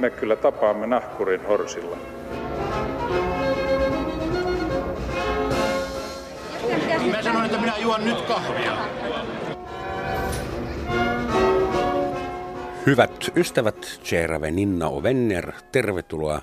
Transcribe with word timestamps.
me 0.00 0.10
kyllä 0.10 0.36
tapaamme 0.36 0.86
nahkurin 0.86 1.46
horsilla. 1.46 1.96
Mä 7.10 7.22
sanoin, 7.22 7.44
että 7.44 7.60
minä 7.60 7.78
juon 7.78 8.04
nyt 8.04 8.20
kahvia. 8.20 8.78
Hyvät 12.86 13.30
ystävät, 13.36 14.00
Tjerave 14.08 14.50
Ninna 14.50 14.88
o 14.88 15.02
Venner, 15.02 15.52
tervetuloa 15.72 16.42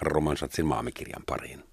Romansatsin 0.00 0.66
maamikirjan 0.66 1.22
pariin. 1.26 1.64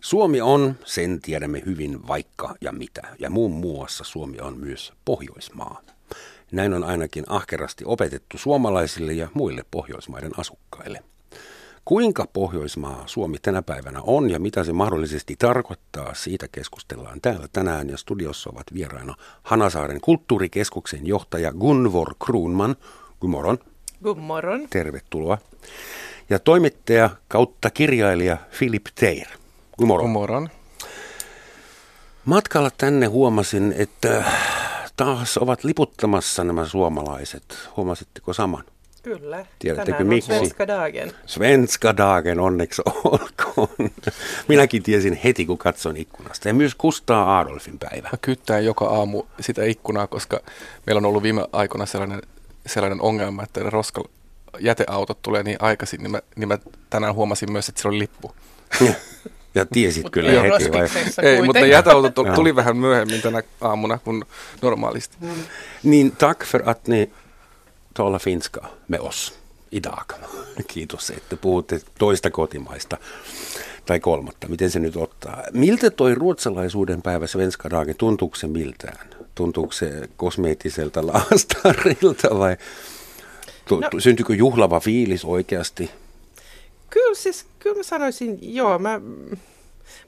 Suomi 0.00 0.40
on, 0.40 0.74
sen 0.84 1.20
tiedämme 1.20 1.62
hyvin 1.66 2.08
vaikka 2.08 2.54
ja 2.60 2.72
mitä, 2.72 3.02
ja 3.18 3.30
muun 3.30 3.52
muassa 3.52 4.04
Suomi 4.04 4.40
on 4.40 4.58
myös 4.58 4.92
Pohjoismaa. 5.04 5.82
Näin 6.52 6.74
on 6.74 6.84
ainakin 6.84 7.24
ahkerasti 7.28 7.84
opetettu 7.86 8.38
suomalaisille 8.38 9.12
ja 9.12 9.28
muille 9.34 9.64
Pohjoismaiden 9.70 10.32
asukkaille. 10.36 11.02
Kuinka 11.84 12.26
Pohjoismaa 12.32 13.02
Suomi 13.06 13.38
tänä 13.38 13.62
päivänä 13.62 14.00
on 14.02 14.30
ja 14.30 14.38
mitä 14.38 14.64
se 14.64 14.72
mahdollisesti 14.72 15.36
tarkoittaa, 15.38 16.14
siitä 16.14 16.48
keskustellaan 16.52 17.20
täällä 17.20 17.48
tänään 17.52 17.88
ja 17.88 17.96
studiossa 17.96 18.50
ovat 18.50 18.66
vieraina 18.74 19.14
Hanasaaren 19.42 20.00
kulttuurikeskuksen 20.00 21.06
johtaja 21.06 21.52
Gunvor 21.52 22.14
Kruunman. 22.24 22.76
Gummoron. 23.20 23.58
Gummoron. 24.02 24.66
Tervetuloa. 24.70 25.38
Ja 26.30 26.38
toimittaja 26.38 27.10
kautta 27.28 27.70
kirjailija 27.70 28.36
Philip 28.58 28.86
Teir. 28.94 29.26
Gummoron. 29.78 30.04
Gummoron. 30.04 30.48
Matkalla 32.24 32.70
tänne 32.78 33.06
huomasin, 33.06 33.74
että 33.78 34.24
taas 34.98 35.38
ovat 35.38 35.64
liputtamassa 35.64 36.44
nämä 36.44 36.66
suomalaiset. 36.66 37.58
Huomasitteko 37.76 38.32
saman? 38.32 38.64
Kyllä. 39.02 39.46
Tiedättekö 39.58 39.92
Tänään 39.92 40.06
miksi? 40.06 40.26
Svenska 40.26 40.66
dagen. 40.66 41.12
Svenska 41.26 41.96
dagen, 41.96 42.40
onneksi 42.40 42.82
olkoon. 43.04 43.90
Minäkin 44.48 44.82
tiesin 44.82 45.20
heti, 45.24 45.46
kun 45.46 45.58
katsoin 45.58 45.96
ikkunasta. 45.96 46.48
Ja 46.48 46.54
myös 46.54 46.74
Kustaa 46.74 47.38
Adolfin 47.38 47.78
päivä. 47.78 48.08
Mä 48.12 48.18
kyttään 48.22 48.64
joka 48.64 48.86
aamu 48.86 49.22
sitä 49.40 49.64
ikkunaa, 49.64 50.06
koska 50.06 50.40
meillä 50.86 50.98
on 50.98 51.06
ollut 51.06 51.22
viime 51.22 51.44
aikoina 51.52 51.86
sellainen, 51.86 52.22
sellainen 52.66 53.00
ongelma, 53.00 53.42
että 53.42 53.64
ne 53.64 53.70
roska 53.70 54.04
jäteautot 54.58 55.22
tulee 55.22 55.42
niin 55.42 55.58
aikaisin, 55.60 56.02
niin 56.02 56.10
mä, 56.10 56.20
niin 56.36 56.48
mä 56.48 56.58
tänään 56.90 57.14
huomasin 57.14 57.52
myös, 57.52 57.68
että 57.68 57.82
se 57.82 57.88
oli 57.88 57.98
lippu. 57.98 58.32
Ja 59.54 59.66
tiesit 59.66 60.10
kyllä 60.10 60.42
heti 60.42 60.72
vai? 60.72 60.88
Ei, 61.22 61.42
mutta 61.42 61.66
jäteautot 61.66 62.34
tuli, 62.34 62.56
vähän 62.56 62.76
myöhemmin 62.76 63.22
tänä 63.22 63.42
aamuna 63.60 63.98
kuin 63.98 64.24
normaalisti. 64.62 65.16
Niin 65.82 66.12
tack 66.12 66.44
för 66.44 66.62
att 66.70 66.86
ni 66.86 67.10
talar 67.94 68.20
finska 68.20 68.68
med 68.88 69.00
oss 69.00 69.38
idag. 69.70 70.12
Kiitos, 70.72 71.10
että 71.10 71.36
puhutte 71.36 71.80
toista 71.98 72.30
kotimaista 72.30 72.96
tai 73.86 74.00
kolmatta. 74.00 74.48
Miten 74.48 74.70
se 74.70 74.78
nyt 74.78 74.96
ottaa? 74.96 75.42
Miltä 75.52 75.90
toi 75.90 76.14
ruotsalaisuuden 76.14 77.02
päivä 77.02 77.26
Svenska 77.26 77.70
dagen, 77.70 77.96
tuntuuko 77.96 78.36
se 78.36 78.46
miltään? 78.46 79.08
Tuntuuko 79.34 79.72
se 79.72 80.08
kosmeettiselta 80.16 81.06
laastarilta 81.12 82.38
vai 82.38 82.56
no. 83.70 84.00
syntyykö 84.00 84.34
juhlava 84.34 84.80
fiilis 84.80 85.24
oikeasti? 85.24 85.90
Kyllä 86.90 87.14
siis, 87.14 87.46
kyllä 87.58 87.76
mä 87.76 87.82
sanoisin, 87.82 88.38
joo, 88.54 88.78
mä, 88.78 89.00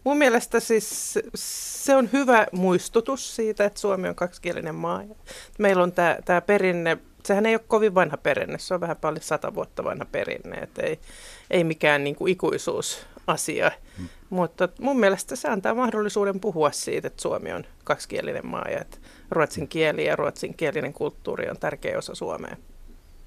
mun 0.05 0.19
mielestä 0.19 0.61
siis 0.61 1.19
se 1.35 1.97
on 1.97 2.09
hyvä 2.13 2.47
muistutus 2.53 3.37
siitä, 3.37 3.65
että 3.65 3.81
Suomi 3.81 4.09
on 4.09 4.15
kaksikielinen 4.15 4.75
maa. 4.75 5.03
Meillä 5.59 5.83
on 5.83 5.93
tämä, 6.25 6.41
perinne, 6.41 6.99
sehän 7.25 7.47
ei 7.47 7.55
ole 7.55 7.65
kovin 7.69 7.95
vanha 7.95 8.17
perinne, 8.17 8.59
se 8.59 8.75
on 8.75 8.81
vähän 8.81 8.97
paljon 8.97 9.23
sata 9.23 9.55
vuotta 9.55 9.85
vanha 9.85 10.05
perinne, 10.13 10.57
että 10.57 10.83
ei, 10.83 11.01
ei 11.51 11.65
mikään 11.65 12.05
niin 12.05 12.17
kuin 12.17 12.33
ikuisuusasia. 12.33 13.73
Hmm. 13.99 14.09
Mutta 14.31 14.69
mun 14.81 15.01
mielestä 15.01 15.37
se 15.37 15.49
antaa 15.49 15.75
mahdollisuuden 15.75 16.41
puhua 16.41 16.71
siitä, 16.71 17.07
että 17.07 17.23
Suomi 17.23 17.53
on 17.53 17.65
kaksikielinen 17.85 18.47
maa 18.47 18.69
ja 18.71 18.81
että 18.81 18.99
ruotsin 19.31 19.69
kieli 19.69 20.07
ja 20.07 20.17
ruotsinkielinen 20.17 20.93
kulttuuri 20.93 21.51
on 21.51 21.59
tärkeä 21.59 21.99
osa 21.99 22.15
Suomea. 22.15 22.57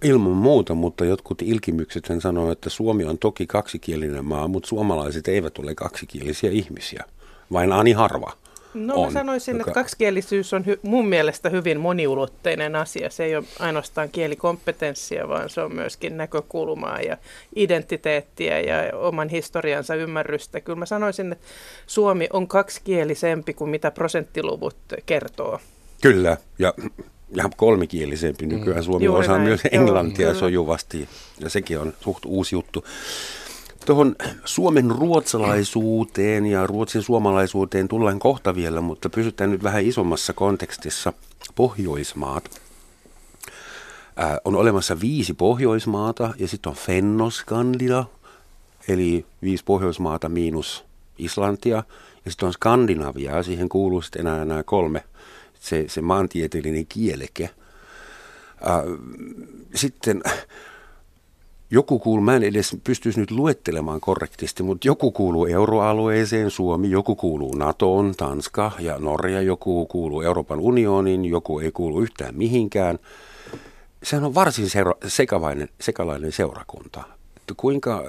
Ilman 0.03 0.31
muuta, 0.31 0.73
mutta 0.73 1.05
jotkut 1.05 1.41
ilkimykset 1.41 2.05
sen 2.05 2.21
sanoo, 2.21 2.51
että 2.51 2.69
Suomi 2.69 3.05
on 3.05 3.17
toki 3.17 3.47
kaksikielinen 3.47 4.25
maa, 4.25 4.47
mutta 4.47 4.67
suomalaiset 4.67 5.27
eivät 5.27 5.57
ole 5.57 5.75
kaksikielisiä 5.75 6.51
ihmisiä. 6.51 7.03
Vain 7.51 7.71
ani 7.71 7.91
harva. 7.91 8.31
No 8.73 8.95
on, 8.95 9.05
mä 9.05 9.19
sanoisin, 9.19 9.57
joka- 9.57 9.71
että 9.71 9.83
kakielisyys 9.83 10.53
on 10.53 10.65
hy- 10.65 10.79
mun 10.81 11.07
mielestä 11.07 11.49
hyvin 11.49 11.79
moniulotteinen 11.79 12.75
asia. 12.75 13.09
Se 13.09 13.23
ei 13.23 13.35
ole 13.35 13.43
ainoastaan 13.59 14.09
kielikompetenssia, 14.09 15.27
vaan 15.27 15.49
se 15.49 15.61
on 15.61 15.75
myöskin 15.75 16.17
näkökulmaa 16.17 17.01
ja 17.01 17.17
identiteettiä 17.55 18.59
ja 18.59 18.97
oman 18.97 19.29
historiansa 19.29 19.95
ymmärrystä. 19.95 20.61
Kyllä 20.61 20.79
mä 20.79 20.85
sanoisin, 20.85 21.31
että 21.31 21.45
Suomi 21.87 22.27
on 22.33 22.47
kaksikielisempi 22.47 23.53
kuin 23.53 23.69
mitä 23.69 23.91
prosenttiluvut 23.91 24.77
kertoo. 25.05 25.59
Kyllä, 26.01 26.37
ja, 26.59 26.73
ja 27.35 27.49
kolmikielisempi 27.57 28.45
nykyään. 28.45 28.83
Suomi 28.83 29.05
Juuri 29.05 29.25
osaa 29.25 29.37
näin. 29.37 29.47
myös 29.47 29.61
Joo, 29.63 29.81
englantia 29.81 30.27
kyllä. 30.27 30.39
sojuvasti, 30.39 31.09
ja 31.39 31.49
sekin 31.49 31.79
on 31.79 31.93
suht 32.01 32.25
uusi 32.25 32.55
juttu. 32.55 32.85
Tuohon 33.85 34.15
Suomen 34.45 34.91
ruotsalaisuuteen 34.91 36.45
ja 36.45 36.67
Ruotsin 36.67 37.01
suomalaisuuteen 37.01 37.87
tullaan 37.87 38.19
kohta 38.19 38.55
vielä, 38.55 38.81
mutta 38.81 39.09
pysytään 39.09 39.51
nyt 39.51 39.63
vähän 39.63 39.85
isommassa 39.85 40.33
kontekstissa. 40.33 41.13
Pohjoismaat. 41.55 42.61
Ää, 44.15 44.37
on 44.45 44.55
olemassa 44.55 44.99
viisi 44.99 45.33
Pohjoismaata 45.33 46.33
ja 46.39 46.47
sitten 46.47 46.69
on 46.69 46.75
Fennoskandia, 46.75 48.05
eli 48.87 49.25
viisi 49.41 49.63
Pohjoismaata 49.63 50.29
miinus 50.29 50.85
Islantia. 51.17 51.83
Ja 52.25 52.31
sitten 52.31 52.47
on 52.47 52.53
Skandinavia 52.53 53.35
ja 53.35 53.43
siihen 53.43 53.69
kuuluu 53.69 54.01
sitten 54.01 54.27
enää 54.27 54.45
nämä 54.45 54.63
kolme, 54.63 55.03
se, 55.63 55.85
se 55.87 56.01
maantieteellinen 56.01 56.85
kieleke. 56.85 57.49
Ää, 58.63 58.83
sitten 59.75 60.23
joku 61.71 61.99
kuuluu, 61.99 62.23
mä 62.23 62.35
en 62.35 62.43
edes 62.43 62.77
pystyisi 62.83 63.19
nyt 63.19 63.31
luettelemaan 63.31 64.01
korrektisti, 64.01 64.63
mutta 64.63 64.87
joku 64.87 65.11
kuuluu 65.11 65.45
euroalueeseen, 65.45 66.51
Suomi, 66.51 66.91
joku 66.91 67.15
kuuluu 67.15 67.55
NATOon, 67.55 68.13
Tanska 68.17 68.71
ja 68.79 68.97
Norja, 68.99 69.41
joku 69.41 69.85
kuuluu 69.85 70.21
Euroopan 70.21 70.59
unioniin, 70.59 71.25
joku 71.25 71.59
ei 71.59 71.71
kuulu 71.71 72.01
yhtään 72.01 72.35
mihinkään. 72.35 72.99
Sehän 74.03 74.25
on 74.25 74.35
varsin 74.35 74.69
seura- 74.69 75.07
sekavainen, 75.07 75.69
sekalainen 75.81 76.31
seurakunta. 76.31 77.03
Kuinka, 77.57 78.03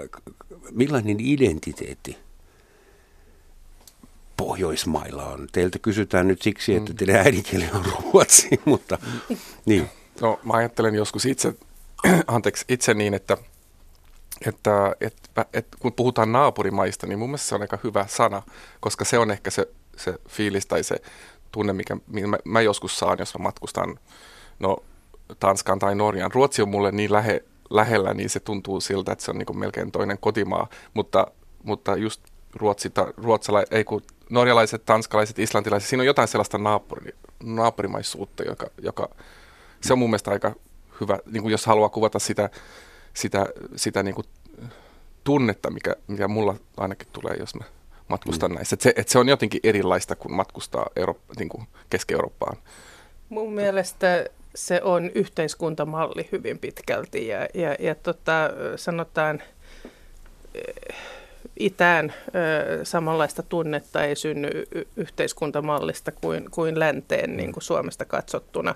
millainen 0.73 1.17
identiteetti 1.21 2.24
Pohjoismailla 4.37 5.25
on? 5.25 5.49
Teiltä 5.53 5.79
kysytään 5.79 6.29
nyt 6.29 6.43
siksi, 6.43 6.75
että 6.75 6.95
teidän 6.95 7.17
äidinkieli 7.17 7.69
on 7.75 7.85
ruotsi, 7.85 8.49
mutta 8.65 8.99
niin. 9.67 9.91
No 10.21 10.41
mä 10.45 10.53
ajattelen 10.53 10.95
joskus 10.95 11.27
itse, 11.27 11.55
anteeksi, 12.27 12.65
itse 12.69 12.95
niin, 12.95 13.15
että, 13.15 13.37
että, 14.47 14.97
että, 15.01 15.47
että 15.53 15.77
kun 15.81 15.93
puhutaan 15.93 16.33
naapurimaista, 16.33 17.07
niin 17.07 17.19
mun 17.19 17.29
mielestä 17.29 17.49
se 17.49 17.55
on 17.55 17.61
aika 17.61 17.79
hyvä 17.85 18.07
sana, 18.09 18.43
koska 18.81 19.05
se 19.05 19.19
on 19.19 19.31
ehkä 19.31 19.51
se, 19.51 19.69
se 19.97 20.15
fiilis 20.29 20.67
tai 20.67 20.83
se 20.85 20.97
tunne, 21.53 21.73
mikä, 21.73 21.97
mikä 22.07 22.27
mä, 22.27 22.39
mä 22.45 22.61
joskus 22.61 22.99
saan, 22.99 23.19
jos 23.19 23.39
mä 23.39 23.43
matkustan 23.43 23.99
no, 24.59 24.77
Tanskaan 25.41 25.79
tai 25.79 25.95
Norjaan. 25.95 26.33
Ruotsi 26.33 26.63
on 26.63 26.69
mulle 26.69 26.93
niin 26.93 27.13
lähe, 27.13 27.45
lähellä, 27.71 28.15
niin 28.15 28.31
se 28.31 28.41
tuntuu 28.41 28.81
siltä, 28.81 29.13
että 29.13 29.25
se 29.25 29.31
on 29.31 29.39
niin 29.39 29.47
kuin 29.47 29.59
melkein 29.59 29.93
toinen 29.93 30.19
kotimaa, 30.19 30.69
mutta, 30.95 31.27
mutta 31.63 31.97
just 31.97 32.21
Ruotsi, 32.55 32.91
ta, 32.91 33.13
ruotsala, 33.17 33.63
ei 33.71 33.85
kun 33.85 34.03
norjalaiset, 34.31 34.85
tanskalaiset, 34.85 35.39
islantilaiset, 35.39 35.89
siinä 35.89 36.03
on 36.03 36.07
jotain 36.07 36.29
sellaista 36.29 36.59
naapuri, 36.59 37.15
naapurimaisuutta, 37.43 38.43
joka, 38.43 38.67
joka 38.83 39.09
se 39.81 39.93
on 39.93 39.99
mun 39.99 40.11
mielestä 40.11 40.31
aika 40.31 40.55
hyvä, 41.01 41.19
niin 41.31 41.43
kuin 41.43 41.53
jos 41.53 41.67
haluaa 41.67 41.89
kuvata 41.89 42.19
sitä, 42.19 42.51
sitä, 43.15 43.47
sitä 43.77 44.03
niin 44.03 44.15
kuin 44.15 44.27
tunnetta, 45.25 45.71
mikä, 45.71 45.97
mikä 46.07 46.29
mulla 46.29 46.55
ainakin 46.77 47.09
tulee, 47.13 47.37
jos 47.39 47.55
mä 47.55 47.65
matkustan 48.09 48.51
mm. 48.51 48.55
näissä. 48.55 48.75
Et 48.75 48.81
se, 48.81 48.93
et 48.97 49.09
se 49.09 49.19
on 49.19 49.29
jotenkin 49.29 49.61
erilaista, 49.65 50.17
kun 50.17 50.33
matkustaa 50.33 50.87
Euro, 50.97 51.17
niin 51.39 51.49
kuin 51.49 51.67
Keski-Eurooppaan. 51.91 52.57
Mun 53.29 53.53
mielestä 53.53 54.27
se 54.55 54.81
on 54.83 55.11
yhteiskuntamalli 55.15 56.29
hyvin 56.33 56.59
pitkälti 56.59 57.27
ja, 57.27 57.49
ja, 57.55 57.77
ja 57.79 57.95
tota, 57.95 58.51
sanotaan 58.77 59.43
itään 61.59 62.13
ö, 62.29 62.85
samanlaista 62.85 63.43
tunnetta 63.43 64.05
ei 64.05 64.17
synny 64.17 64.51
yhteiskuntamallista 64.97 66.13
kuin, 66.13 66.51
kuin 66.51 66.79
länteen 66.79 67.37
niin 67.37 67.53
kuin 67.53 67.63
Suomesta 67.63 68.05
katsottuna. 68.05 68.75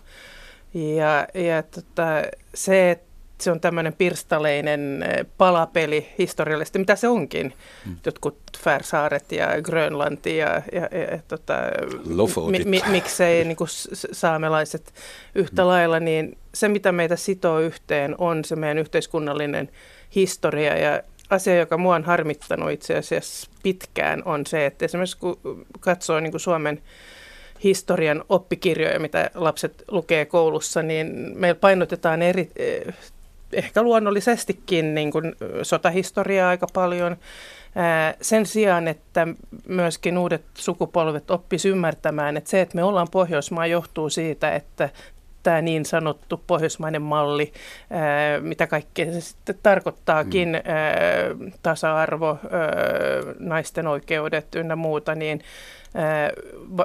Ja, 0.74 1.26
ja 1.34 1.62
tota, 1.62 2.22
se, 2.54 3.00
se 3.40 3.50
on 3.50 3.60
tämmöinen 3.60 3.92
pirstaleinen 3.92 5.04
palapeli 5.38 6.08
historiallisesti, 6.18 6.78
mitä 6.78 6.96
se 6.96 7.08
onkin. 7.08 7.54
Mm. 7.86 7.96
Jotkut 8.06 8.38
Färsaaret 8.58 9.32
ja 9.32 9.62
Grönlanti 9.62 10.36
ja, 10.36 10.62
ja, 10.72 10.88
ja, 10.90 11.04
ja 11.10 11.20
tota, 11.28 11.54
mi, 12.50 12.64
mi, 12.64 12.82
miksei 12.90 13.44
niin 13.44 13.56
kuin 13.56 13.68
saamelaiset 14.12 14.94
yhtä 15.34 15.62
mm. 15.62 15.68
lailla, 15.68 16.00
niin 16.00 16.38
se 16.54 16.68
mitä 16.68 16.92
meitä 16.92 17.16
sitoo 17.16 17.58
yhteen 17.58 18.14
on 18.18 18.44
se 18.44 18.56
meidän 18.56 18.78
yhteiskunnallinen 18.78 19.70
historia 20.14 20.76
ja 20.78 21.02
asia, 21.30 21.56
joka 21.56 21.78
mua 21.78 21.94
on 21.94 22.04
harmittanut 22.04 22.70
itse 22.70 22.96
asiassa 22.96 23.50
pitkään, 23.62 24.22
on 24.24 24.46
se, 24.46 24.66
että 24.66 24.84
esimerkiksi 24.84 25.18
kun 25.18 25.66
katsoo 25.80 26.20
niin 26.20 26.30
kuin 26.30 26.40
Suomen 26.40 26.82
historian 27.64 28.24
oppikirjoja, 28.28 29.00
mitä 29.00 29.30
lapset 29.34 29.84
lukee 29.90 30.24
koulussa, 30.24 30.82
niin 30.82 31.32
meillä 31.34 31.60
painotetaan 31.60 32.22
eri, 32.22 32.50
eh, 32.56 32.94
ehkä 33.52 33.82
luonnollisestikin 33.82 34.94
niin 34.94 35.10
kuin 35.10 35.34
sotahistoriaa 35.62 36.48
aika 36.48 36.66
paljon. 36.72 37.16
Sen 38.20 38.46
sijaan, 38.46 38.88
että 38.88 39.26
myöskin 39.68 40.18
uudet 40.18 40.44
sukupolvet 40.54 41.30
oppis 41.30 41.64
ymmärtämään, 41.64 42.36
että 42.36 42.50
se, 42.50 42.60
että 42.60 42.76
me 42.76 42.82
ollaan 42.82 43.08
Pohjoismaa, 43.10 43.66
johtuu 43.66 44.10
siitä, 44.10 44.54
että 44.54 44.88
tämä 45.42 45.62
niin 45.62 45.84
sanottu 45.84 46.42
pohjoismainen 46.46 47.02
malli, 47.02 47.52
mitä 48.40 48.66
kaikkea 48.66 49.12
se 49.12 49.20
sitten 49.20 49.58
tarkoittaakin, 49.62 50.48
mm. 50.48 51.52
tasa-arvo, 51.62 52.38
naisten 53.38 53.86
oikeudet 53.86 54.54
ynnä 54.54 54.76
muuta, 54.76 55.14
niin 55.14 55.40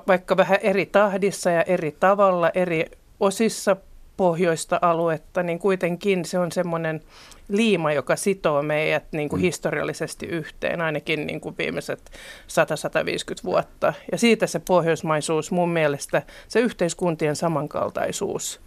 vaikka 0.07 0.37
vähän 0.37 0.59
eri 0.61 0.85
tahdissa 0.85 1.49
ja 1.49 1.63
eri 1.63 1.95
tavalla, 1.99 2.51
eri 2.53 2.85
osissa 3.19 3.77
pohjoista 4.17 4.79
aluetta, 4.81 5.43
niin 5.43 5.59
kuitenkin 5.59 6.25
se 6.25 6.39
on 6.39 6.51
semmoinen 6.51 7.01
liima, 7.47 7.93
joka 7.93 8.15
sitoo 8.15 8.61
meidät 8.61 9.03
niin 9.11 9.29
kuin 9.29 9.39
mm. 9.39 9.43
historiallisesti 9.43 10.25
yhteen, 10.25 10.81
ainakin 10.81 11.27
niin 11.27 11.41
kuin 11.41 11.55
viimeiset 11.57 12.11
100-150 12.11 13.43
vuotta. 13.43 13.93
Ja 14.11 14.17
siitä 14.17 14.47
se 14.47 14.59
pohjoismaisuus 14.59 15.51
mun 15.51 15.69
mielestä, 15.69 16.21
se 16.47 16.59
yhteiskuntien 16.59 17.35
samankaltaisuus, 17.35 18.61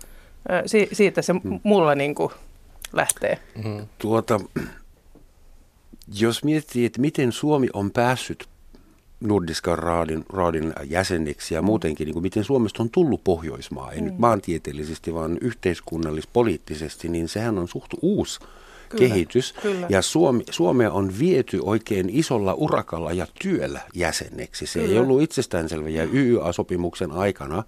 si- 0.66 0.88
siitä 0.92 1.22
se 1.22 1.32
mm. 1.32 1.60
mulla 1.62 1.94
niin 1.94 2.14
kuin 2.14 2.32
lähtee. 2.92 3.38
Mm. 3.64 3.86
Tuota, 3.98 4.40
jos 6.14 6.44
miettii, 6.44 6.84
että 6.84 7.00
miten 7.00 7.32
Suomi 7.32 7.68
on 7.72 7.90
päässyt 7.90 8.48
Nordiskan 9.20 9.78
raadin, 9.78 10.24
raadin 10.28 10.72
jäseniksi 10.84 11.54
ja 11.54 11.62
muutenkin, 11.62 12.04
niin 12.04 12.12
kuin 12.12 12.22
miten 12.22 12.44
Suomesta 12.44 12.82
on 12.82 12.90
tullut 12.90 13.24
Pohjoismaa, 13.24 13.92
ei 13.92 14.00
mm. 14.00 14.04
nyt 14.04 14.18
maantieteellisesti, 14.18 15.14
vaan 15.14 15.38
yhteiskunnallis-poliittisesti, 15.40 17.08
niin 17.08 17.28
sehän 17.28 17.58
on 17.58 17.68
suht 17.68 17.90
uusi 18.02 18.40
kyllä, 18.88 19.08
kehitys. 19.08 19.54
Kyllä. 19.62 19.86
Ja 19.90 20.02
Suomi, 20.02 20.44
Suomea 20.50 20.90
on 20.90 21.18
viety 21.18 21.60
oikein 21.62 22.10
isolla 22.10 22.54
urakalla 22.54 23.12
ja 23.12 23.26
työllä 23.42 23.80
jäseneksi. 23.94 24.66
Se 24.66 24.78
kyllä. 24.78 24.92
ei 24.92 24.98
ollut 24.98 25.22
itsestäänselvä 25.22 25.88
ja 25.88 26.04
YYA-sopimuksen 26.04 27.12
aikana 27.12 27.62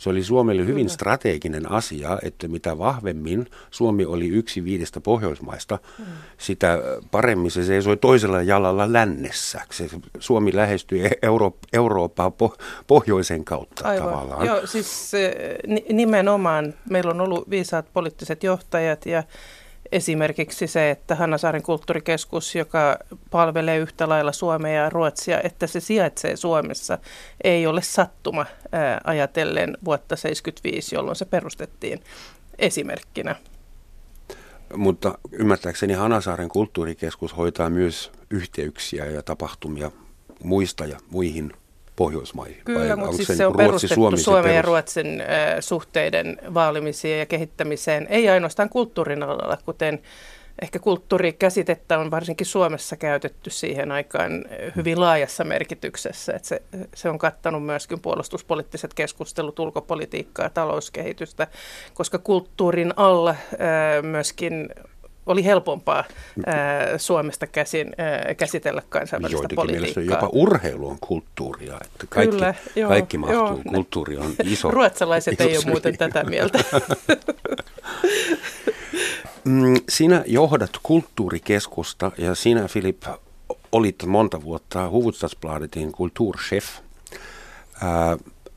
se 0.00 0.10
oli 0.10 0.24
Suomelle 0.24 0.62
hyvin 0.62 0.74
Kyllä. 0.86 0.94
strateginen 0.94 1.72
asia, 1.72 2.18
että 2.22 2.48
mitä 2.48 2.78
vahvemmin 2.78 3.46
Suomi 3.70 4.04
oli 4.04 4.28
yksi 4.28 4.64
viidestä 4.64 5.00
Pohjoismaista, 5.00 5.78
mm. 5.98 6.04
sitä 6.38 6.78
paremmin 7.10 7.50
se 7.50 7.64
seisoi 7.64 7.96
toisella 7.96 8.42
jalalla 8.42 8.92
lännessä. 8.92 9.60
Se 9.70 9.88
Suomi 10.18 10.56
lähestyi 10.56 11.10
Euro- 11.22 11.56
Eurooppaa 11.72 12.28
po- 12.30 12.56
pohjoisen 12.86 13.44
kautta 13.44 13.88
Aivan. 13.88 14.08
tavallaan. 14.08 14.46
Joo, 14.46 14.66
siis 14.66 15.12
nimenomaan 15.92 16.74
meillä 16.90 17.10
on 17.10 17.20
ollut 17.20 17.50
viisaat 17.50 17.86
poliittiset 17.92 18.42
johtajat 18.42 19.06
ja 19.06 19.22
Esimerkiksi 19.92 20.66
se, 20.66 20.90
että 20.90 21.14
Hannasaaren 21.14 21.62
kulttuurikeskus, 21.62 22.54
joka 22.54 22.98
palvelee 23.30 23.78
yhtä 23.78 24.08
lailla 24.08 24.32
Suomea 24.32 24.82
ja 24.82 24.90
Ruotsia, 24.90 25.40
että 25.40 25.66
se 25.66 25.80
sijaitsee 25.80 26.36
Suomessa, 26.36 26.98
ei 27.44 27.66
ole 27.66 27.82
sattuma 27.82 28.46
ää, 28.72 29.00
ajatellen 29.04 29.76
vuotta 29.84 30.08
1975, 30.08 30.94
jolloin 30.94 31.16
se 31.16 31.24
perustettiin 31.24 32.00
esimerkkinä. 32.58 33.36
Mutta 34.76 35.18
ymmärtääkseni 35.32 35.94
Hanasaaren 35.94 36.48
kulttuurikeskus 36.48 37.36
hoitaa 37.36 37.70
myös 37.70 38.12
yhteyksiä 38.30 39.06
ja 39.06 39.22
tapahtumia 39.22 39.90
muista 40.44 40.86
ja 40.86 40.98
muihin 41.10 41.52
Pohjoismaihin? 42.00 42.56
Kyllä, 42.64 42.96
mutta 42.96 43.16
siis 43.16 43.28
se 43.28 43.46
on 43.46 43.54
Ruotsi, 43.54 43.66
perustettu 43.66 43.94
Suomi 43.94 44.18
Suomen 44.18 44.54
ja 44.54 44.62
Ruotsin 44.62 45.22
suhteiden 45.60 46.38
vaalimiseen 46.54 47.18
ja 47.18 47.26
kehittämiseen, 47.26 48.06
ei 48.10 48.28
ainoastaan 48.28 48.68
kulttuurin 48.68 49.22
alalla, 49.22 49.58
kuten 49.64 50.02
ehkä 50.62 50.78
kulttuurikäsitettä 50.78 51.98
on 51.98 52.10
varsinkin 52.10 52.46
Suomessa 52.46 52.96
käytetty 52.96 53.50
siihen 53.50 53.92
aikaan 53.92 54.44
hyvin 54.76 55.00
laajassa 55.00 55.44
merkityksessä. 55.44 56.32
Että 56.32 56.48
se, 56.48 56.62
se 56.94 57.08
on 57.08 57.18
kattanut 57.18 57.66
myöskin 57.66 58.00
puolustuspoliittiset 58.00 58.94
keskustelut, 58.94 59.58
ulkopolitiikkaa, 59.58 60.50
talouskehitystä, 60.50 61.46
koska 61.94 62.18
kulttuurin 62.18 62.92
alla 62.96 63.34
myöskin 64.02 64.68
oli 65.26 65.44
helpompaa 65.44 66.04
ää, 66.46 66.98
Suomesta 66.98 67.46
käsin 67.46 67.92
ää, 67.98 68.34
käsitellä 68.34 68.82
kansainvälistä 68.88 69.36
Joidenkin 69.36 69.56
politiikkaa. 69.56 70.16
jopa 70.16 70.28
urheilu 70.32 70.88
on 70.88 70.98
kulttuuria, 71.00 71.74
että 71.84 72.06
kaikki, 72.08 72.36
Kyllä, 72.36 72.54
joo, 72.76 72.88
kaikki 72.88 73.18
mahtuu. 73.18 73.38
Joo. 73.38 73.60
Kulttuuri 73.68 74.16
on 74.16 74.34
iso. 74.44 74.70
Ruotsalaiset 74.70 75.40
iso 75.40 75.48
ei 75.48 75.56
ole 75.56 75.64
muuten 75.66 75.98
tätä 75.98 76.24
mieltä. 76.24 76.58
Mm, 79.44 79.74
sinä 79.88 80.24
johdat 80.26 80.70
kulttuurikeskusta 80.82 82.12
ja 82.18 82.34
sinä, 82.34 82.68
Filip, 82.68 83.02
olit 83.72 83.96
monta 84.06 84.42
vuotta 84.42 84.90
Hufvudstadsbladetin 84.90 85.92
kulttuurchef. 85.92 86.64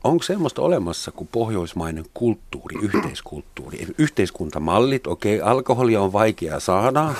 Onko 0.04 0.22
semmoista 0.22 0.62
olemassa 0.62 1.12
kuin 1.12 1.28
pohjoismainen 1.32 2.04
kulttuuri, 2.14 2.76
yhteiskulttuuri? 2.82 3.86
Yhteiskuntamallit, 3.98 5.06
okei, 5.06 5.40
okay, 5.40 5.50
alkoholia 5.50 6.02
on 6.02 6.12
vaikea 6.12 6.60
saada, 6.60 7.14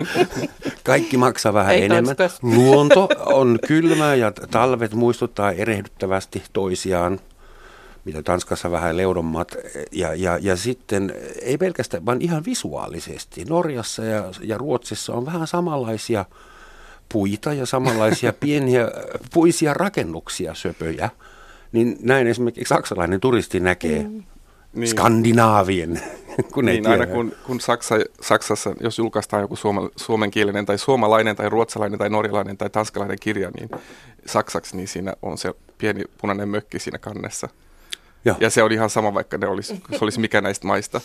kaikki 0.84 1.16
maksaa 1.16 1.54
vähän 1.54 1.74
Ei 1.74 1.84
enemmän. 1.84 2.16
Tanskas. 2.16 2.42
Luonto 2.42 3.08
on 3.26 3.58
kylmä 3.66 4.14
ja 4.14 4.32
talvet 4.50 4.94
muistuttaa 4.94 5.52
erehdyttävästi 5.52 6.42
toisiaan, 6.52 7.20
mitä 8.04 8.22
Tanskassa 8.22 8.70
vähän 8.70 8.96
leudommat. 8.96 9.56
Ja, 9.92 10.14
ja, 10.14 10.38
ja 10.42 10.56
sitten 10.56 11.14
ei 11.42 11.58
pelkästään, 11.58 12.06
vaan 12.06 12.22
ihan 12.22 12.44
visuaalisesti. 12.44 13.44
Norjassa 13.44 14.04
ja, 14.04 14.24
ja 14.40 14.58
Ruotsissa 14.58 15.12
on 15.14 15.26
vähän 15.26 15.46
samanlaisia 15.46 16.24
puita 17.08 17.52
ja 17.52 17.66
samanlaisia 17.66 18.32
pieniä 18.40 18.88
puisia 19.32 19.74
rakennuksia, 19.74 20.54
söpöjä– 20.54 21.10
niin 21.74 21.96
näin 22.00 22.26
esimerkiksi 22.26 22.68
saksalainen 22.68 23.20
turisti 23.20 23.60
näkee 23.60 24.02
mm. 24.02 24.22
niin. 24.74 24.88
Skandinaavien. 24.88 26.00
kun 26.54 26.64
niin, 26.64 26.86
aina 26.86 27.06
kun, 27.06 27.32
kun 27.46 27.60
Saksa, 27.60 27.94
Saksassa, 28.20 28.74
jos 28.80 28.98
julkaistaan 28.98 29.42
joku 29.42 29.56
suoma, 29.56 29.90
suomenkielinen 29.96 30.66
tai 30.66 30.78
suomalainen 30.78 31.36
tai 31.36 31.48
ruotsalainen 31.48 31.98
tai 31.98 32.10
norjalainen 32.10 32.56
tai 32.56 32.70
tanskalainen 32.70 33.18
kirja, 33.20 33.50
niin 33.50 33.70
saksaksi, 34.26 34.76
niin 34.76 34.88
siinä 34.88 35.14
on 35.22 35.38
se 35.38 35.54
pieni 35.78 36.04
punainen 36.20 36.48
mökki 36.48 36.78
siinä 36.78 36.98
kannessa. 36.98 37.48
Ja, 38.24 38.34
ja 38.40 38.50
se 38.50 38.62
on 38.62 38.72
ihan 38.72 38.90
sama, 38.90 39.14
vaikka 39.14 39.38
ne 39.38 39.46
olisi, 39.46 39.82
se 39.90 39.98
olisi 40.00 40.20
mikä 40.20 40.40
näistä 40.40 40.66
maista. 40.66 41.00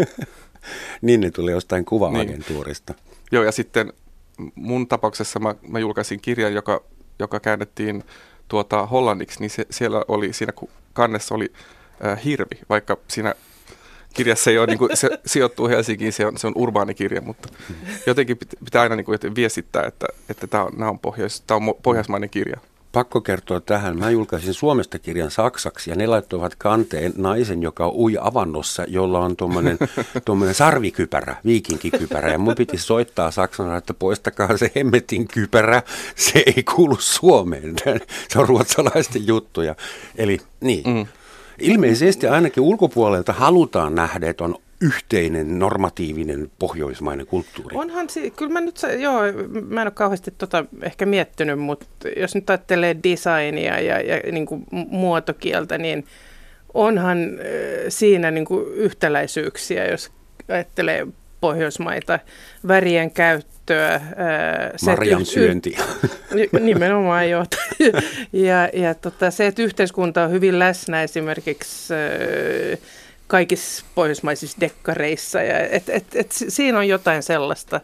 niin 1.02 1.20
ne 1.20 1.30
tuli 1.30 1.50
jostain 1.50 1.84
kuva-agentuurista. 1.84 2.92
Niin. 2.92 3.18
Joo, 3.32 3.44
ja 3.44 3.52
sitten 3.52 3.92
mun 4.54 4.88
tapauksessa 4.88 5.38
mä, 5.38 5.54
mä 5.68 5.78
julkaisin 5.78 6.20
kirjan, 6.20 6.54
joka, 6.54 6.82
joka 7.18 7.40
käännettiin 7.40 8.04
tuota, 8.48 8.86
hollanniksi, 8.86 9.40
niin 9.40 9.50
se, 9.50 9.66
siellä 9.70 10.04
oli, 10.08 10.32
siinä 10.32 10.52
kannessa 10.92 11.34
oli 11.34 11.52
äh, 12.04 12.24
hirvi, 12.24 12.60
vaikka 12.68 12.96
siinä 13.08 13.34
kirjassa 14.14 14.50
ei 14.50 14.58
ole, 14.58 14.66
niin 14.66 14.78
kuin, 14.78 14.96
se 14.96 15.10
sijoittuu 15.26 15.68
Helsinkiin, 15.68 16.12
se 16.12 16.26
on, 16.26 16.38
se 16.38 16.46
on 16.46 16.52
urbaani 16.56 16.94
kirja, 16.94 17.20
mutta 17.20 17.48
jotenkin 18.06 18.38
pitää 18.64 18.82
aina 18.82 18.96
niin 18.96 19.04
kuin, 19.04 19.18
viestittää, 19.34 19.86
että, 19.86 20.06
että 20.28 20.46
tämä 20.46 20.64
on, 20.64 20.82
on, 20.82 20.98
pohjois, 20.98 21.40
tämä 21.40 21.56
on 21.56 21.74
pohjoismainen 21.82 22.30
kirja 22.30 22.60
pakko 22.94 23.20
kertoa 23.20 23.60
tähän. 23.60 23.98
Mä 23.98 24.10
julkaisin 24.10 24.54
Suomesta 24.54 24.98
kirjan 24.98 25.30
saksaksi 25.30 25.90
ja 25.90 25.96
ne 25.96 26.06
laittoivat 26.06 26.54
kanteen 26.54 27.12
naisen, 27.16 27.62
joka 27.62 27.88
ui 27.88 28.16
avannossa, 28.20 28.84
jolla 28.88 29.20
on 29.20 29.36
tuommoinen 29.36 29.78
sarvikypärä, 30.52 31.36
viikinkikypärä. 31.44 32.32
Ja 32.32 32.38
mun 32.38 32.54
piti 32.54 32.78
soittaa 32.78 33.30
Saksana, 33.30 33.76
että 33.76 33.94
poistakaa 33.94 34.56
se 34.56 34.72
hemmetin 34.76 35.28
kypärä, 35.28 35.82
se 36.16 36.42
ei 36.46 36.62
kuulu 36.62 36.96
Suomeen. 37.00 37.74
Se 38.28 38.38
on 38.38 38.48
ruotsalaisten 38.48 39.26
juttuja. 39.26 39.74
Eli 40.16 40.38
niin. 40.60 40.82
Mm. 40.86 41.06
Ilmeisesti 41.58 42.26
ainakin 42.26 42.62
ulkopuolelta 42.62 43.32
halutaan 43.32 43.94
nähdä, 43.94 44.30
että 44.30 44.44
on 44.44 44.54
yhteinen 44.80 45.58
normatiivinen 45.58 46.50
pohjoismainen 46.58 47.26
kulttuuri. 47.26 47.76
Onhan 47.76 48.10
se, 48.10 48.30
kyllä 48.30 48.52
mä 48.52 48.60
nyt, 48.60 48.80
joo, 48.98 49.20
mä 49.68 49.80
en 49.80 49.86
ole 49.86 49.90
kauheasti 49.94 50.30
tota 50.38 50.64
ehkä 50.82 51.06
miettinyt, 51.06 51.58
mutta 51.58 51.86
jos 52.16 52.34
nyt 52.34 52.50
ajattelee 52.50 52.96
designia 53.02 53.80
ja, 53.80 54.00
ja 54.00 54.32
niin 54.32 54.46
kuin 54.46 54.66
muotokieltä, 54.72 55.78
niin 55.78 56.06
onhan 56.74 57.18
siinä 57.88 58.30
niin 58.30 58.44
kuin 58.44 58.74
yhtäläisyyksiä, 58.74 59.86
jos 59.86 60.10
ajattelee 60.48 61.06
Pohjoismaita, 61.44 62.18
värien 62.68 63.10
käyttöä. 63.10 64.00
Marjan 64.86 65.26
syönti. 65.26 65.76
Nimenomaan 66.60 67.30
joo. 67.30 67.44
ja 68.32 68.68
ja 68.72 68.94
tota, 68.94 69.30
se, 69.30 69.46
että 69.46 69.62
yhteiskunta 69.62 70.24
on 70.24 70.30
hyvin 70.30 70.58
läsnä 70.58 71.02
esimerkiksi 71.02 71.94
kaikissa 73.34 73.84
pohjoismaisissa 73.94 74.60
dekkareissa. 74.60 75.42
Ja 75.42 75.58
et, 75.60 75.88
et, 75.88 76.04
et, 76.14 76.32
siinä 76.32 76.78
on 76.78 76.88
jotain 76.88 77.22
sellaista, 77.22 77.80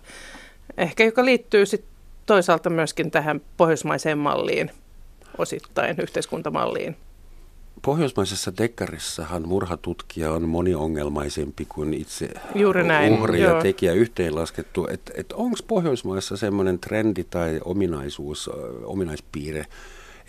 ehkä 0.77 1.05
joka 1.05 1.25
liittyy 1.25 1.67
sit 1.67 1.85
toisaalta 2.27 2.71
myöskin 2.71 3.11
tähän 3.11 3.41
pohjoismaiseen 3.57 4.19
malliin 4.19 4.71
osittain, 5.39 5.97
yhteiskuntamalliin. 6.03 6.97
Pohjoismaisessa 7.83 8.53
dekkarissahan 8.59 9.49
murhatutkija 9.49 10.33
on 10.33 10.49
moniongelmaisempi 10.49 11.65
kuin 11.65 11.95
itse 11.95 12.29
Juuri 12.55 12.83
näin, 12.83 13.13
uhri 13.13 13.41
ja 13.41 13.63
tekijä 13.63 13.93
yhteenlaskettu. 13.93 14.87
Että 14.91 15.13
et, 15.17 15.33
Onko 15.33 15.57
Pohjoismaissa 15.67 16.37
semmoinen 16.37 16.79
trendi 16.79 17.25
tai 17.25 17.61
ominaisuus, 17.65 18.51
ominaispiirre, 18.85 19.67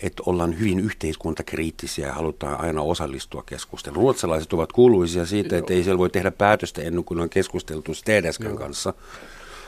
että 0.02 0.22
ollaan 0.26 0.58
hyvin 0.58 0.80
yhteiskuntakriittisiä 0.80 2.06
ja 2.06 2.12
halutaan 2.12 2.60
aina 2.60 2.82
osallistua 2.82 3.42
keskusteluun. 3.46 4.02
Ruotsalaiset 4.02 4.52
ovat 4.52 4.72
kuuluisia 4.72 5.26
siitä, 5.26 5.58
että 5.58 5.74
ei 5.74 5.84
siellä 5.84 5.98
voi 5.98 6.10
tehdä 6.10 6.30
päätöstä 6.30 6.82
ennen 6.82 7.04
kuin 7.04 7.20
on 7.20 7.30
keskusteltu 7.30 7.94
Stedeskan 7.94 8.56
kanssa. 8.56 8.94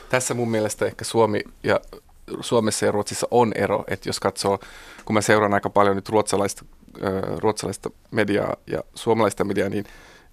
Tässä 0.09 0.33
mun 0.33 0.51
mielestä 0.51 0.85
ehkä 0.85 1.05
Suomi 1.05 1.41
ja 1.63 1.79
Suomessa 2.41 2.85
ja 2.85 2.91
Ruotsissa 2.91 3.27
on 3.31 3.51
ero, 3.55 3.83
että 3.87 4.09
jos 4.09 4.19
katsoo, 4.19 4.59
kun 5.05 5.13
mä 5.13 5.21
seuraan 5.21 5.53
aika 5.53 5.69
paljon 5.69 5.95
nyt 5.95 6.09
ruotsalaista, 6.09 6.65
ruotsalaista 7.37 7.89
mediaa 8.11 8.55
ja 8.67 8.83
suomalaista 8.95 9.43
mediaa, 9.43 9.69
niin, 9.69 9.85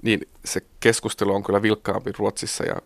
niin 0.02 0.28
se 0.44 0.60
keskustelu 0.80 1.34
on 1.34 1.42
kyllä 1.42 1.62
vilkkaampi 1.62 2.12
Ruotsissa 2.18 2.64
ja 2.64 2.76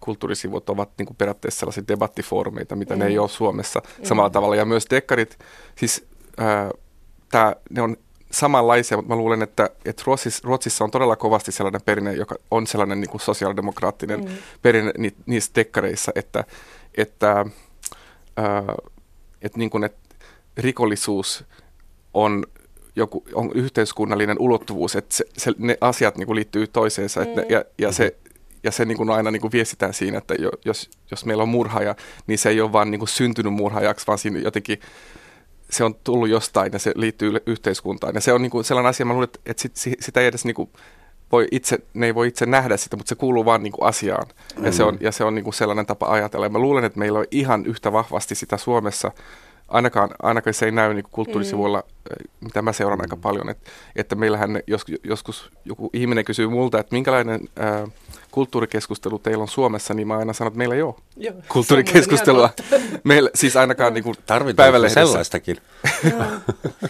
kulttuurisivut 0.00 0.70
ovat 0.70 0.90
niin 0.98 1.06
kuin 1.06 1.16
periaatteessa 1.16 1.60
sellaisia 1.60 1.84
debattifoorumeita, 1.88 2.76
mitä 2.76 2.94
mm. 2.94 2.98
ne 2.98 3.06
ei 3.06 3.18
ole 3.18 3.28
Suomessa 3.28 3.82
mm. 3.98 4.04
samalla 4.04 4.30
tavalla. 4.30 4.56
Ja 4.56 4.64
myös 4.64 4.86
dekkarit, 4.90 5.38
siis 5.76 6.06
äh, 6.40 6.70
tää, 7.30 7.56
ne 7.70 7.82
on 7.82 7.96
samanlaisia, 8.30 8.96
mutta 8.96 9.08
mä 9.08 9.16
luulen, 9.16 9.42
että, 9.42 9.70
että 9.84 10.02
Ruotsissa, 10.06 10.40
Ruotsissa 10.44 10.84
on 10.84 10.90
todella 10.90 11.16
kovasti 11.16 11.52
sellainen 11.52 11.80
perinne, 11.84 12.12
joka 12.12 12.34
on 12.50 12.66
sellainen 12.66 13.00
niin 13.00 13.10
kuin 13.10 13.20
sosiaalidemokraattinen 13.20 14.20
mm. 14.20 14.30
perinne 14.62 14.92
ni, 14.98 15.14
niissä 15.26 15.52
dekkareissa, 15.54 16.12
että, 16.14 16.44
että 16.96 17.46
että 19.42 19.58
niin 19.58 19.70
kuin, 19.70 19.84
että 19.84 20.16
rikollisuus 20.56 21.44
on 22.14 22.46
joku 22.96 23.24
on 23.34 23.50
yhteiskunnallinen 23.54 24.36
ulottuvuus, 24.38 24.96
että 24.96 25.14
se, 25.14 25.24
se, 25.36 25.52
ne 25.58 25.78
asiat 25.80 26.16
niin 26.16 26.26
kuin 26.26 26.36
liittyy 26.36 26.66
toiseensa 26.66 27.20
mm. 27.20 27.26
että 27.26 27.40
ne, 27.40 27.46
ja, 27.50 27.64
ja 27.78 27.92
se, 27.92 28.16
ja 28.62 28.70
se 28.70 28.84
niin 28.84 28.96
kuin 28.96 29.10
aina 29.10 29.30
niin 29.30 29.40
kuin 29.40 29.52
viestitään 29.52 29.94
siinä, 29.94 30.18
että 30.18 30.34
jos, 30.64 30.90
jos 31.10 31.24
meillä 31.24 31.42
on 31.42 31.48
murhaaja, 31.48 31.94
niin 32.26 32.38
se 32.38 32.48
ei 32.48 32.60
ole 32.60 32.72
vaan 32.72 32.90
niin 32.90 32.98
kuin 32.98 33.08
syntynyt 33.08 33.52
murhaajaksi, 33.52 34.06
vaan 34.06 34.18
siinä 34.18 34.38
jotenkin 34.38 34.80
se 35.72 35.84
on 35.84 35.94
tullut 36.04 36.28
jostain 36.28 36.72
ja 36.72 36.78
se 36.78 36.92
liittyy 36.96 37.32
yhteiskuntaan. 37.46 38.14
Ja 38.14 38.20
se 38.20 38.32
on 38.32 38.42
niin 38.42 38.50
kuin 38.50 38.64
sellainen 38.64 38.90
asia, 38.90 39.06
mä 39.06 39.12
luulen, 39.12 39.28
että 39.46 39.62
sit, 39.62 39.76
sitä 40.00 40.20
ei 40.20 40.26
edes 40.26 40.44
niin 40.44 40.54
kuin 40.54 40.70
voi 41.32 41.48
itse, 41.50 41.78
ne 41.94 42.06
ei 42.06 42.14
voi 42.14 42.28
itse 42.28 42.46
nähdä 42.46 42.76
sitä, 42.76 42.96
mutta 42.96 43.08
se 43.08 43.14
kuuluu 43.14 43.44
vaan 43.44 43.62
niin 43.62 43.72
kuin 43.72 43.88
asiaan. 43.88 44.26
Mm. 44.56 44.64
Ja 44.64 44.72
se 44.72 44.84
on, 44.84 44.98
ja 45.00 45.12
se 45.12 45.24
on 45.24 45.34
niin 45.34 45.44
kuin 45.44 45.54
sellainen 45.54 45.86
tapa 45.86 46.06
ajatella. 46.06 46.46
Ja 46.46 46.50
mä 46.50 46.58
luulen, 46.58 46.84
että 46.84 46.98
meillä 46.98 47.18
on 47.18 47.24
ihan 47.30 47.66
yhtä 47.66 47.92
vahvasti 47.92 48.34
sitä 48.34 48.56
Suomessa, 48.56 49.12
ainakaan, 49.68 50.10
ainakaan 50.22 50.54
se 50.54 50.64
ei 50.64 50.72
näy 50.72 50.94
niin 50.94 51.04
kulttuurisivuilla, 51.10 51.78
mm. 51.78 51.91
Mitä 52.40 52.62
mä 52.62 52.72
seuraan 52.72 52.98
mm. 52.98 53.02
aika 53.02 53.16
paljon, 53.16 53.48
että, 53.48 53.70
että 53.96 54.14
meillähän 54.14 54.60
jos, 54.66 54.84
joskus 55.04 55.50
joku 55.64 55.90
ihminen 55.92 56.24
kysyy 56.24 56.48
multa, 56.48 56.80
että 56.80 56.94
minkälainen 56.94 57.40
ää, 57.56 57.86
kulttuurikeskustelu 58.32 59.18
teillä 59.18 59.42
on 59.42 59.48
Suomessa, 59.48 59.94
niin 59.94 60.08
mä 60.08 60.18
aina 60.18 60.32
sanon, 60.32 60.48
että 60.48 60.58
meillä 60.58 60.74
ei 60.74 60.82
ole 60.82 60.94
Joo, 61.16 61.34
kulttuurikeskustelua. 61.48 62.50
Meillä 63.04 63.30
siis 63.34 63.56
ainakaan 63.56 63.94
niin 63.94 64.04
Tarvitaan 64.26 64.90
sellaistakin. 64.90 65.56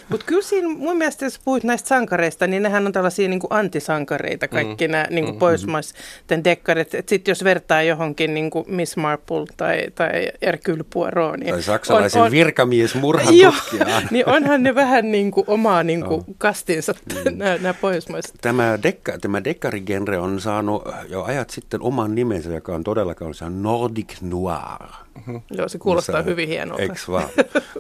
Mutta 0.09 0.27
kyllä 0.27 0.43
siinä 0.43 0.69
mun 0.69 0.97
mielestä, 0.97 1.25
jos 1.25 1.41
puhuit 1.45 1.65
näistä 1.65 1.89
sankareista, 1.89 2.47
niin 2.47 2.63
nehän 2.63 2.87
on 2.87 2.93
tällaisia 2.93 3.29
niin 3.29 3.41
kuin 3.41 3.53
antisankareita, 3.53 4.49
kaikki 4.49 4.89
mm. 4.89 4.93
nämä 4.93 5.07
niin 5.11 5.25
kuin 5.25 5.35
mm. 5.35 5.39
pohjoismaisten 5.39 6.45
dekkarit. 6.45 6.91
Sitten 6.91 7.33
jos 7.33 7.45
vertaa 7.45 7.83
johonkin 7.83 8.35
niin 8.35 8.51
kuin 8.51 8.65
Miss 8.69 8.97
Marple 8.97 9.45
tai, 9.57 9.87
tai 9.95 10.29
Hercule 10.43 10.85
Poirot, 10.93 11.37
niin 11.37 11.51
tai 11.51 11.63
saksalaisen 11.63 12.21
on, 12.21 12.27
on, 12.27 12.33
virkamies 12.33 12.95
murhan 12.95 13.39
jo, 13.39 13.53
niin 14.11 14.29
onhan 14.29 14.63
ne 14.63 14.75
vähän 14.75 15.02
niin 15.03 15.31
kuin 15.31 15.45
omaa 15.47 15.83
niin 15.83 16.05
kuin 16.05 16.21
oh. 16.21 16.35
kastinsa, 16.39 16.93
mm. 16.93 17.39
nämä, 17.39 17.59
nämä 17.59 17.75
pohjoismaiset. 17.75 18.35
Tämä, 18.41 18.79
dekka, 18.83 19.19
tämä 19.19 19.45
dekkarigenre 19.45 20.19
on 20.19 20.41
saanut 20.41 20.83
jo 21.09 21.23
ajat 21.23 21.51
sitten 21.51 21.83
oman 21.83 22.15
nimensä, 22.15 22.51
joka 22.51 22.75
on 22.75 22.85
todellakaan 22.85 23.35
se 23.35 23.51
Nordic 23.51 24.21
Noir. 24.21 24.91
Mm-hmm. 25.15 25.41
Joo, 25.51 25.69
se 25.69 25.79
kuulostaa 25.79 26.17
Missä, 26.17 26.31
hyvin 26.31 26.49
hienolta. 26.49 26.83
Eikö 26.83 26.95
vaan? 27.09 27.29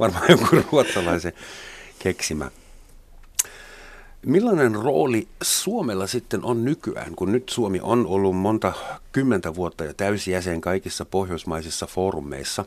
Varmaan 0.00 0.26
joku 0.28 0.46
ruotsalaisen 0.72 1.32
keksimä. 1.98 2.50
Millainen 4.26 4.74
rooli 4.74 5.28
Suomella 5.42 6.06
sitten 6.06 6.44
on 6.44 6.64
nykyään, 6.64 7.14
kun 7.16 7.32
nyt 7.32 7.48
Suomi 7.48 7.80
on 7.82 8.06
ollut 8.06 8.36
monta 8.36 8.72
kymmentä 9.12 9.54
vuotta 9.54 9.84
jo 9.84 9.92
täysjäsen 9.92 10.60
kaikissa 10.60 11.04
pohjoismaisissa 11.04 11.86
foorumeissa? 11.86 12.64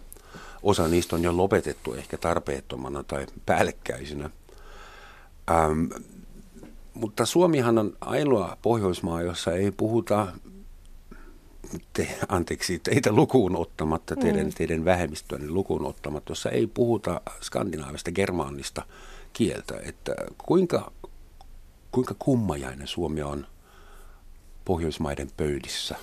Osa 0.63 0.87
niistä 0.87 1.15
on 1.15 1.23
jo 1.23 1.37
lopetettu 1.37 1.93
ehkä 1.93 2.17
tarpeettomana 2.17 3.03
tai 3.03 3.25
päällekkäisinä. 3.45 4.29
Ähm, 5.51 5.85
mutta 6.93 7.25
Suomihan 7.25 7.77
on 7.77 7.97
ainoa 8.01 8.57
Pohjoismaa, 8.61 9.21
jossa 9.21 9.53
ei 9.53 9.71
puhuta, 9.71 10.27
te, 11.93 12.17
anteeksi, 12.27 12.79
teitä 12.79 13.11
lukuun 13.11 13.55
ottamatta, 13.55 14.15
teidän, 14.15 14.45
mm. 14.45 14.53
teidän 14.53 14.85
vähemmistöänne 14.85 15.49
lukuun 15.49 15.85
ottamatta, 15.85 16.31
jossa 16.31 16.49
ei 16.49 16.67
puhuta 16.67 17.21
skandinaavista, 17.41 18.11
germaanista 18.11 18.85
kieltä. 19.33 19.75
Että 19.83 20.15
kuinka, 20.37 20.91
kuinka 21.91 22.15
kummajainen 22.19 22.87
Suomi 22.87 23.21
on 23.21 23.47
Pohjoismaiden 24.65 25.29
pöydissä? 25.37 25.95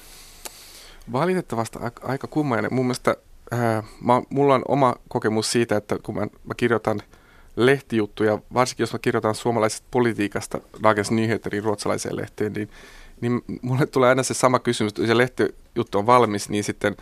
Valitettavasti 1.12 1.78
aika 2.02 2.26
kummajainen. 2.26 2.74
Mun 2.74 2.84
mielestä 2.84 3.16
äh, 3.52 3.84
mä, 4.00 4.22
mulla 4.30 4.54
on 4.54 4.62
oma 4.68 4.94
kokemus 5.08 5.52
siitä, 5.52 5.76
että 5.76 5.98
kun 6.02 6.14
mä, 6.14 6.20
mä 6.20 6.54
kirjoitan– 6.56 7.02
lehtijuttuja, 7.56 8.38
varsinkin 8.54 8.82
jos 8.82 8.92
mä 8.92 8.98
kirjoitan 8.98 9.34
suomalaisesta 9.34 9.86
politiikasta 9.90 10.60
Dagens 10.82 11.10
Nyheterin 11.10 11.64
ruotsalaiseen 11.64 12.16
lehteen, 12.16 12.52
niin, 12.52 12.68
niin 13.20 13.42
mulle 13.62 13.86
tulee 13.86 14.08
aina 14.08 14.22
se 14.22 14.34
sama 14.34 14.58
kysymys, 14.58 14.90
että 14.90 15.06
se 15.06 15.16
lehtijuttu 15.16 15.98
on 15.98 16.06
valmis, 16.06 16.48
niin 16.48 16.64
sitten 16.64 16.96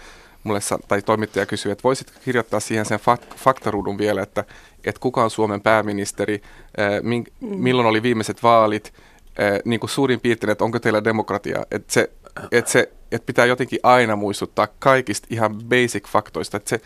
mulle 0.45 0.61
tai 0.89 1.03
toimittaja 1.03 1.47
kysyy, 1.47 1.73
että 1.73 1.83
voisitko 1.83 2.19
kirjoittaa 2.25 2.61
siihen 2.61 2.87
sen 2.87 2.99
fak- 2.99 3.37
faktaruudun 3.37 3.99
vielä, 3.99 4.23
että, 4.23 4.45
että 4.85 5.01
kuka 5.01 5.25
on 5.25 5.31
Suomen 5.31 5.61
pääministeri, 5.61 6.43
ää, 6.77 7.01
min, 7.03 7.27
mm. 7.41 7.49
milloin 7.49 7.89
oli 7.89 8.03
viimeiset 8.03 8.43
vaalit, 8.43 8.95
ää, 9.39 9.61
niin 9.65 9.81
kuin 9.81 9.91
suurin 9.91 10.21
piirtein, 10.21 10.51
että 10.51 10.65
onko 10.65 10.79
teillä 10.79 11.05
demokratia, 11.05 11.67
että 11.71 11.93
se, 11.93 12.11
että 12.53 12.71
se 12.71 12.93
että 13.13 13.27
pitää 13.27 13.47
jotenkin 13.47 13.79
aina 13.83 14.17
muistuttaa 14.17 14.69
kaikista 14.79 15.27
ihan 15.31 15.55
basic 15.55 16.09
faktoista, 16.09 16.57
että 16.57 16.71
se, 16.71 16.81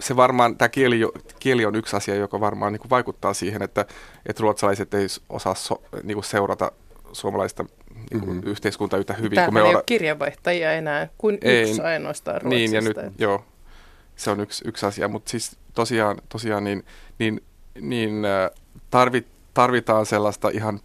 se 0.00 0.16
varmaan, 0.16 0.56
tämä 0.56 0.68
kieli, 0.68 1.00
kieli 1.40 1.66
on 1.66 1.74
yksi 1.74 1.96
asia, 1.96 2.14
joka 2.14 2.40
varmaan 2.40 2.72
niin 2.72 2.80
kuin 2.80 2.90
vaikuttaa 2.90 3.34
siihen, 3.34 3.62
että, 3.62 3.86
että 4.26 4.40
ruotsalaiset 4.40 4.94
ei 4.94 5.06
osaa 5.28 5.54
so, 5.54 5.82
niin 6.02 6.14
kuin 6.14 6.24
seurata 6.24 6.72
suomalaista 7.12 7.64
niin 8.10 8.20
kuin 8.20 8.36
mm-hmm. 8.36 8.50
yhteiskuntaa 8.50 8.98
yhtä 8.98 9.12
hyvin. 9.12 9.34
Täällä 9.34 9.60
ei 9.60 9.74
ole 9.74 9.82
kirjavaihtajia 9.86 10.72
enää 10.72 11.08
kuin 11.18 11.38
ei, 11.42 11.70
yksi 11.70 11.82
ainoastaan 11.82 12.42
Ruotsista. 12.42 12.78
Niin, 12.78 12.96
ja 12.96 13.04
nyt, 13.04 13.20
joo, 13.20 13.44
se 14.16 14.30
on 14.30 14.40
yksi, 14.40 14.68
yksi 14.68 14.86
asia, 14.86 15.08
mutta 15.08 15.30
siis 15.30 15.56
tosiaan, 15.74 16.16
tosiaan 16.28 16.64
niin, 16.64 16.84
niin, 17.18 17.40
niin 17.80 18.24
äh, 18.24 18.50
tarvit, 18.90 19.26
tarvitaan 19.54 20.06
sellaista 20.06 20.48
ihan 20.48 20.80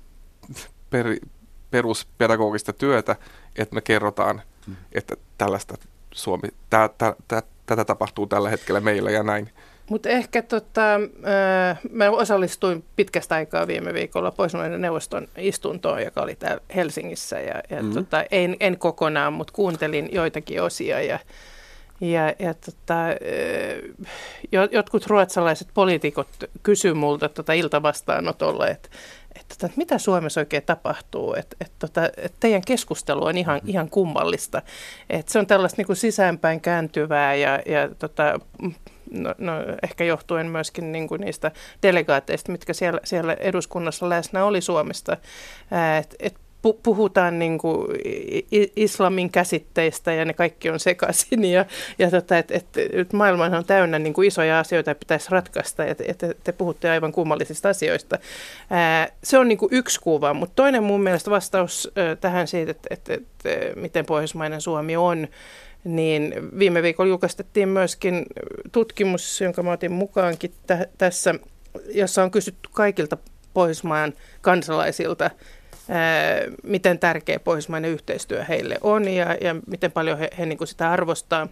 per, 0.89 1.18
peruspedagogista 1.72 2.74
työtä, 2.74 3.15
että 3.56 3.75
me 3.75 3.82
kerrotaan, 3.82 4.41
mm. 4.68 4.75
että 4.91 5.15
tällaista 5.38 5.77
Suomi, 6.13 6.48
tää, 6.70 6.89
tää, 6.98 7.15
tää, 7.27 7.41
tätä 7.71 7.85
tapahtuu 7.85 8.27
tällä 8.27 8.49
hetkellä 8.49 8.79
meillä 8.79 9.11
ja 9.11 9.23
näin. 9.23 9.49
Mutta 9.89 10.09
ehkä 10.09 10.41
tota, 10.41 10.99
mä 11.91 12.09
osallistuin 12.09 12.83
pitkästä 12.95 13.35
aikaa 13.35 13.67
viime 13.67 13.93
viikolla 13.93 14.31
Pohjoismaiden 14.31 14.81
neuvoston 14.81 15.27
istuntoon, 15.37 16.01
joka 16.03 16.21
oli 16.21 16.35
täällä 16.35 16.63
Helsingissä. 16.75 17.39
Ja, 17.39 17.61
ja 17.69 17.83
mm. 17.83 17.93
tota, 17.93 18.23
en, 18.31 18.57
en 18.59 18.77
kokonaan, 18.77 19.33
mutta 19.33 19.53
kuuntelin 19.53 20.09
joitakin 20.11 20.61
osia. 20.61 21.01
Ja, 21.01 21.19
ja, 22.01 22.33
ja 22.39 22.53
tota, 22.53 22.95
jotkut 24.71 25.07
ruotsalaiset 25.07 25.67
poliitikot 25.73 26.27
kysyivät 26.63 26.97
multa 26.97 27.29
tota 27.29 27.53
iltavastaanotolla, 27.53 28.67
että 28.67 28.89
että, 29.51 29.70
mitä 29.75 29.98
Suomessa 29.98 30.41
oikein 30.41 30.63
tapahtuu, 30.63 31.34
että, 31.34 31.55
että, 31.62 31.75
tota, 31.79 32.05
että 32.05 32.38
teidän 32.39 32.62
keskustelu 32.67 33.25
on 33.25 33.38
ihan, 33.38 33.62
ihan 33.65 33.89
kummallista. 33.89 34.62
Että 35.10 35.31
se 35.31 35.39
on 35.39 35.48
tällaista 35.48 35.77
niin 35.77 35.88
kuin 35.88 35.96
sisäänpäin 35.96 36.62
kääntyvää 36.62 37.36
ja, 37.36 37.60
ja 37.65 37.89
tota, 38.00 38.39
no, 39.12 39.36
no, 39.38 39.53
ehkä 39.84 40.03
johtuen 40.03 40.48
myöskin 40.48 40.91
niin 40.91 41.08
kuin 41.08 41.22
niistä 41.22 41.51
delegaateista, 41.84 42.51
mitkä 42.51 42.74
siellä, 42.74 43.00
siellä 43.03 43.34
eduskunnassa 43.34 44.10
läsnä 44.10 44.46
oli 44.46 44.62
Suomesta. 44.62 45.17
Et, 46.20 46.40
et 46.70 46.84
puhutaan 46.84 47.39
niin 47.39 47.58
kuin 47.58 47.88
islamin 48.75 49.30
käsitteistä 49.30 50.13
ja 50.13 50.25
ne 50.25 50.34
kaikki 50.34 50.70
on 50.70 50.80
sekaisin 50.80 51.46
ja, 51.56 51.65
ja 52.00 52.12
tota, 52.12 52.38
että 52.38 52.53
et, 52.58 52.65
et 52.94 53.13
maailman 53.13 53.53
on 53.53 53.65
täynnä 53.65 54.00
niin 54.00 54.13
kuin 54.13 54.27
isoja 54.27 54.60
asioita, 54.60 54.96
pitäisi 54.96 55.27
ratkaista 55.32 55.84
ja 55.84 55.91
et, 55.91 56.24
et, 56.24 56.38
te 56.44 56.51
puhutte 56.51 56.89
aivan 56.89 57.12
kummallisista 57.12 57.70
asioista. 57.70 58.18
Ää, 58.70 59.08
se 59.24 59.38
on 59.38 59.48
niin 59.48 59.58
kuin 59.58 59.74
yksi 59.74 60.01
kuva, 60.01 60.34
mutta 60.34 60.56
toinen 60.56 60.84
mun 60.84 61.03
mielestä 61.03 61.32
vastaus 61.32 61.91
ä, 61.98 62.15
tähän 62.15 62.48
siitä, 62.48 62.72
että 62.72 62.88
et, 62.89 63.10
et, 63.10 63.24
miten 63.75 64.06
pohjoismainen 64.06 64.62
Suomi 64.62 64.98
on, 64.98 65.27
niin 65.84 66.34
viime 66.60 66.84
viikolla 66.84 67.10
julkaistettiin 67.10 67.70
myöskin 67.70 68.25
tutkimus, 68.72 69.41
jonka 69.41 69.63
mä 69.63 69.72
otin 69.72 69.91
mukaankin 69.91 70.53
tä- 70.68 70.88
tässä, 70.98 71.36
jossa 71.89 72.24
on 72.24 72.32
kysytty 72.32 72.70
kaikilta 72.74 73.18
Pohjoismaan 73.53 74.13
kansalaisilta, 74.41 75.30
miten 76.63 77.00
tärkeä 77.00 77.39
pohjoismainen 77.39 77.91
yhteistyö 77.91 78.43
heille 78.43 78.77
on 78.81 79.07
ja, 79.07 79.38
ja 79.41 79.55
miten 79.67 79.91
paljon 79.91 80.17
he, 80.17 80.29
he 80.39 80.45
niin 80.45 80.57
kuin 80.57 80.67
sitä 80.67 80.91
arvostaa. 80.91 81.48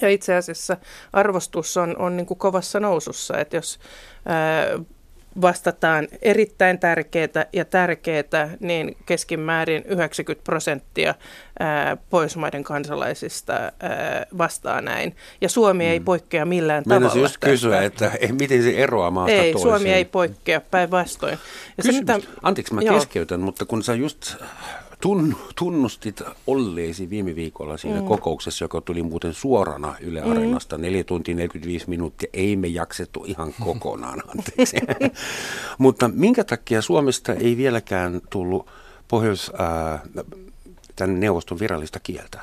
Ja 0.00 0.08
itse 0.08 0.34
asiassa 0.34 0.76
arvostus 1.12 1.76
on, 1.76 1.96
on 1.98 2.16
niin 2.16 2.26
kuin 2.26 2.38
kovassa 2.38 2.80
nousussa, 2.80 3.38
että 3.38 3.56
jos 3.56 3.78
ää, 4.26 4.66
vastataan 5.40 6.08
erittäin 6.22 6.78
tärkeää 6.78 7.46
ja 7.52 7.64
tärkeää, 7.64 8.48
niin 8.60 8.96
keskimäärin 9.06 9.82
90 9.86 10.44
prosenttia 10.44 11.14
ää, 11.58 11.96
Pohjoismaiden 12.10 12.64
kansalaisista 12.64 13.52
ää, 13.52 13.72
vastaa 14.38 14.80
näin. 14.80 15.16
Ja 15.40 15.48
Suomi 15.48 15.84
mm. 15.84 15.90
ei 15.90 16.00
poikkea 16.00 16.44
millään 16.44 16.82
Meinasin 16.86 17.08
tavalla. 17.10 17.24
just 17.24 17.36
kysyä, 17.40 17.82
että 17.82 18.10
ei, 18.20 18.32
miten 18.32 18.62
se 18.62 18.70
eroaa 18.70 19.10
maasta 19.10 19.32
Ei, 19.32 19.52
toiseen. 19.52 19.72
Suomi 19.72 19.92
ei 19.92 20.04
poikkea 20.04 20.60
päinvastoin. 20.60 21.38
Kysymys, 21.76 21.96
se, 21.96 22.00
mitä, 22.00 22.28
Anteeksi, 22.42 22.74
mä 22.74 22.82
joo. 22.82 22.94
keskeytän, 22.94 23.40
mutta 23.40 23.64
kun 23.64 23.82
sä 23.82 23.94
just 23.94 24.36
tun, 25.00 25.36
tunnustit 25.58 26.22
olleesi 26.46 27.10
viime 27.10 27.34
viikolla 27.34 27.76
siinä 27.76 28.00
mm. 28.00 28.06
kokouksessa, 28.06 28.64
joka 28.64 28.80
tuli 28.80 29.02
muuten 29.02 29.34
suorana 29.34 29.94
Yle 30.00 30.20
mm. 30.20 30.30
Areenasta, 30.30 30.78
4 30.78 31.04
tuntia 31.04 31.34
45 31.34 31.88
minuuttia, 31.88 32.30
ei 32.32 32.56
me 32.56 32.68
jaksettu 32.68 33.24
ihan 33.24 33.54
kokonaan, 33.64 34.22
anteeksi. 34.28 34.76
Mutta 35.78 36.10
minkä 36.14 36.44
takia 36.44 36.82
Suomesta 36.82 37.32
ei 37.32 37.56
vieläkään 37.56 38.20
tullut 38.30 38.66
pohjois, 39.08 39.52
äh, 39.60 40.00
tämän 40.96 41.20
neuvoston 41.20 41.58
virallista 41.58 42.00
kieltä? 42.00 42.40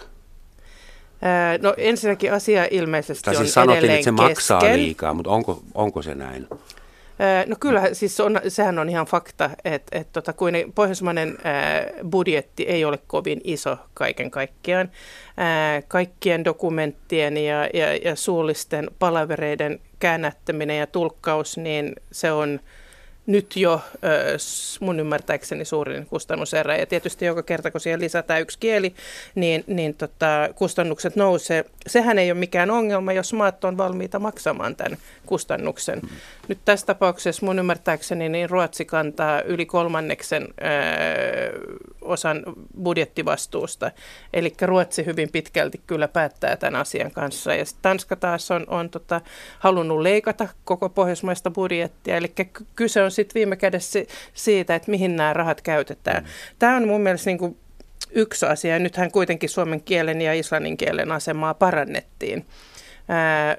No 1.61 1.73
ensinnäkin 1.77 2.33
asia 2.33 2.67
ilmeisesti 2.71 3.23
tai 3.23 3.35
siis 3.35 3.47
on 3.49 3.53
sanottiin, 3.53 3.91
että 3.91 4.03
se 4.03 4.11
kesken. 4.11 4.13
maksaa 4.13 4.63
liikaa, 4.63 5.13
mutta 5.13 5.31
onko, 5.31 5.63
onko 5.73 6.01
se 6.01 6.15
näin? 6.15 6.47
No 7.47 7.55
kyllä, 7.59 7.93
siis 7.93 8.19
on, 8.19 8.41
sehän 8.47 8.79
on 8.79 8.89
ihan 8.89 9.05
fakta, 9.05 9.49
että, 9.65 9.99
että 9.99 10.13
tota, 10.13 10.33
kuin 10.33 10.73
pohjoismainen 10.75 11.37
budjetti 12.09 12.63
ei 12.63 12.85
ole 12.85 12.99
kovin 13.07 13.41
iso 13.43 13.77
kaiken 13.93 14.31
kaikkiaan. 14.31 14.91
Kaikkien 15.87 16.45
dokumenttien 16.45 17.37
ja, 17.37 17.69
ja, 17.73 17.95
ja 17.95 18.15
suullisten 18.15 18.91
palavereiden 18.99 19.79
käännättäminen 19.99 20.77
ja 20.77 20.87
tulkkaus, 20.87 21.57
niin 21.57 21.95
se 22.11 22.31
on 22.31 22.59
nyt 23.25 23.55
jo 23.55 23.81
mun 24.79 24.99
ymmärtääkseni 24.99 25.65
suurin 25.65 26.05
kustannuserä. 26.05 26.77
Ja 26.77 26.85
tietysti 26.85 27.25
joka 27.25 27.43
kerta, 27.43 27.71
kun 27.71 27.81
siihen 27.81 27.99
lisätään 28.01 28.41
yksi 28.41 28.59
kieli, 28.59 28.93
niin, 29.35 29.63
niin 29.67 29.93
tota, 29.93 30.49
kustannukset 30.55 31.15
nousee. 31.15 31.65
Sehän 31.87 32.19
ei 32.19 32.31
ole 32.31 32.39
mikään 32.39 32.71
ongelma, 32.71 33.13
jos 33.13 33.33
maat 33.33 33.63
on 33.63 33.77
valmiita 33.77 34.19
maksamaan 34.19 34.75
tämän 34.75 34.97
kustannuksen. 35.25 35.99
Mm. 35.99 36.09
Nyt 36.47 36.59
tässä 36.65 36.85
tapauksessa 36.85 37.45
mun 37.45 37.59
ymmärtääkseni 37.59 38.29
niin 38.29 38.49
Ruotsi 38.49 38.85
kantaa 38.85 39.41
yli 39.41 39.65
kolmanneksen 39.65 40.47
osan 42.03 42.43
budjettivastuusta. 42.83 43.91
Eli 44.33 44.53
Ruotsi 44.61 45.05
hyvin 45.05 45.29
pitkälti 45.31 45.81
kyllä 45.87 46.07
päättää 46.07 46.57
tämän 46.57 46.81
asian 46.81 47.11
kanssa. 47.11 47.55
Ja 47.55 47.63
Tanska 47.81 48.15
taas 48.15 48.51
on, 48.51 48.65
on 48.67 48.89
tota, 48.89 49.21
halunnut 49.59 50.01
leikata 50.01 50.47
koko 50.65 50.89
pohjoismaista 50.89 51.51
budjettia. 51.51 52.17
Eli 52.17 52.33
kyse 52.75 53.03
on 53.03 53.11
sitten 53.11 53.33
viime 53.35 53.55
kädessä 53.55 53.99
siitä, 54.33 54.75
että 54.75 54.91
mihin 54.91 55.15
nämä 55.15 55.33
rahat 55.33 55.61
käytetään. 55.61 56.23
Mm. 56.23 56.29
Tämä 56.59 56.75
on 56.75 56.87
mun 56.87 57.01
mielestä 57.01 57.29
niin 57.29 57.37
kuin 57.37 57.57
yksi 58.11 58.45
asia. 58.45 58.79
Nythän 58.79 59.11
kuitenkin 59.11 59.49
suomen 59.49 59.81
kielen 59.81 60.21
ja 60.21 60.33
islannin 60.33 60.77
kielen 60.77 61.11
asemaa 61.11 61.53
parannettiin. 61.53 62.45
Ää, 63.09 63.57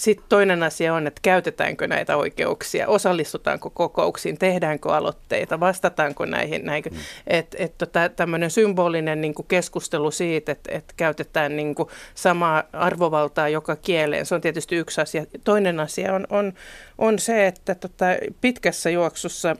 sitten 0.00 0.26
toinen 0.28 0.62
asia 0.62 0.94
on, 0.94 1.06
että 1.06 1.20
käytetäänkö 1.22 1.86
näitä 1.86 2.16
oikeuksia, 2.16 2.88
osallistutaanko 2.88 3.70
kokouksiin, 3.70 4.38
tehdäänkö 4.38 4.94
aloitteita, 4.94 5.60
vastataanko 5.60 6.24
näihin. 6.24 6.64
näihin. 6.64 6.92
Mm. 6.92 6.98
Että 7.26 7.56
et, 7.60 7.78
tota, 7.78 8.08
tämmöinen 8.08 8.50
symbolinen 8.50 9.20
niin 9.20 9.34
kuin 9.34 9.46
keskustelu 9.46 10.10
siitä, 10.10 10.52
että 10.52 10.72
et 10.74 10.92
käytetään 10.96 11.56
niin 11.56 11.74
kuin 11.74 11.88
samaa 12.14 12.62
arvovaltaa 12.72 13.48
joka 13.48 13.76
kieleen, 13.76 14.26
se 14.26 14.34
on 14.34 14.40
tietysti 14.40 14.76
yksi 14.76 15.00
asia. 15.00 15.26
Toinen 15.44 15.80
asia 15.80 16.14
on, 16.14 16.26
on, 16.30 16.52
on 16.98 17.18
se, 17.18 17.46
että 17.46 17.74
tota, 17.74 18.06
pitkässä 18.40 18.90
juoksussa, 18.90 19.56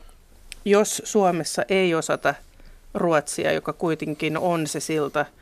jos 0.64 1.02
Suomessa 1.04 1.62
ei 1.68 1.94
osata 1.94 2.34
ruotsia, 2.94 3.52
joka 3.52 3.72
kuitenkin 3.72 4.38
on 4.38 4.66
se 4.66 4.80
silta– 4.80 5.26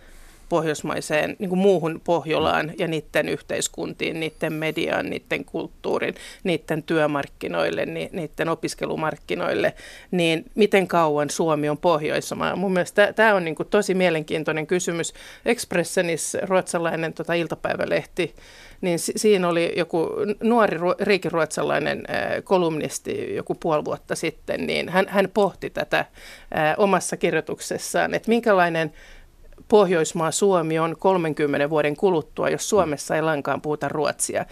pohjoismaiseen 0.48 1.36
niin 1.38 1.48
kuin 1.48 1.58
muuhun 1.58 2.00
Pohjolaan 2.04 2.72
ja 2.78 2.88
niiden 2.88 3.28
yhteiskuntiin, 3.28 4.20
niiden 4.20 4.52
mediaan, 4.52 5.10
niiden 5.10 5.44
kulttuurin, 5.44 6.14
niiden 6.44 6.82
työmarkkinoille, 6.82 7.86
ni, 7.86 8.08
niiden 8.12 8.48
opiskelumarkkinoille, 8.48 9.74
niin 10.10 10.44
miten 10.54 10.88
kauan 10.88 11.30
Suomi 11.30 11.68
on 11.68 11.78
Pohjoismaa? 11.78 12.56
Mun 12.56 12.72
mielestä 12.72 13.12
tämä 13.12 13.34
on 13.34 13.44
niin 13.44 13.54
kuin 13.54 13.68
tosi 13.68 13.94
mielenkiintoinen 13.94 14.66
kysymys. 14.66 15.14
Expressenis, 15.46 16.36
ruotsalainen 16.42 17.12
tota, 17.12 17.34
iltapäivälehti, 17.34 18.34
niin 18.80 18.98
si- 18.98 19.12
siinä 19.16 19.48
oli 19.48 19.72
joku 19.76 20.10
nuori 20.42 20.76
ru- 20.78 20.96
riikiruotsalainen 21.00 22.02
kolumnisti 22.44 23.34
joku 23.34 23.54
puoli 23.54 23.84
vuotta 23.84 24.14
sitten, 24.14 24.66
niin 24.66 24.88
hän, 24.88 25.06
hän 25.08 25.28
pohti 25.34 25.70
tätä 25.70 26.04
omassa 26.76 27.16
kirjoituksessaan, 27.16 28.14
että 28.14 28.28
minkälainen 28.28 28.92
Pohjoismaa 29.68 30.30
Suomi 30.30 30.78
on 30.78 30.96
30 30.98 31.70
vuoden 31.70 31.96
kuluttua, 31.96 32.48
jos 32.48 32.68
Suomessa 32.68 33.16
ei 33.16 33.22
lainkaan 33.22 33.60
puhuta 33.60 33.88
ruotsia. 33.88 34.46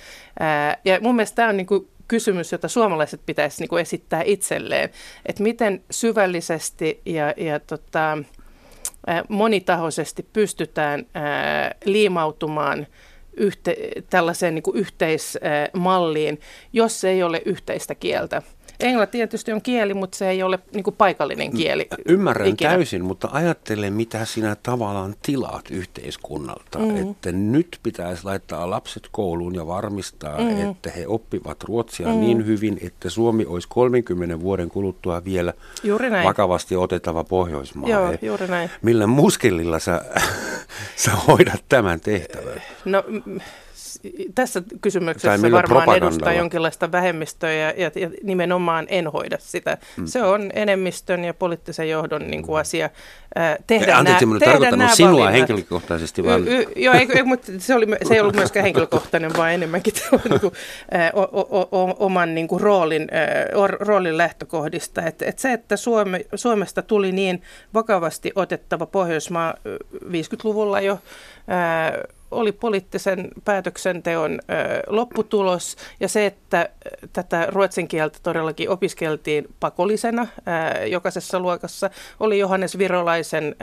Ja 0.84 1.00
mun 1.00 1.16
mielestä 1.16 1.36
tämä 1.36 1.48
on 1.48 1.56
niin 1.56 1.66
kuin 1.66 1.88
kysymys, 2.08 2.52
jota 2.52 2.68
suomalaiset 2.68 3.20
pitäisi 3.26 3.62
niin 3.62 3.68
kuin 3.68 3.82
esittää 3.82 4.22
itselleen, 4.24 4.90
että 5.26 5.42
miten 5.42 5.82
syvällisesti 5.90 7.00
ja, 7.06 7.34
ja 7.36 7.60
tota, 7.60 8.18
monitahoisesti 9.28 10.26
pystytään 10.32 11.06
ää, 11.14 11.74
liimautumaan 11.84 12.86
yhte, 13.36 13.76
tällaiseen 14.10 14.54
niin 14.54 14.62
kuin 14.62 14.76
yhteismalliin, 14.76 16.40
jos 16.72 17.04
ei 17.04 17.22
ole 17.22 17.42
yhteistä 17.44 17.94
kieltä. 17.94 18.42
Englanti 18.80 19.18
tietysti 19.18 19.52
on 19.52 19.62
kieli, 19.62 19.94
mutta 19.94 20.18
se 20.18 20.28
ei 20.30 20.42
ole 20.42 20.58
niin 20.74 20.84
kuin 20.84 20.96
paikallinen 20.96 21.52
kieli. 21.56 21.88
Ymmärrän 22.06 22.48
ikinä. 22.48 22.70
täysin, 22.70 23.04
mutta 23.04 23.28
ajattele, 23.32 23.90
mitä 23.90 24.24
sinä 24.24 24.56
tavallaan 24.62 25.14
tilaat 25.22 25.70
yhteiskunnalta. 25.70 26.78
Mm. 26.78 26.96
Että 26.96 27.32
nyt 27.32 27.78
pitäisi 27.82 28.24
laittaa 28.24 28.70
lapset 28.70 29.08
kouluun 29.12 29.54
ja 29.54 29.66
varmistaa, 29.66 30.38
mm. 30.38 30.70
että 30.70 30.90
he 30.90 31.06
oppivat 31.06 31.62
ruotsia 31.62 32.08
mm. 32.08 32.20
niin 32.20 32.46
hyvin, 32.46 32.78
että 32.82 33.10
Suomi 33.10 33.46
olisi 33.46 33.68
30 33.68 34.40
vuoden 34.40 34.68
kuluttua 34.68 35.24
vielä 35.24 35.52
vakavasti 36.24 36.76
otettava 36.76 37.24
Pohjoismaa. 37.24 37.90
Joo, 37.90 38.14
juuri 38.22 38.46
näin. 38.46 38.70
Millä 38.82 39.06
muskelilla 39.06 39.78
sä, 39.78 40.04
sä 41.04 41.10
hoidat 41.10 41.64
tämän 41.68 42.00
tehtävän? 42.00 42.62
No 42.84 43.04
tässä 44.34 44.62
kysymyksessä 44.80 45.50
varmaan 45.52 45.96
edustaa 45.96 46.32
jonkinlaista 46.32 46.92
vähemmistöä 46.92 47.52
ja, 47.52 47.74
ja, 47.76 47.90
ja 47.94 48.10
nimenomaan 48.22 48.86
en 48.88 49.12
hoida 49.12 49.36
sitä. 49.40 49.78
Hmm. 49.96 50.06
Se 50.06 50.22
on 50.22 50.50
enemmistön 50.54 51.24
ja 51.24 51.34
poliittisen 51.34 51.90
johdon 51.90 52.30
niin 52.30 52.42
kuin 52.42 52.60
asia 52.60 52.90
äh, 53.38 53.56
tehdä 53.66 53.96
Anteeksi, 53.96 54.26
minä 54.26 54.40
tarkoittanut 54.40 54.90
sinua 54.90 55.12
valinnat. 55.12 55.32
henkilökohtaisesti. 55.32 56.24
Vaan... 56.24 56.48
Y, 56.48 56.62
y, 56.62 56.66
joo, 56.76 56.94
ei, 56.94 57.08
ei, 57.14 57.22
mutta 57.22 57.52
se, 57.58 57.74
oli, 57.74 57.86
se 58.08 58.14
ei 58.14 58.20
ollut 58.20 58.36
myöskään 58.36 58.64
henkilökohtainen, 58.64 59.30
vaan 59.36 59.52
enemmänkin 59.52 59.92
niin 60.30 60.40
kuin, 60.40 60.52
äh, 60.94 61.10
o, 61.14 61.22
o, 61.22 61.68
o, 61.72 61.96
oman 61.98 62.34
niin 62.34 62.48
kuin 62.48 62.60
roolin, 62.60 63.02
äh, 63.02 63.68
roolin 63.80 64.18
lähtökohdista. 64.18 65.02
Et, 65.02 65.22
et 65.22 65.38
se, 65.38 65.52
että 65.52 65.76
Suome, 65.76 66.24
Suomesta 66.34 66.82
tuli 66.82 67.12
niin 67.12 67.42
vakavasti 67.74 68.32
otettava 68.34 68.86
Pohjoismaa 68.86 69.54
50-luvulla 70.04 70.80
jo, 70.80 70.92
äh, 70.92 72.15
oli 72.30 72.52
poliittisen 72.52 73.28
päätöksenteon 73.44 74.40
lopputulos 74.86 75.76
ja 76.00 76.08
se, 76.08 76.26
että 76.26 76.68
tätä 77.12 77.46
ruotsin 77.48 77.88
kieltä 77.88 78.18
todellakin 78.22 78.70
opiskeltiin 78.70 79.48
pakollisena 79.60 80.26
jokaisessa 80.86 81.40
luokassa, 81.40 81.90
oli 82.20 82.38
Johannes 82.38 82.78
Virolaisen 82.78 83.56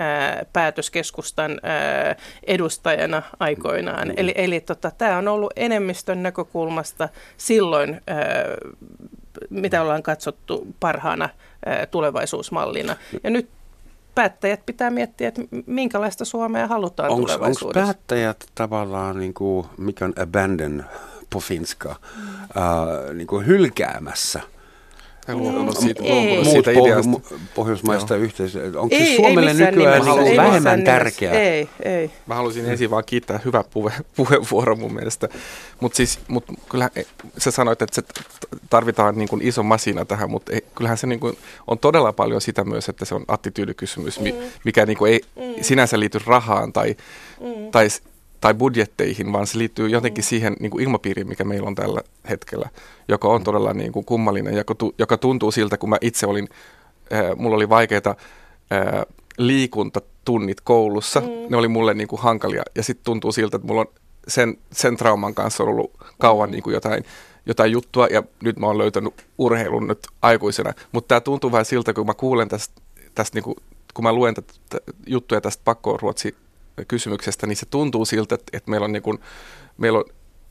päätöskeskustan 0.53 1.61
edustajana 2.47 3.21
aikoinaan. 3.39 4.07
Mm. 4.07 4.13
Eli, 4.17 4.33
eli 4.35 4.59
tota, 4.59 4.91
tämä 4.97 5.17
on 5.17 5.27
ollut 5.27 5.53
enemmistön 5.55 6.23
näkökulmasta 6.23 7.09
silloin, 7.37 8.01
mitä 9.49 9.81
ollaan 9.81 10.03
katsottu 10.03 10.67
parhaana 10.79 11.29
tulevaisuusmallina. 11.91 12.95
Ja 13.23 13.29
nyt 13.29 13.49
päättäjät 14.15 14.65
pitää 14.65 14.89
miettiä, 14.89 15.27
että 15.27 15.41
minkälaista 15.65 16.25
Suomea 16.25 16.67
halutaan 16.67 17.09
Onko 17.09 17.21
tulevaisuudessa. 17.21 17.85
päättäjät 17.85 18.45
tavallaan, 18.55 19.19
niin 19.19 19.33
kuin, 19.33 19.67
mikä 19.77 20.05
on 20.05 20.13
abandon 20.21 20.85
på 21.29 21.39
finska, 21.39 21.95
mm. 22.17 22.23
uh, 22.23 23.13
niin 23.13 23.27
kuin 23.27 23.47
hylkäämässä– 23.47 24.41
luopunut 25.27 25.77
siitä, 25.77 26.03
ei. 26.03 26.11
luopunut 26.11 26.47
siitä 26.53 26.73
muut 26.73 26.87
ideasta. 26.87 27.11
pohjo- 27.11 27.39
pohjoismaista 27.55 28.15
yhteisöä. 28.15 28.63
Onko 28.65 28.87
Ei, 28.95 28.99
se 28.99 29.05
ei 29.09 29.15
Suomelle 29.15 29.49
missään 29.53 29.73
nykyään 29.73 30.01
nimessä, 30.01 30.21
niin 30.21 30.27
ei 30.27 30.35
kuin 30.35 30.45
vähemmän 30.47 30.79
nimessä. 30.79 30.99
tärkeää? 30.99 31.33
Ei, 31.33 31.69
ei. 31.83 32.11
Mä 32.27 32.35
haluaisin 32.35 32.65
ensin 32.69 32.89
vaan 32.89 33.03
kiittää 33.05 33.39
hyvä 33.45 33.63
puhe, 33.73 33.93
puheenvuoro 34.15 34.75
mun 34.75 34.93
mielestä. 34.93 35.29
Mutta 35.79 35.95
siis, 35.97 36.19
mut 36.27 36.43
kyllä 36.69 36.89
sä 37.37 37.51
sanoit, 37.51 37.81
että 37.81 37.95
se 37.95 38.01
tarvitaan 38.69 39.17
niin 39.17 39.27
kuin 39.29 39.41
iso 39.41 39.63
masina 39.63 40.05
tähän, 40.05 40.29
mutta 40.31 40.51
kyllähän 40.75 40.97
se 40.97 41.07
niin 41.07 41.19
kuin 41.19 41.37
on 41.67 41.79
todella 41.79 42.13
paljon 42.13 42.41
sitä 42.41 42.63
myös, 42.63 42.89
että 42.89 43.05
se 43.05 43.15
on 43.15 43.25
attityydikysymys, 43.27 44.19
mi, 44.19 44.35
mikä 44.65 44.85
niin 44.85 44.97
kuin 44.97 45.13
ei 45.13 45.21
sinänsä 45.61 45.99
liity 45.99 46.19
rahaan 46.25 46.73
tai, 46.73 46.95
tai, 47.71 47.89
s- 47.89 48.01
tai 48.43 48.53
budjetteihin, 48.53 49.33
vaan 49.33 49.47
se 49.47 49.57
liittyy 49.57 49.89
jotenkin 49.89 50.23
siihen 50.23 50.55
niin 50.59 50.71
kuin 50.71 50.83
ilmapiiriin, 50.83 51.27
mikä 51.27 51.43
meillä 51.43 51.67
on 51.67 51.75
tällä 51.75 52.01
hetkellä, 52.29 52.69
joka 53.07 53.27
on 53.27 53.43
todella 53.43 53.73
niin 53.73 53.91
kuin 53.91 54.05
kummallinen, 54.05 54.53
joka, 54.53 54.75
tu, 54.75 54.95
joka 54.97 55.17
tuntuu 55.17 55.51
siltä, 55.51 55.77
kun 55.77 55.89
mä 55.89 55.97
itse 56.01 56.27
olin, 56.27 56.49
äh, 57.13 57.35
mulla 57.35 57.55
oli 57.55 57.69
vaikeita 57.69 58.09
äh, 58.09 59.05
liikuntatunnit 59.37 60.61
koulussa, 60.61 61.19
mm. 61.19 61.27
ne 61.49 61.57
oli 61.57 61.67
mulle 61.67 61.93
niin 61.93 62.07
kuin 62.07 62.21
hankalia. 62.21 62.63
Ja 62.75 62.83
sitten 62.83 63.05
tuntuu 63.05 63.31
siltä, 63.31 63.55
että 63.55 63.67
mulla 63.67 63.81
on 63.81 63.87
sen, 64.27 64.57
sen 64.71 64.97
trauman 64.97 65.35
kanssa 65.35 65.63
on 65.63 65.69
ollut 65.69 65.91
kauan 66.19 66.51
niin 66.51 66.63
kuin 66.63 66.73
jotain, 66.73 67.03
jotain 67.45 67.71
juttua. 67.71 68.07
Ja 68.07 68.23
nyt 68.43 68.59
mä 68.59 68.67
oon 68.67 68.77
löytänyt 68.77 69.13
urheilun 69.37 69.87
nyt 69.87 70.07
aikuisena, 70.21 70.73
mutta 70.91 71.07
tämä 71.07 71.21
tuntuu 71.21 71.51
vähän 71.51 71.65
siltä, 71.65 71.93
kun 71.93 72.05
mä 72.05 72.13
kuulen 72.13 72.49
tästä, 72.49 72.81
tästä 73.15 73.37
niin 73.37 73.43
kuin, 73.43 73.55
kun 73.93 74.03
mä 74.03 74.13
luen 74.13 74.33
tätä 74.33 74.77
juttuja 75.07 75.41
tästä 75.41 75.61
pakkoruotsi 75.65 76.35
kysymyksestä, 76.87 77.47
niin 77.47 77.57
se 77.57 77.65
tuntuu 77.65 78.05
siltä, 78.05 78.35
että, 78.35 78.57
että 78.57 78.71
meillä 78.71 78.85
on, 78.85 78.91
niin 78.91 79.03
kuin, 79.03 79.19
meillä 79.77 79.99
on 79.99 80.05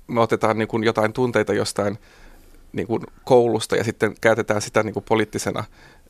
me 0.06 0.20
otetaan 0.20 0.58
niin 0.58 0.68
kuin 0.68 0.84
jotain 0.84 1.12
tunteita 1.12 1.52
jostain 1.52 1.98
niin 2.72 2.86
kuin 2.86 3.02
koulusta 3.24 3.76
ja 3.76 3.84
sitten 3.84 4.14
käytetään 4.20 4.62
sitä 4.62 4.82
niin 4.82 4.94
kuin 4.94 5.04
poliittisena 5.08 5.64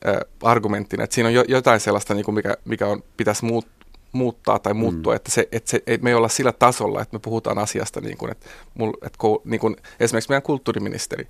ä, 0.05 0.21
argumenttina. 0.43 1.03
Että 1.03 1.13
siinä 1.13 1.27
on 1.27 1.33
jo, 1.33 1.43
jotain 1.47 1.79
sellaista, 1.79 2.13
niin 2.13 2.25
kuin 2.25 2.35
mikä, 2.35 2.57
mikä 2.65 2.87
on, 2.87 3.03
pitäisi 3.17 3.45
muut, 3.45 3.67
muuttaa 4.11 4.59
tai 4.59 4.73
muuttua, 4.73 5.13
mm. 5.13 5.15
että, 5.15 5.31
se, 5.31 5.47
että 5.51 5.71
se, 5.71 5.83
et 5.87 6.01
me 6.01 6.09
ei 6.09 6.13
olla 6.13 6.29
sillä 6.29 6.51
tasolla, 6.51 7.01
että 7.01 7.15
me 7.15 7.19
puhutaan 7.19 7.57
asiasta, 7.57 8.01
niin 8.01 8.17
kuin, 8.17 8.31
että, 8.31 8.45
mul, 8.73 8.93
että 8.93 9.17
kou, 9.17 9.41
niin 9.45 9.59
kuin, 9.59 9.75
esimerkiksi 9.99 10.29
meidän 10.29 10.43
kulttuuriministeri 10.43 11.27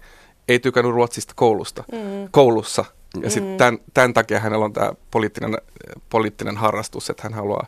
ei 0.47 0.59
tykännyt 0.59 0.93
Ruotsista 0.93 1.33
koulusta, 1.35 1.83
mm. 1.91 1.99
koulussa. 2.31 2.85
Ja 3.23 3.29
sitten 3.29 3.57
tämän, 3.57 3.77
tämän 3.93 4.13
takia 4.13 4.39
hänellä 4.39 4.65
on 4.65 4.73
tämä 4.73 4.93
poliittinen, 5.11 5.57
poliittinen 6.09 6.57
harrastus, 6.57 7.09
että 7.09 7.23
hän 7.23 7.33
haluaa 7.33 7.67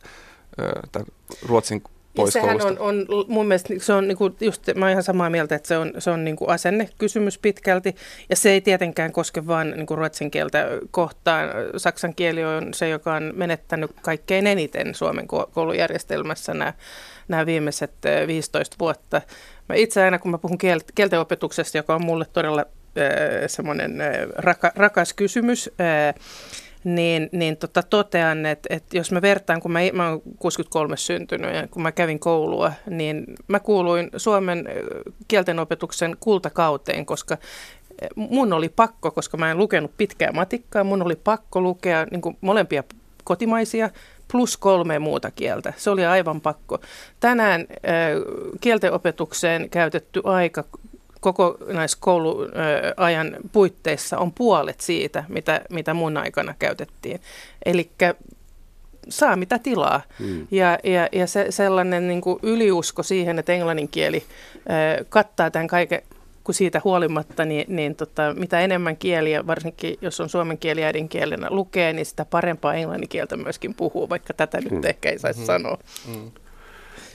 tämän 0.92 1.08
Ruotsin 1.48 1.82
pois 2.16 2.34
sehän 2.34 2.62
on, 2.62 2.80
on, 2.80 3.06
mun 3.28 3.48
mielestä 3.48 3.74
se 3.78 3.94
on 3.94 4.08
niinku, 4.08 4.36
just, 4.42 4.64
mä 4.76 4.86
oon 4.86 4.92
ihan 4.92 5.04
samaa 5.04 5.30
mieltä, 5.30 5.56
että 5.56 5.68
se 5.68 5.78
on, 5.78 5.94
se 6.00 6.12
on 6.12 6.26
niinku 6.26 6.46
asennekysymys 6.48 7.38
pitkälti. 7.38 7.96
Ja 8.30 8.36
se 8.36 8.52
ei 8.52 8.62
tietenkään 8.62 9.12
koske 9.12 9.48
vain 9.48 9.72
niinku 9.72 9.96
ruotsin 9.96 10.32
kieltä 10.32 10.68
kohtaan. 10.92 11.50
Saksan 11.78 12.16
kieli 12.16 12.46
on 12.46 12.74
se, 12.74 12.90
joka 12.90 13.14
on 13.14 13.34
menettänyt 13.36 13.92
kaikkein 14.02 14.48
eniten 14.48 14.96
Suomen 14.96 15.26
ko- 15.26 15.50
koulujärjestelmässä 15.52 16.54
nämä, 16.54 16.74
nämä 17.28 17.46
viimeiset 17.46 18.06
eh, 18.06 18.28
15 18.28 18.76
vuotta. 18.80 19.22
Mä 19.70 19.76
itse 19.76 20.04
aina, 20.04 20.20
kun 20.20 20.32
mä 20.32 20.38
puhun 20.38 20.58
kiel- 20.58 20.92
kielten 20.96 21.20
opetuksesta, 21.20 21.78
joka 21.78 21.96
on 21.96 22.06
mulle 22.06 22.26
todella 22.34 22.62
äh, 22.62 23.06
semmoinen 23.48 24.02
äh, 24.02 24.08
raka, 24.36 24.72
rakas 24.76 25.14
kysymys, 25.14 25.70
äh, 25.82 26.16
niin, 26.86 27.30
niin 27.32 27.58
tota, 27.58 27.84
totean, 27.84 28.46
että, 28.46 28.76
että 28.76 28.98
jos 28.98 29.12
mä 29.12 29.22
vertaan, 29.22 29.62
kun 29.62 29.72
mä, 29.72 29.80
mä 29.94 30.10
oon 30.10 30.22
63 30.40 30.98
syntynyt 30.98 31.56
ja 31.56 31.68
kun 31.68 31.82
mä 31.82 31.92
kävin 31.92 32.20
koulua, 32.20 32.72
niin 32.90 33.26
mä 33.48 33.60
kuuluin 33.60 34.10
Suomen 34.18 34.66
kieltenopetuksen 35.28 36.18
kultakauteen, 36.20 37.06
koska 37.06 37.38
mun 38.16 38.54
oli 38.54 38.70
pakko, 38.70 39.12
koska 39.12 39.38
mä 39.38 39.52
en 39.52 39.58
lukenut 39.58 39.98
pitkää 39.98 40.32
matikkaa, 40.32 40.84
mun 40.84 41.02
oli 41.02 41.16
pakko 41.16 41.62
lukea 41.62 42.06
niin 42.12 42.38
molempia 42.42 42.84
kotimaisia 43.24 43.90
plus 44.32 44.58
kolme 44.58 45.00
muuta 45.00 45.32
kieltä. 45.32 45.74
Se 45.78 45.90
oli 45.90 46.06
aivan 46.06 46.42
pakko. 46.42 46.80
Tänään 47.20 47.62
ö, 47.62 47.76
kieltenopetukseen 48.62 49.70
käytetty 49.70 50.22
aika 50.24 50.64
kokonaiskouluajan 51.34 53.36
puitteissa 53.52 54.18
on 54.18 54.32
puolet 54.32 54.82
siitä, 54.82 55.24
mitä, 55.30 55.62
mitä 55.70 55.94
mun 55.94 56.18
aikana 56.18 56.54
käytettiin. 56.60 57.20
Eli 57.66 57.90
saa 59.10 59.36
mitä 59.36 59.60
tilaa. 59.60 60.02
Mm. 60.20 60.48
Ja, 60.52 60.80
ja, 60.84 61.10
ja 61.12 61.28
se, 61.28 61.46
sellainen 61.50 62.08
niin 62.08 62.22
kuin 62.22 62.40
yliusko 62.44 63.04
siihen, 63.04 63.40
että 63.40 63.54
englannin 63.54 63.88
kieli 63.88 64.24
ö, 65.00 65.06
kattaa 65.10 65.52
tämän 65.52 65.68
kaiken, 65.68 66.02
kun 66.44 66.56
siitä 66.56 66.82
huolimatta, 66.84 67.46
niin, 67.46 67.76
niin 67.76 67.96
tota, 67.96 68.34
mitä 68.38 68.60
enemmän 68.60 68.98
kieliä, 68.98 69.48
varsinkin 69.48 69.98
jos 70.02 70.20
on 70.20 70.30
suomen 70.30 70.58
kieli 70.58 70.84
äidinkielenä 70.84 71.48
lukee, 71.50 71.94
niin 71.94 72.06
sitä 72.06 72.26
parempaa 72.26 72.74
englannin 72.74 73.10
kieltä 73.10 73.38
myöskin 73.38 73.74
puhuu, 73.74 74.10
vaikka 74.10 74.34
tätä 74.34 74.62
nyt 74.62 74.72
Mm. 74.72 74.82
ehkä 74.86 75.10
ei 75.10 75.20
saisi 75.20 75.40
Mhm. 75.40 75.48
sanoa. 75.48 75.78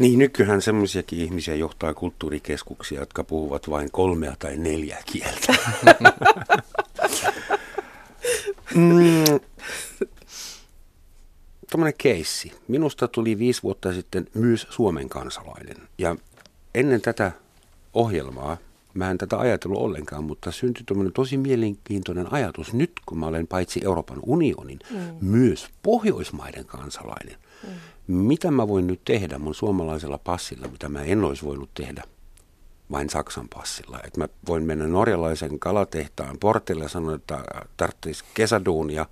Niin, 0.00 0.18
nykyään 0.18 0.62
semmoisiakin 0.62 1.20
ihmisiä 1.20 1.54
johtaa 1.54 1.94
kulttuurikeskuksia, 1.94 3.00
jotka 3.00 3.24
puhuvat 3.24 3.70
vain 3.70 3.90
kolmea 3.92 4.36
tai 4.38 4.56
neljää 4.56 5.02
kieltä. 5.12 5.54
mm, 8.74 9.40
Tuommoinen 11.70 11.94
keissi. 11.98 12.52
Minusta 12.68 13.08
tuli 13.08 13.38
viisi 13.38 13.62
vuotta 13.62 13.92
sitten 13.92 14.26
myös 14.34 14.66
Suomen 14.70 15.08
kansalainen. 15.08 15.76
Ja 15.98 16.16
ennen 16.74 17.00
tätä 17.00 17.32
ohjelmaa, 17.94 18.56
mä 18.94 19.10
en 19.10 19.18
tätä 19.18 19.38
ajatellut 19.38 19.82
ollenkaan, 19.82 20.24
mutta 20.24 20.50
syntyi 20.50 20.84
tuommoinen 20.86 21.12
tosi 21.12 21.36
mielenkiintoinen 21.36 22.32
ajatus 22.32 22.72
nyt, 22.72 22.92
kun 23.06 23.18
mä 23.18 23.26
olen 23.26 23.46
paitsi 23.46 23.80
Euroopan 23.84 24.18
unionin, 24.22 24.78
mm. 24.90 24.98
myös 25.20 25.68
Pohjoismaiden 25.82 26.64
kansalainen. 26.64 27.36
Mm. 27.62 27.68
Mitä 28.10 28.50
mä 28.50 28.68
voin 28.68 28.86
nyt 28.86 29.00
tehdä 29.04 29.38
mun 29.38 29.54
suomalaisella 29.54 30.18
passilla, 30.18 30.68
mitä 30.68 30.88
mä 30.88 31.02
en 31.02 31.24
olisi 31.24 31.44
voinut 31.44 31.70
tehdä 31.74 32.02
vain 32.90 33.10
Saksan 33.10 33.48
passilla. 33.54 34.00
Et 34.06 34.16
mä 34.16 34.28
voin 34.48 34.62
mennä 34.62 34.86
norjalaisen 34.86 35.58
kalatehtaan 35.58 36.38
portille 36.38 36.84
ja 36.84 36.88
sanoa, 36.88 37.14
että 37.14 37.44
tarvitsisi 37.76 38.24
kesäduunia 38.34 39.06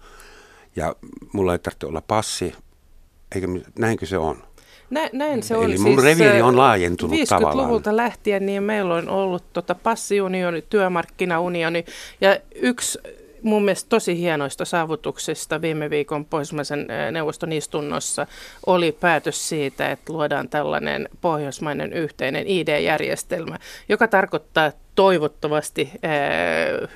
ja 0.76 0.96
mulla 1.32 1.52
ei 1.52 1.58
tarvitse 1.58 1.86
olla 1.86 2.00
passi, 2.00 2.54
eikä 3.34 3.48
näinkö 3.78 4.06
se 4.06 4.18
on? 4.18 4.42
Nä, 4.90 5.10
näin 5.12 5.42
se 5.42 5.56
on. 5.56 5.64
Eli 5.64 5.78
mun 5.78 6.02
reviiri 6.02 6.40
ö, 6.40 6.44
on 6.44 6.56
laajentunut 6.56 7.18
50-luvulta 7.18 7.96
lähtien 7.96 8.46
niin 8.46 8.62
meillä 8.62 8.94
on 8.94 9.08
ollut 9.08 9.44
tota 9.52 9.74
passiunioni, 9.74 10.62
työmarkkinaunioni 10.62 11.84
ja 12.20 12.40
yksi 12.54 12.98
mun 13.42 13.64
mielestä 13.64 13.88
tosi 13.88 14.18
hienoista 14.18 14.64
saavutuksista 14.64 15.60
viime 15.62 15.90
viikon 15.90 16.24
Pohjoismaisen 16.24 16.86
neuvoston 17.12 17.52
istunnossa 17.52 18.26
oli 18.66 18.92
päätös 18.92 19.48
siitä, 19.48 19.90
että 19.90 20.12
luodaan 20.12 20.48
tällainen 20.48 21.08
pohjoismainen 21.20 21.92
yhteinen 21.92 22.44
ID-järjestelmä, 22.46 23.58
joka 23.88 24.08
tarkoittaa 24.08 24.72
toivottavasti 24.98 25.90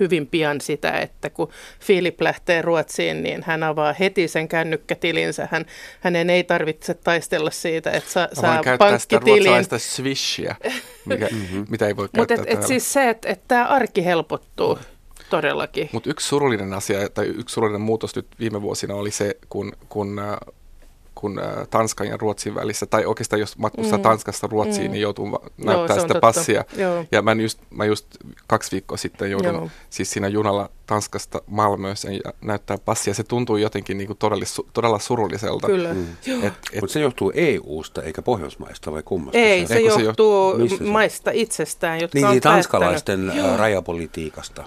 hyvin 0.00 0.26
pian 0.26 0.60
sitä, 0.60 0.90
että 0.90 1.30
kun 1.30 1.48
Filip 1.80 2.20
lähtee 2.20 2.62
Ruotsiin, 2.62 3.22
niin 3.22 3.42
hän 3.46 3.62
avaa 3.62 3.92
heti 3.92 4.28
sen 4.28 4.48
kännykkätilinsä. 4.48 5.48
Hän, 5.50 5.66
hänen 6.00 6.30
ei 6.30 6.44
tarvitse 6.44 6.94
taistella 6.94 7.50
siitä, 7.50 7.90
että 7.90 8.10
saa 8.10 8.28
sitä 8.28 8.78
pankkitilin. 8.78 9.26
ruotsalaista 9.26 9.78
swishia, 9.78 10.54
mikä, 11.04 11.28
mitä 11.70 11.86
ei 11.86 11.96
voi 11.96 12.08
Mutta 12.16 12.34
käyttää 12.34 12.42
et, 12.42 12.48
et 12.48 12.52
täällä. 12.52 12.66
siis 12.66 12.92
se, 12.92 13.10
että 13.10 13.28
et 13.28 13.40
tämä 13.48 13.66
arki 13.66 14.04
helpottuu 14.04 14.78
todellakin. 15.36 15.88
Mutta 15.92 16.10
yksi 16.10 16.26
surullinen 16.28 16.72
asia 16.74 17.08
tai 17.08 17.26
yksi 17.26 17.52
surullinen 17.52 17.80
muutos 17.80 18.16
nyt 18.16 18.26
viime 18.40 18.62
vuosina 18.62 18.94
oli 18.94 19.10
se, 19.10 19.36
kun, 19.48 19.72
kun, 19.88 20.18
äh, 20.18 20.36
kun 21.14 21.38
äh, 21.38 21.68
Tanskan 21.70 22.06
ja 22.06 22.16
Ruotsin 22.16 22.54
välissä, 22.54 22.86
tai 22.86 23.06
oikeastaan 23.06 23.40
jos 23.40 23.58
matkustaa 23.58 23.98
mm. 23.98 24.02
Tanskasta 24.02 24.46
Ruotsiin, 24.46 24.86
mm. 24.86 24.92
niin 24.92 25.02
joutuu 25.02 25.26
näyttää 25.56 25.72
on 25.82 25.88
sitä 25.88 26.00
totta. 26.14 26.20
passia. 26.20 26.64
Joo. 26.76 27.04
Ja 27.12 27.22
mä 27.22 27.32
just, 27.32 27.58
mä 27.70 27.84
just 27.84 28.06
kaksi 28.46 28.72
viikkoa 28.72 28.96
sitten 28.96 29.30
joudun 29.30 29.54
Joo. 29.54 29.68
siis 29.90 30.10
siinä 30.10 30.28
junalla 30.28 30.70
Tanskasta 30.86 31.42
Malmööseen 31.46 32.14
ja 32.24 32.32
näyttää 32.40 32.78
passia. 32.84 33.14
Se 33.14 33.24
tuntui 33.24 33.62
jotenkin 33.62 33.98
niinku 33.98 34.14
todella, 34.14 34.44
su- 34.44 34.66
todella 34.72 34.98
surulliselta. 34.98 35.66
Kyllä. 35.66 35.94
Mm. 35.94 36.06
Joo. 36.26 36.38
Et, 36.42 36.52
et, 36.72 36.80
Mutta 36.80 36.92
se 36.92 37.00
johtuu 37.00 37.32
EU-sta 37.34 38.02
eikä 38.02 38.22
Pohjoismaista 38.22 38.92
vai 38.92 39.02
kummasta? 39.04 39.38
Ei, 39.38 39.66
se 39.66 39.74
se 39.74 40.02
johtuu 40.02 40.68
se- 40.78 40.84
maista 40.84 41.30
itsestään, 41.34 42.00
jotka 42.00 42.18
Niin, 42.18 42.26
on 42.26 42.32
niin 42.32 42.42
päättänyt- 42.42 42.54
tanskalaisten 42.70 43.30
ä, 43.30 43.56
rajapolitiikasta. 43.56 44.64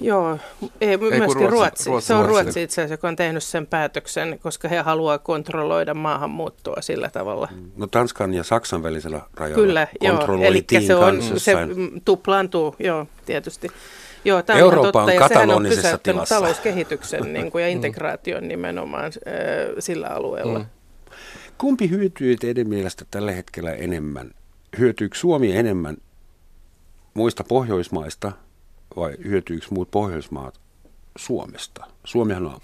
Joo, 0.00 0.38
ei, 0.80 0.96
myöskin 0.96 1.20
Ruotsi- 1.26 1.50
Ruotsi. 1.50 1.90
Ruotsi. 1.90 2.06
Se 2.06 2.14
on 2.14 2.24
Ruotsi. 2.24 2.42
Ruotsi 2.42 2.62
itse 2.62 2.80
asiassa, 2.80 2.94
joka 2.94 3.08
on 3.08 3.16
tehnyt 3.16 3.42
sen 3.42 3.66
päätöksen, 3.66 4.38
koska 4.42 4.68
he 4.68 4.78
haluaa 4.78 5.18
kontrolloida 5.18 5.94
maahanmuuttoa 5.94 6.82
sillä 6.82 7.10
tavalla. 7.10 7.48
No 7.76 7.86
Tanskan 7.86 8.34
ja 8.34 8.44
Saksan 8.44 8.82
välisellä 8.82 9.20
rajalla 9.34 9.62
Kyllä, 9.64 9.86
joo. 10.00 10.42
Eli 10.42 10.64
se, 10.86 10.94
on, 10.94 11.22
se 11.36 11.66
mm, 11.66 12.00
tuplaantuu, 12.04 12.76
joo, 12.78 13.06
tietysti. 13.26 13.68
Joo, 14.24 14.42
tämä 14.42 14.58
Eurooppa 14.58 15.02
on 15.02 15.06
totta, 15.08 15.22
ja 15.22 15.28
sehän 15.28 15.50
on 15.50 15.62
pysäyttänyt 15.62 16.02
tilassa. 16.02 16.34
talouskehityksen 16.34 17.22
niin 17.32 17.50
kuin, 17.50 17.62
ja 17.62 17.68
integraation 17.68 18.48
nimenomaan 18.48 19.04
äh, 19.04 19.12
sillä 19.78 20.06
alueella. 20.06 20.58
Mm. 20.58 20.66
Kumpi 21.58 21.90
hyötyy 21.90 22.36
teidän 22.36 22.68
mielestä 22.68 23.04
tällä 23.10 23.32
hetkellä 23.32 23.72
enemmän? 23.72 24.30
Hyötyykö 24.78 25.18
Suomi 25.18 25.56
enemmän 25.56 25.96
muista 27.14 27.44
Pohjoismaista 27.44 28.32
vai 28.96 29.14
hyötyykö 29.24 29.66
muut 29.70 29.90
Pohjoismaat 29.90 30.60
Suomesta? 31.16 31.86
Suomihan 32.04 32.46
on 32.46 32.60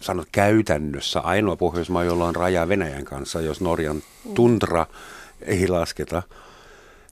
sanot 0.00 0.28
käytännössä 0.32 1.20
ainoa 1.20 1.56
Pohjoismaa, 1.56 2.04
jolla 2.04 2.24
on 2.24 2.36
raja 2.36 2.68
Venäjän 2.68 3.04
kanssa, 3.04 3.40
jos 3.40 3.60
Norjan 3.60 4.02
tundra 4.34 4.86
ei 5.42 5.68
lasketa. 5.68 6.22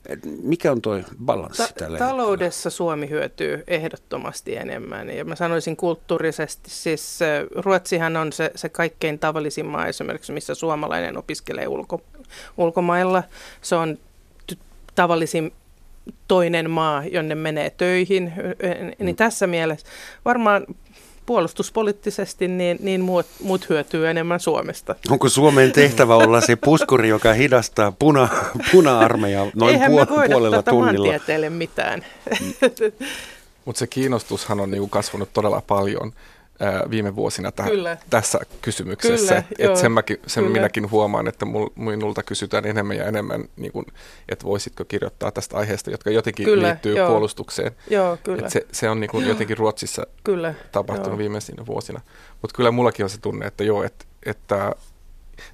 Et 0.05 0.19
Mikä 0.43 0.71
on 0.71 0.81
tuo 0.81 0.99
balanssi 1.25 1.63
Ta- 1.63 1.73
tällä 1.73 1.97
taloudessa 1.97 2.69
Suomi 2.69 3.09
hyötyy 3.09 3.63
ehdottomasti 3.67 4.55
enemmän 4.55 5.09
ja 5.09 5.25
mä 5.25 5.35
sanoisin 5.35 5.77
kulttuurisesti, 5.77 6.69
siis 6.69 7.19
Ruotsihan 7.55 8.17
on 8.17 8.33
se, 8.33 8.51
se 8.55 8.69
kaikkein 8.69 9.19
tavallisin 9.19 9.65
maa 9.65 9.87
esimerkiksi, 9.87 10.33
missä 10.33 10.55
suomalainen 10.55 11.17
opiskelee 11.17 11.67
ulko, 11.67 12.01
ulkomailla. 12.57 13.23
Se 13.61 13.75
on 13.75 13.97
tavallisin 14.95 15.53
toinen 16.27 16.69
maa, 16.69 17.03
jonne 17.05 17.35
menee 17.35 17.69
töihin, 17.69 18.33
niin 18.99 19.15
tässä 19.15 19.47
mielessä 19.47 19.87
varmaan 20.25 20.65
puolustuspoliittisesti 21.25 22.47
niin, 22.47 22.77
niin 22.81 23.01
muut, 23.01 23.25
muut 23.43 23.69
hyötyy 23.69 24.09
enemmän 24.09 24.39
Suomesta. 24.39 24.95
Onko 25.09 25.29
Suomen 25.29 25.71
tehtävä 25.71 26.15
olla 26.15 26.41
se 26.41 26.55
puskuri, 26.65 27.09
joka 27.09 27.33
hidastaa 27.33 27.91
puna, 27.99 28.29
puna-armeijaa 28.71 29.47
noin 29.55 29.73
Eihän 29.73 29.91
puol- 29.91 29.95
me 29.95 30.15
voida 30.15 30.33
puolella 30.33 30.55
tuota 30.55 30.71
tunnilla? 30.71 31.05
maantieteelle 31.07 31.49
mitään. 31.49 32.05
Mutta 33.65 33.79
se 33.79 33.87
kiinnostushan 33.87 34.59
on 34.59 34.71
niinku 34.71 34.87
kasvanut 34.87 35.29
todella 35.33 35.61
paljon 35.67 36.11
viime 36.89 37.15
vuosina 37.15 37.51
täh- 37.61 37.69
Kyllä. 37.69 37.97
tässä 38.09 38.39
kysymyksessä. 38.61 39.33
Kyllä, 39.33 39.43
et 39.59 39.65
joo, 39.65 39.75
sen 39.75 39.91
mäkin, 39.91 40.17
sen 40.27 40.43
kyllä. 40.43 40.53
minäkin 40.57 40.91
huomaan, 40.91 41.27
että 41.27 41.45
mul, 41.45 41.69
minulta 41.75 42.23
kysytään 42.23 42.65
enemmän 42.65 42.97
ja 42.97 43.05
enemmän, 43.05 43.45
niinku, 43.55 43.85
että 44.29 44.45
voisitko 44.45 44.85
kirjoittaa 44.85 45.31
tästä 45.31 45.57
aiheesta, 45.57 45.91
jotka 45.91 46.09
jotenkin 46.09 46.45
Kyllä, 46.45 46.67
liittyy 46.67 46.97
joo. 46.97 47.09
puolustukseen. 47.09 47.71
Joo, 47.89 48.17
kyllä. 48.23 48.45
Et 48.45 48.51
se, 48.51 48.67
se 48.71 48.89
on 48.89 48.99
niinku 48.99 49.19
jotenkin 49.19 49.57
Ruotsissa 49.57 50.07
kyllä. 50.23 50.53
tapahtunut 50.71 51.11
joo. 51.11 51.17
viimeisinä 51.17 51.65
vuosina. 51.65 52.01
Mutta 52.41 52.55
kyllä 52.55 52.71
mullakin 52.71 53.03
on 53.03 53.09
se 53.09 53.17
tunne, 53.21 53.45
että 53.45 53.63
joo, 53.63 53.83
että, 53.83 54.05
että 54.25 54.75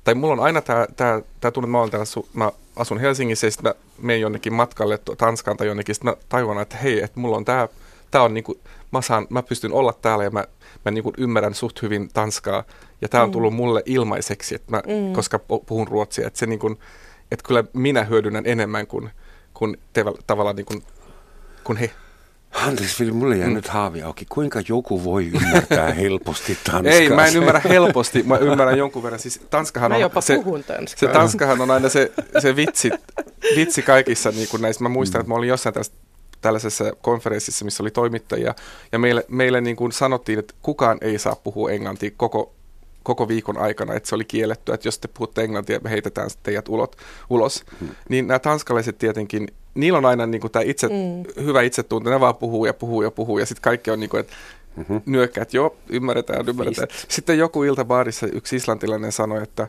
tai 0.03 0.15
mulla 0.15 0.33
on 0.33 0.39
aina 0.39 0.61
tämä 0.61 0.87
tää, 0.95 1.21
tää 1.39 1.51
tunne, 1.51 1.65
että 1.65 1.71
mä, 1.71 1.79
olen 1.79 1.91
täällä, 1.91 2.05
su- 2.05 2.27
mä 2.33 2.51
asun 2.75 2.99
Helsingissä 2.99 3.47
ja 3.47 3.51
sitten 3.51 3.71
mä 3.71 3.75
menen 4.01 4.21
jonnekin 4.21 4.53
matkalle 4.53 4.99
Tanskaan 5.17 5.57
tai 5.57 5.67
jonnekin, 5.67 5.95
sitten 5.95 6.11
mä 6.11 6.17
tajuan, 6.29 6.61
että 6.61 6.77
hei, 6.77 7.03
että 7.03 7.19
mulla 7.19 7.37
on 7.37 7.45
tämä, 7.45 7.67
tää 8.11 8.21
on 8.23 8.33
niinku, 8.33 8.59
mä, 8.91 9.01
saan, 9.01 9.27
mä 9.29 9.43
pystyn 9.43 9.73
olla 9.73 9.93
täällä 9.93 10.23
ja 10.23 10.29
mä, 10.29 10.43
mä 10.85 10.91
niinku 10.91 11.13
ymmärrän 11.17 11.53
suht 11.53 11.81
hyvin 11.81 12.09
Tanskaa 12.13 12.63
ja 13.01 13.09
tämä 13.09 13.23
on 13.23 13.31
tullut 13.31 13.53
mulle 13.53 13.83
ilmaiseksi, 13.85 14.55
että 14.55 14.71
mä, 14.71 14.77
Mm. 14.87 15.13
koska 15.13 15.37
pu- 15.37 15.63
puhun 15.65 15.87
ruotsia, 15.87 16.27
että 16.27 16.39
se 16.39 16.45
niinku, 16.45 16.75
että 17.31 17.47
kyllä 17.47 17.63
minä 17.73 18.03
hyödynnän 18.03 18.45
enemmän 18.45 18.87
kuin, 18.87 19.09
kuin 19.53 19.77
te, 19.93 20.05
tavallaan 20.27 20.55
niinku, 20.55 20.73
kuin 21.63 21.77
he. 21.77 21.91
Anteeksi, 22.51 23.03
Vili, 23.03 23.11
mulle 23.15 23.37
jää 23.37 23.49
nyt 23.49 23.67
haavi 23.67 24.01
auki. 24.01 24.25
Kuinka 24.29 24.59
joku 24.67 25.03
voi 25.03 25.27
ymmärtää 25.27 25.93
helposti 25.93 26.57
tanskaa? 26.63 26.93
Ei, 26.99 27.09
mä 27.09 27.25
en 27.25 27.35
ymmärrä 27.35 27.61
helposti, 27.69 28.23
mä 28.23 28.37
ymmärrän 28.37 28.77
jonkun 28.77 29.03
verran. 29.03 29.19
Siis 29.19 29.41
Tanskahan 29.49 29.91
Mä 29.91 29.95
on 29.95 30.01
jopa 30.01 30.21
se, 30.21 30.35
puhun 30.35 30.59
se 30.59 30.73
tanskaa. 30.73 31.09
Tanskahan 31.13 31.61
on 31.61 31.71
aina 31.71 31.89
se, 31.89 32.11
se 32.39 32.55
vitsi, 32.55 32.91
vitsi 33.55 33.81
kaikissa 33.81 34.31
niin 34.31 34.47
kuin 34.51 34.61
näissä. 34.61 34.83
Mä 34.83 34.89
muistan, 34.89 35.21
että 35.21 35.29
mä 35.29 35.35
olin 35.35 35.49
jossain 35.49 35.73
tästä, 35.73 35.95
tällaisessa 36.41 36.91
konferenssissa, 37.01 37.65
missä 37.65 37.83
oli 37.83 37.91
toimittajia, 37.91 38.55
ja 38.91 38.99
meille, 38.99 39.25
meille 39.27 39.61
niin 39.61 39.75
kuin 39.75 39.91
sanottiin, 39.91 40.39
että 40.39 40.53
kukaan 40.61 40.97
ei 41.01 41.19
saa 41.19 41.35
puhua 41.35 41.71
englantia 41.71 42.11
koko, 42.17 42.53
koko 43.03 43.27
viikon 43.27 43.57
aikana, 43.57 43.93
että 43.93 44.09
se 44.09 44.15
oli 44.15 44.25
kielletty, 44.25 44.73
että 44.73 44.87
jos 44.87 44.99
te 44.99 45.07
puhutte 45.07 45.43
englantia, 45.43 45.79
me 45.83 45.89
heitetään 45.89 46.29
teidät 46.43 46.69
ulot, 46.69 46.95
ulos. 47.29 47.63
Niin 48.09 48.27
nämä 48.27 48.39
tanskalaiset 48.39 48.97
tietenkin, 48.97 49.47
niillä 49.73 49.97
on 49.97 50.05
aina 50.05 50.25
niin 50.25 50.41
kuin 50.41 50.51
tämä 50.51 50.63
itse, 50.63 50.87
Mm. 50.87 51.43
hyvä 51.43 51.61
itsetunto, 51.61 52.09
ne 52.09 52.19
vaan 52.19 52.35
puhuu 52.35 52.65
ja 52.65 52.73
puhuu 52.73 53.01
ja 53.01 53.11
puhuu, 53.11 53.37
ja 53.37 53.45
sitten 53.45 53.61
kaikki 53.61 53.91
on 53.91 53.99
niin 53.99 54.09
kuin, 54.09 54.19
että 54.19 54.33
Mm-hmm. 54.75 55.01
nyökkää, 55.05 55.41
että 55.41 55.57
joo, 55.57 55.75
ymmärretään, 55.89 56.49
ymmärretään. 56.49 56.87
Sitten 57.07 57.37
joku 57.37 57.63
iltabaarissa 57.63 58.27
yksi 58.27 58.55
islantilainen 58.55 59.11
sanoi, 59.11 59.43
että 59.43 59.67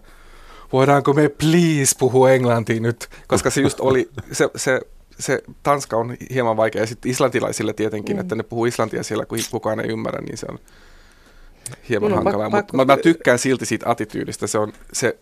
voidaanko 0.73 1.13
me 1.13 1.29
please 1.29 1.97
puhua 1.99 2.31
englantia 2.31 2.81
nyt, 2.81 3.09
koska 3.27 3.51
se 3.51 3.61
just 3.61 3.81
oli, 3.81 4.11
se, 4.33 4.49
se, 4.57 4.81
se 5.21 5.43
Tanska 5.63 5.97
on 5.97 6.17
hieman 6.31 6.57
vaikea, 6.57 6.83
ja 6.83 6.87
sitten 6.87 7.11
islantilaisille 7.11 7.73
tietenkin, 7.73 8.17
mm. 8.17 8.21
että 8.21 8.35
ne 8.35 8.43
puhuu 8.43 8.65
islantia 8.65 9.03
siellä, 9.03 9.27
kun 9.27 9.39
kukaan 9.51 9.81
ei 9.81 9.89
ymmärrä, 9.89 10.21
niin 10.21 10.39
se 10.39 10.47
on 10.51 10.59
hieman 11.89 12.11
Mun 12.11 12.19
on 12.19 12.25
hankalaa. 12.25 12.51
Mutta 12.51 12.77
mä, 12.77 12.85
mä 12.85 12.97
tykkään 12.97 13.39
silti 13.39 13.67
siitä 13.67 13.91
attityydystä, 13.91 14.47
se 14.47 14.59
on, 14.59 14.73
se, 14.93 15.19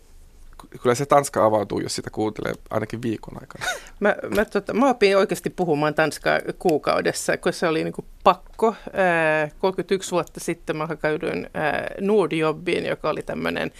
kyllä 0.81 0.95
se 0.95 1.05
Tanska 1.05 1.45
avautuu, 1.45 1.79
jos 1.79 1.95
sitä 1.95 2.09
kuuntelee 2.09 2.53
ainakin 2.69 3.01
viikon 3.01 3.33
aikana. 3.41 3.65
Mä, 3.99 4.15
mä, 4.35 4.45
tota, 4.45 4.73
mä 4.73 4.89
opin 4.89 5.17
oikeasti 5.17 5.49
puhumaan 5.49 5.95
tanskaa 5.95 6.39
kuukaudessa, 6.59 7.37
kun 7.37 7.53
se 7.53 7.67
oli 7.67 7.83
niinku 7.83 8.05
pakko. 8.23 8.75
Ää, 8.93 9.49
31 9.59 10.11
vuotta 10.11 10.39
sitten 10.39 10.77
mä 10.77 10.87
hakaudun 10.87 11.47
ää, 11.53 11.91
Nordjobbiin, 12.01 12.85
joka 12.85 13.09
oli 13.09 13.21
tämmöinen 13.21 13.71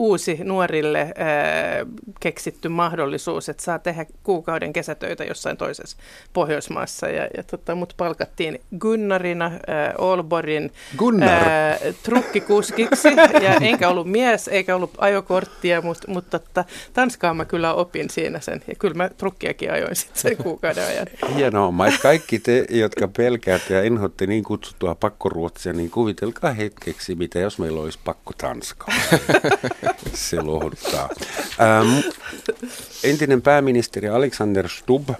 uusi 0.00 0.38
nuorille 0.44 1.14
keksitty 2.20 2.68
mahdollisuus, 2.68 3.48
että 3.48 3.62
saa 3.62 3.78
tehdä 3.78 4.06
kuukauden 4.22 4.72
kesätöitä 4.72 5.24
jossain 5.24 5.56
toisessa 5.56 5.96
Pohjoismaassa. 6.32 7.08
Ja, 7.08 7.28
ja 7.36 7.42
tota, 7.42 7.74
mut 7.74 7.94
palkattiin 7.96 8.60
Gunnarina 8.78 9.44
ää, 9.66 9.94
Olborin 9.98 10.72
Gunnar. 10.96 11.42
trukkikuskiksi, 12.02 13.08
ja 13.44 13.54
enkä 13.60 13.88
ollut 13.88 14.10
mies, 14.10 14.48
eikä 14.48 14.76
ollut 14.76 14.90
ajokorttia, 14.98 15.82
mutta 15.82 16.10
mut, 16.10 16.30
tota, 16.30 16.64
Tanskaa 16.92 17.34
mä 17.34 17.44
kyllä 17.44 17.74
opin 17.74 18.10
siinä 18.10 18.40
sen, 18.40 18.62
ja 18.68 18.74
kyllä 18.74 18.94
mä 18.94 19.08
trukkiakin 19.08 19.72
ajoin 19.72 19.96
sitten 19.96 20.22
sen 20.22 20.36
kuukauden 20.36 20.86
ajan. 20.86 21.06
Hienoa, 21.36 21.70
mais 21.70 21.98
kaikki 21.98 22.38
te, 22.38 22.64
jotka 22.70 23.08
pelkäätte 23.08 23.74
ja 23.74 23.82
inhotte 23.82 24.26
niin 24.26 24.44
kutsuttua 24.44 24.94
pakkoruotsia, 24.94 25.72
niin 25.72 25.90
kuvitelkaa 25.90 26.52
hetkeksi, 26.52 27.14
mitä 27.14 27.38
jos 27.38 27.58
meillä 27.58 27.80
olisi 27.80 27.98
pakko 28.04 28.32
tanskaa. 28.38 28.94
Se 30.14 30.40
lohduttaa. 30.40 31.08
Ähm, 31.60 31.98
entinen 33.04 33.42
pääministeri 33.42 34.08
Alexander 34.08 34.68
Stubb 34.68 35.10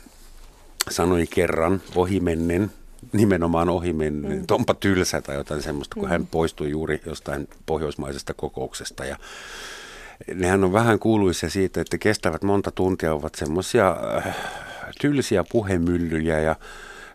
sanoi 0.90 1.26
kerran 1.26 1.82
ohimennen, 1.94 2.70
nimenomaan 3.12 3.68
ohimennen, 3.68 4.38
mm. 4.38 4.44
onpa 4.50 4.74
tylsä 4.74 5.20
tai 5.20 5.36
jotain 5.36 5.62
semmoista, 5.62 5.94
kun 5.94 6.04
mm. 6.04 6.10
hän 6.10 6.26
poistui 6.26 6.70
juuri 6.70 7.00
jostain 7.06 7.48
pohjoismaisesta 7.66 8.34
kokouksesta 8.34 9.04
ja 9.04 9.16
nehän 10.34 10.64
on 10.64 10.72
vähän 10.72 10.98
kuuluisia 10.98 11.50
siitä, 11.50 11.80
että 11.80 11.98
kestävät 11.98 12.42
monta 12.42 12.70
tuntia, 12.70 13.14
ovat 13.14 13.34
semmoisia 13.34 13.96
äh, 14.16 14.36
tylsiä 15.00 15.44
puhemyllyjä 15.52 16.40
ja 16.40 16.56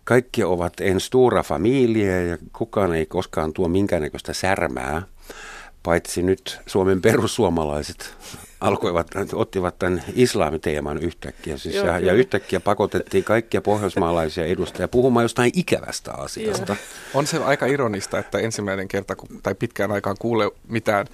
kaikki 0.04 0.44
ovat 0.44 0.74
en 0.82 1.00
stora 1.00 1.44
familie 1.44 2.26
ja 2.26 2.38
kukaan 2.54 2.94
ei 2.94 3.06
koskaan 3.06 3.54
tuo 3.54 3.68
minkäännäköistä 3.68 4.34
särmää, 4.34 5.02
paitsi 5.86 6.22
nyt 6.22 6.60
Suomen 6.66 7.02
perussuomalaiset 7.02 8.16
alkoivat, 8.62 9.08
ottivat 9.34 9.80
tämän 9.80 10.04
islamiteeman 10.16 10.98
yhtäkkiä 10.98 11.58
siis 11.58 11.76
Joo, 11.76 11.86
ja, 11.86 11.94
ja 11.94 12.00
kyllä. 12.00 12.14
yhtäkkiä 12.14 12.60
pakotettiin 12.60 13.24
kaikkia 13.24 13.62
pohjoismaalaisia 13.62 14.46
edustajia 14.46 14.88
puhumaan 14.88 15.24
jostain 15.24 15.52
ikävästä 15.56 16.14
asiasta. 16.14 16.76
On 17.14 17.28
se 17.28 17.44
aika 17.44 17.66
ironista, 17.66 18.20
että 18.20 18.40
ensimmäinen 18.40 18.88
kerta, 18.88 19.16
kun, 19.16 19.30
tai 19.44 19.56
pitkään 19.56 19.92
aikaan 19.92 20.16
kuule 20.20 20.52
mitään 20.68 21.08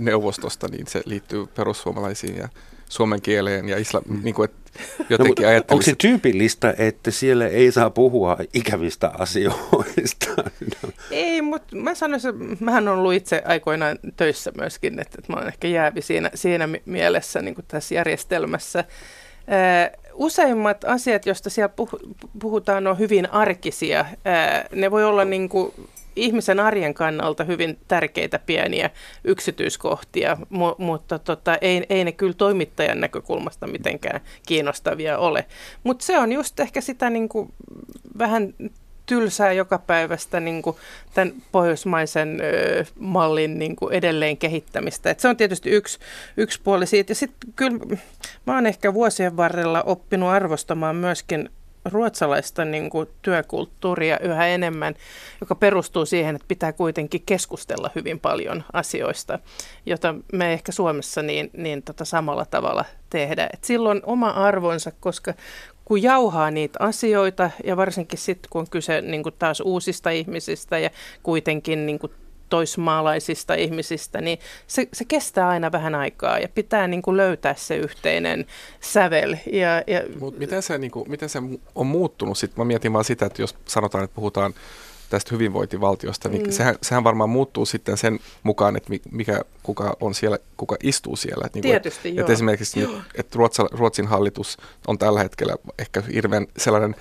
neuvostosta, 0.00 0.68
niin 0.68 0.86
se 0.86 1.02
liittyy 1.04 1.46
perussuomalaisiin 1.46 2.36
ja 2.36 2.48
suomen 2.88 3.22
kieleen 3.22 3.68
ja 3.68 3.78
islam, 3.78 4.02
mm. 4.08 4.20
niin 4.22 4.34
kuin, 4.34 4.48
että 4.50 4.70
jotenkin 5.10 5.46
no, 5.46 5.52
no, 5.52 5.56
Onko 5.70 5.82
se 5.82 5.94
tyypillistä, 5.98 6.74
että 6.78 7.10
siellä 7.10 7.48
ei 7.48 7.72
saa 7.72 7.90
puhua 7.90 8.36
ikävistä 8.54 9.10
asioista? 9.18 10.26
Ei, 11.10 11.42
mutta 11.42 11.76
mä 11.76 11.94
sanoisin, 11.94 12.34
mähän 12.60 12.88
olen 12.88 12.98
ollut 12.98 13.12
itse 13.12 13.42
aikoinaan 13.44 13.98
töissä 14.16 14.52
myöskin, 14.56 15.00
että, 15.00 15.16
että 15.18 15.32
mä 15.32 15.36
olen 15.36 15.48
ehkä 15.48 15.68
jäävi 15.68 16.02
siinä, 16.02 16.30
siinä 16.34 16.66
mi- 16.66 16.82
mielessä 16.84 17.42
niin 17.42 17.54
kuin 17.54 17.64
tässä 17.68 17.94
järjestelmässä. 17.94 18.84
Useimmat 20.14 20.84
asiat, 20.84 21.26
joista 21.26 21.50
siellä 21.50 21.74
puh- 21.80 22.14
puhutaan, 22.38 22.86
on 22.86 22.98
hyvin 22.98 23.30
arkisia. 23.30 24.06
Ne 24.72 24.90
voi 24.90 25.04
olla 25.04 25.24
niin 25.24 25.48
kuin 25.48 25.72
ihmisen 26.16 26.60
arjen 26.60 26.94
kannalta 26.94 27.44
hyvin 27.44 27.78
tärkeitä 27.88 28.38
pieniä 28.38 28.90
yksityiskohtia, 29.24 30.36
mu- 30.40 30.76
mutta 30.78 31.18
tota, 31.18 31.58
ei, 31.60 31.86
ei 31.90 32.04
ne 32.04 32.12
kyllä 32.12 32.34
toimittajan 32.34 33.00
näkökulmasta 33.00 33.66
mitenkään 33.66 34.20
kiinnostavia 34.46 35.18
ole. 35.18 35.46
Mutta 35.84 36.04
se 36.04 36.18
on 36.18 36.32
just 36.32 36.60
ehkä 36.60 36.80
sitä 36.80 37.10
niin 37.10 37.28
kuin 37.28 37.52
vähän 38.18 38.54
tylsää 39.06 39.52
joka 39.52 39.78
päivästä 39.78 40.40
niin 40.40 40.62
kuin 40.62 40.76
tämän 41.14 41.32
pohjoismaisen 41.52 42.40
ö, 42.40 42.84
mallin 42.98 43.58
niin 43.58 43.76
kuin 43.76 43.94
edelleen 43.94 44.36
kehittämistä. 44.36 45.10
Et 45.10 45.20
se 45.20 45.28
on 45.28 45.36
tietysti 45.36 45.70
yksi, 45.70 45.98
yksi 46.36 46.60
puoli 46.64 46.86
siitä. 46.86 47.10
Ja 47.10 47.14
sitten 47.14 47.52
kyllä 47.56 47.78
mä 48.46 48.54
oon 48.54 48.66
ehkä 48.66 48.94
vuosien 48.94 49.36
varrella 49.36 49.82
oppinut 49.82 50.28
arvostamaan 50.28 50.96
myöskin 50.96 51.50
ruotsalaista 51.92 52.64
niin 52.64 52.90
kuin 52.90 53.08
työkulttuuria 53.22 54.18
yhä 54.18 54.46
enemmän, 54.46 54.94
joka 55.40 55.54
perustuu 55.54 56.06
siihen, 56.06 56.36
että 56.36 56.48
pitää 56.48 56.72
kuitenkin 56.72 57.22
keskustella 57.26 57.90
hyvin 57.94 58.20
paljon 58.20 58.64
asioista, 58.72 59.38
jota 59.86 60.14
me 60.32 60.52
ehkä 60.52 60.72
Suomessa 60.72 61.22
niin, 61.22 61.50
niin 61.56 61.82
tota 61.82 62.04
samalla 62.04 62.44
tavalla 62.44 62.84
tehdä. 63.10 63.48
Et 63.52 63.64
silloin 63.64 64.00
oma 64.04 64.30
arvonsa, 64.30 64.92
koska 65.00 65.34
kun 65.84 66.02
jauhaa 66.02 66.50
niitä 66.50 66.78
asioita 66.82 67.50
ja 67.64 67.76
varsinkin 67.76 68.18
sitten 68.18 68.50
kun 68.50 68.60
on 68.60 68.70
kyse 68.70 69.00
niin 69.00 69.22
kuin 69.22 69.34
taas 69.38 69.60
uusista 69.60 70.10
ihmisistä 70.10 70.78
ja 70.78 70.90
kuitenkin 71.22 71.86
niin 71.86 71.98
kuin 71.98 72.12
toismaalaisista 72.48 73.54
ihmisistä, 73.54 74.20
niin 74.20 74.38
se, 74.66 74.88
se 74.92 75.04
kestää 75.04 75.48
aina 75.48 75.72
vähän 75.72 75.94
aikaa 75.94 76.38
ja 76.38 76.48
pitää 76.48 76.88
niin 76.88 77.02
kuin 77.02 77.16
löytää 77.16 77.54
se 77.54 77.76
yhteinen 77.76 78.46
sävel. 78.80 79.36
Ja, 79.52 79.82
ja... 79.86 80.02
Mut 80.20 80.38
miten, 80.38 80.62
se, 80.62 80.78
niin 80.78 80.90
kuin, 80.90 81.10
miten 81.10 81.28
se 81.28 81.38
on 81.74 81.86
muuttunut? 81.86 82.38
Sitten 82.38 82.60
mä 82.60 82.64
mietin 82.64 82.92
vaan 82.92 83.04
sitä, 83.04 83.26
että 83.26 83.42
jos 83.42 83.54
sanotaan, 83.64 84.04
että 84.04 84.14
puhutaan 84.14 84.54
tästä 85.10 85.34
hyvinvointivaltiosta, 85.34 86.28
niin 86.28 86.42
mm. 86.42 86.50
sehän, 86.50 86.76
sehän 86.82 87.04
varmaan 87.04 87.30
muuttuu 87.30 87.66
sitten 87.66 87.96
sen 87.96 88.20
mukaan, 88.42 88.76
että 88.76 88.90
mikä, 89.10 89.40
kuka 89.62 89.96
on 90.00 90.14
siellä, 90.14 90.38
kuka 90.56 90.76
istuu 90.82 91.16
siellä. 91.16 91.46
Että, 91.46 91.56
niin 91.56 91.62
kuin, 91.62 91.70
Tietysti, 91.70 92.08
että, 92.08 92.20
että 92.20 92.32
esimerkiksi, 92.32 92.88
että 93.14 93.38
Ruotsin 93.72 94.06
hallitus 94.06 94.56
on 94.86 94.98
tällä 94.98 95.20
hetkellä 95.22 95.56
ehkä 95.78 96.02
hirveän 96.14 96.46
sellainen 96.58 96.96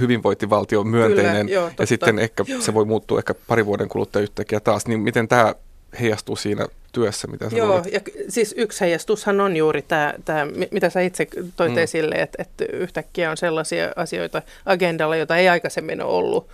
hyvinvointivaltio 0.00 0.84
myönteinen 0.84 1.46
Kyllä, 1.46 1.60
joo, 1.60 1.70
ja 1.78 1.86
sitten 1.86 2.18
ehkä 2.18 2.44
joo. 2.46 2.60
se 2.60 2.74
voi 2.74 2.84
muuttua 2.84 3.18
ehkä 3.18 3.34
pari 3.46 3.66
vuoden 3.66 3.88
kuluttua 3.88 4.22
yhtäkkiä 4.22 4.60
taas, 4.60 4.86
niin 4.86 5.00
miten 5.00 5.28
tämä 5.28 5.54
heijastuu 6.00 6.36
siinä 6.36 6.66
työssä, 6.92 7.28
mitä 7.28 7.50
sä 7.50 7.56
Joo, 7.56 7.82
ja 7.92 8.00
siis 8.28 8.54
yksi 8.58 8.80
heijastushan 8.80 9.40
on 9.40 9.56
juuri 9.56 9.82
tämä, 9.82 10.14
tämä 10.24 10.46
mitä 10.70 10.90
sä 10.90 11.00
itse 11.00 11.26
toit 11.56 11.72
mm. 11.72 11.78
esille, 11.78 12.14
että, 12.14 12.42
että 12.42 12.64
yhtäkkiä 12.72 13.30
on 13.30 13.36
sellaisia 13.36 13.92
asioita 13.96 14.42
agendalla, 14.66 15.16
joita 15.16 15.36
ei 15.36 15.48
aikaisemmin 15.48 16.02
ole 16.02 16.12
ollut, 16.12 16.48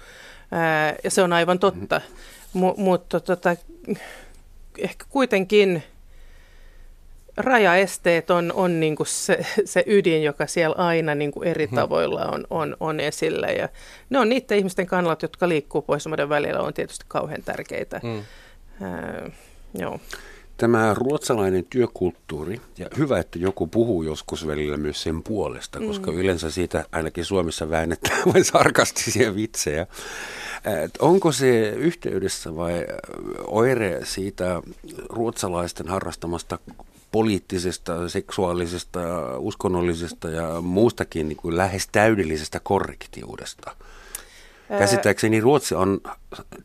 Ää, 0.51 0.95
ja 1.05 1.11
se 1.11 1.23
on 1.23 1.33
aivan 1.33 1.59
totta, 1.59 2.01
mm. 2.55 2.61
M- 2.61 2.75
mutta 2.77 3.21
tota, 3.21 3.57
ehkä 4.79 5.05
kuitenkin 5.09 5.83
rajaesteet 7.39 8.31
on, 8.31 8.53
on 8.53 8.81
niin 8.81 8.97
kuin 8.97 9.07
se, 9.07 9.47
se 9.65 9.85
ydin, 9.87 10.23
joka 10.23 10.47
siellä 10.47 10.77
aina 10.79 11.15
niin 11.15 11.31
kuin 11.31 11.49
eri 11.49 11.67
mhm. 11.67 11.75
tavoilla 11.75 12.25
on, 12.25 12.45
on, 12.51 12.77
on 12.81 13.01
esillä. 13.01 13.47
Ja 13.47 13.69
ne 14.11 14.19
on 14.19 14.29
niiden 14.29 14.59
ihmisten 14.59 14.87
kannalta, 14.87 15.25
jotka 15.25 15.49
liikkuu 15.49 15.83
Pohjoismaiden 15.83 16.29
välillä, 16.29 16.61
on 16.61 16.75
tietysti 16.75 17.05
kauhean 17.09 17.43
tärkeitä. 17.43 18.01
Mm. 18.03 18.19
Äh, 18.19 19.33
joo. 19.75 20.01
Tämä 20.57 20.95
ruotsalainen 20.95 21.65
työkulttuuri, 21.71 22.61
ja 22.79 22.87
hyvä, 22.99 23.19
että 23.19 23.39
joku 23.39 23.67
puhuu 23.67 24.03
joskus 24.03 24.47
välillä 24.47 24.77
myös 24.77 25.03
sen 25.03 25.23
puolesta, 25.23 25.81
koska 25.81 26.13
mm. 26.13 26.19
yleensä 26.19 26.51
siitä 26.51 26.85
ainakin 26.93 27.25
Suomessa 27.25 27.71
väännetään 27.71 28.23
vain 28.33 28.45
sarkastisia 28.45 29.35
vitsejä. 29.35 29.87
Et 30.85 30.97
onko 30.99 31.33
se 31.33 31.69
yhteydessä 31.69 32.57
vai 32.57 32.87
oire 33.47 34.01
siitä 34.05 34.63
ruotsalaisten 35.09 35.89
harrastamasta 35.89 36.59
poliittisesta, 37.13 38.09
seksuaalisesta, 38.09 39.01
uskonnollisesta 39.39 40.29
ja 40.29 40.61
muustakin 40.61 41.29
niin 41.29 41.37
kuin 41.37 41.57
lähes 41.57 41.89
täydellisestä 41.93 42.61
korrektiudesta. 42.61 43.77
Käsittääkseni 44.79 45.41
Ruotsi 45.41 45.75
on 45.75 46.01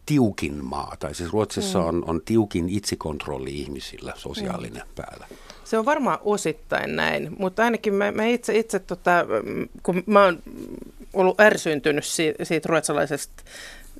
tiukin 0.05 0.65
maa, 0.65 0.95
tai 0.99 1.15
siis 1.15 1.31
Ruotsissa 1.31 1.79
mm. 1.79 1.85
on, 1.85 2.03
on 2.07 2.21
tiukin 2.25 2.69
itsekontrolli 2.69 3.59
ihmisillä 3.59 4.13
sosiaalinen 4.15 4.83
mm. 4.83 4.95
päällä. 4.95 5.27
Se 5.63 5.77
on 5.77 5.85
varmaan 5.85 6.19
osittain 6.23 6.95
näin, 6.95 7.35
mutta 7.39 7.63
ainakin 7.63 7.93
mä, 7.93 8.11
mä 8.11 8.25
itse, 8.25 8.57
itse 8.57 8.79
tota, 8.79 9.25
kun 9.83 10.03
mä 10.05 10.23
oon 10.23 10.39
ollut 11.13 11.41
ärsyntynyt 11.41 12.05
siitä, 12.05 12.45
siitä 12.45 12.69
ruotsalaisesta 12.69 13.43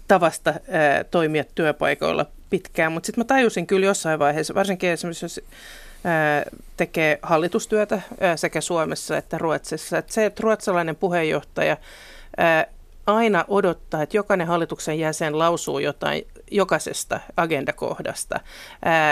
tavasta 0.07 0.53
ää, 0.69 1.03
toimia 1.03 1.43
työpaikoilla 1.55 2.25
pitkään, 2.49 2.91
mutta 2.91 3.07
sitten 3.07 3.19
mä 3.21 3.25
tajusin 3.25 3.67
kyllä 3.67 3.85
jossain 3.85 4.19
vaiheessa, 4.19 4.55
varsinkin 4.55 4.89
esimerkiksi 4.89 5.25
jos 5.25 5.41
tekee 6.77 7.19
hallitustyötä 7.21 8.01
sekä 8.35 8.61
Suomessa 8.61 9.17
että 9.17 9.37
Ruotsissa. 9.37 9.97
Että 9.97 10.13
se, 10.13 10.25
että 10.25 10.43
ruotsalainen 10.43 10.95
puheenjohtaja 10.95 11.77
aina 13.05 13.45
odottaa, 13.47 14.01
että 14.01 14.17
jokainen 14.17 14.47
hallituksen 14.47 14.99
jäsen 14.99 15.39
lausuu 15.39 15.79
jotain 15.79 16.27
jokaisesta 16.51 17.19
agendakohdasta, 17.37 18.39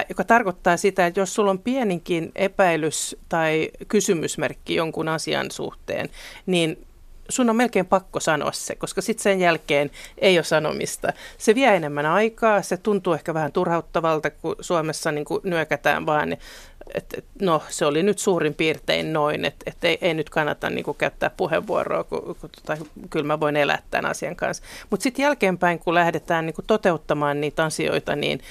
joka 0.09 0.23
tarkoittaa 0.23 0.77
sitä, 0.77 1.05
että 1.05 1.19
jos 1.19 1.35
sulla 1.35 1.51
on 1.51 1.59
pieninkin 1.59 2.31
epäilys 2.35 3.17
tai 3.29 3.71
kysymysmerkki 3.87 4.75
jonkun 4.75 5.07
asian 5.07 5.51
suhteen, 5.51 6.09
niin 6.45 6.85
sun 7.29 7.49
on 7.49 7.55
melkein 7.55 7.85
pakko 7.85 8.19
sanoa 8.19 8.51
se, 8.51 8.75
koska 8.75 9.01
sitten 9.01 9.23
sen 9.23 9.39
jälkeen 9.39 9.91
ei 10.17 10.37
ole 10.37 10.43
sanomista. 10.43 11.13
Se 11.37 11.55
vie 11.55 11.75
enemmän 11.75 12.05
aikaa, 12.05 12.61
se 12.61 12.77
tuntuu 12.77 13.13
ehkä 13.13 13.33
vähän 13.33 13.51
turhauttavalta, 13.51 14.29
kun 14.29 14.55
Suomessa 14.61 15.11
niin 15.11 15.25
kuin 15.25 15.41
nyökätään 15.43 16.05
vaan 16.05 16.37
että 16.93 17.15
et, 17.17 17.25
no 17.41 17.63
se 17.69 17.85
oli 17.85 18.03
nyt 18.03 18.19
suurin 18.19 18.53
piirtein 18.53 19.13
noin, 19.13 19.45
että 19.45 19.63
et 19.67 19.83
ei, 19.83 19.97
ei 20.01 20.13
nyt 20.13 20.29
kannata 20.29 20.69
niin 20.69 20.83
kuin, 20.83 20.97
käyttää 20.97 21.29
puheenvuoroa, 21.29 22.03
kun, 22.03 22.35
kun 22.41 22.49
tota, 22.49 22.77
kyllä 23.09 23.25
mä 23.25 23.39
voin 23.39 23.55
elää 23.55 23.81
tämän 23.91 24.11
asian 24.11 24.35
kanssa. 24.35 24.63
Mutta 24.89 25.03
sitten 25.03 25.23
jälkeenpäin, 25.23 25.79
kun 25.79 25.93
lähdetään 25.93 26.45
niin 26.45 26.53
kuin, 26.53 26.65
toteuttamaan 26.65 27.41
niitä 27.41 27.63
asioita, 27.63 28.15
niin 28.15 28.41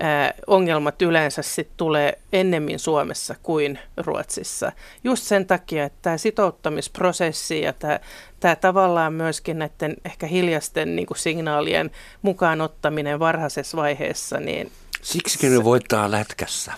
ää, 0.00 0.34
ongelmat 0.46 1.02
yleensä 1.02 1.42
sit 1.42 1.68
tulee 1.76 2.18
ennemmin 2.32 2.78
Suomessa 2.78 3.34
kuin 3.42 3.78
Ruotsissa. 3.96 4.72
Just 5.04 5.24
sen 5.24 5.46
takia, 5.46 5.84
että 5.84 5.98
tämä 6.02 6.16
sitouttamisprosessi 6.16 7.62
ja 7.62 7.72
tämä 8.40 8.56
tavallaan 8.56 9.12
myöskin 9.12 9.58
näiden 9.58 9.96
ehkä 10.04 10.26
hiljaisten 10.26 10.96
niin 10.96 11.06
kuin 11.06 11.18
signaalien 11.18 11.90
mukaan 12.22 12.60
ottaminen 12.60 13.18
varhaisessa 13.18 13.76
vaiheessa, 13.76 14.40
niin 14.40 14.72
Siksi 15.04 15.48
ne 15.48 15.64
voittaa 15.64 16.10
lätkässä. 16.10 16.72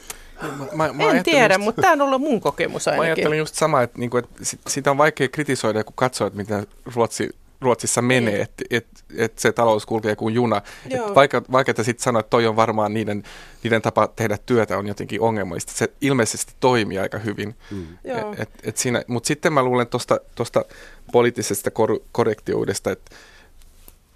Mä, 0.72 0.92
mä 0.92 1.10
en 1.10 1.22
tiedä, 1.22 1.54
just, 1.54 1.64
mutta 1.64 1.82
tämä 1.82 1.92
on 1.92 2.02
ollut 2.02 2.20
mun 2.20 2.40
kokemus 2.40 2.88
ainakin. 2.88 3.02
Mä 3.02 3.04
ajattelin 3.04 3.38
just 3.38 3.54
sama, 3.54 3.82
että, 3.82 3.98
niinku, 3.98 4.16
että 4.16 4.30
sitä 4.68 4.90
on 4.90 4.98
vaikea 4.98 5.28
kritisoida, 5.28 5.84
kun 5.84 5.92
katsoo, 5.96 6.26
että 6.26 6.36
miten 6.36 6.66
Ruotsi, 6.94 7.30
Ruotsissa 7.60 8.02
menee, 8.02 8.32
niin. 8.32 8.42
että 8.42 8.64
et, 8.70 8.86
et 9.16 9.38
se 9.38 9.52
talous 9.52 9.86
kulkee 9.86 10.16
kuin 10.16 10.34
juna. 10.34 10.62
Et 10.90 11.14
vaikka, 11.14 11.42
vaikka 11.52 11.70
että 11.70 11.82
sitten 11.82 12.04
sanoa, 12.04 12.20
että 12.20 12.30
toi 12.30 12.46
on 12.46 12.56
varmaan 12.56 12.94
niiden, 12.94 13.22
niiden 13.62 13.82
tapa 13.82 14.06
tehdä 14.06 14.38
työtä 14.46 14.78
on 14.78 14.86
jotenkin 14.86 15.20
ongelmallista. 15.20 15.72
Se 15.72 15.92
ilmeisesti 16.00 16.52
toimii 16.60 16.98
aika 16.98 17.18
hyvin. 17.18 17.54
Mm. 17.70 17.86
Et, 18.04 18.40
et, 18.40 18.50
et 18.62 18.76
siinä, 18.76 19.02
mutta 19.06 19.26
sitten 19.26 19.52
mä 19.52 19.62
luulen 19.62 19.86
tuosta 20.34 20.64
poliittisesta 21.12 21.70
kor- 21.70 22.00
korrektiudesta, 22.12 22.90
että 22.90 23.16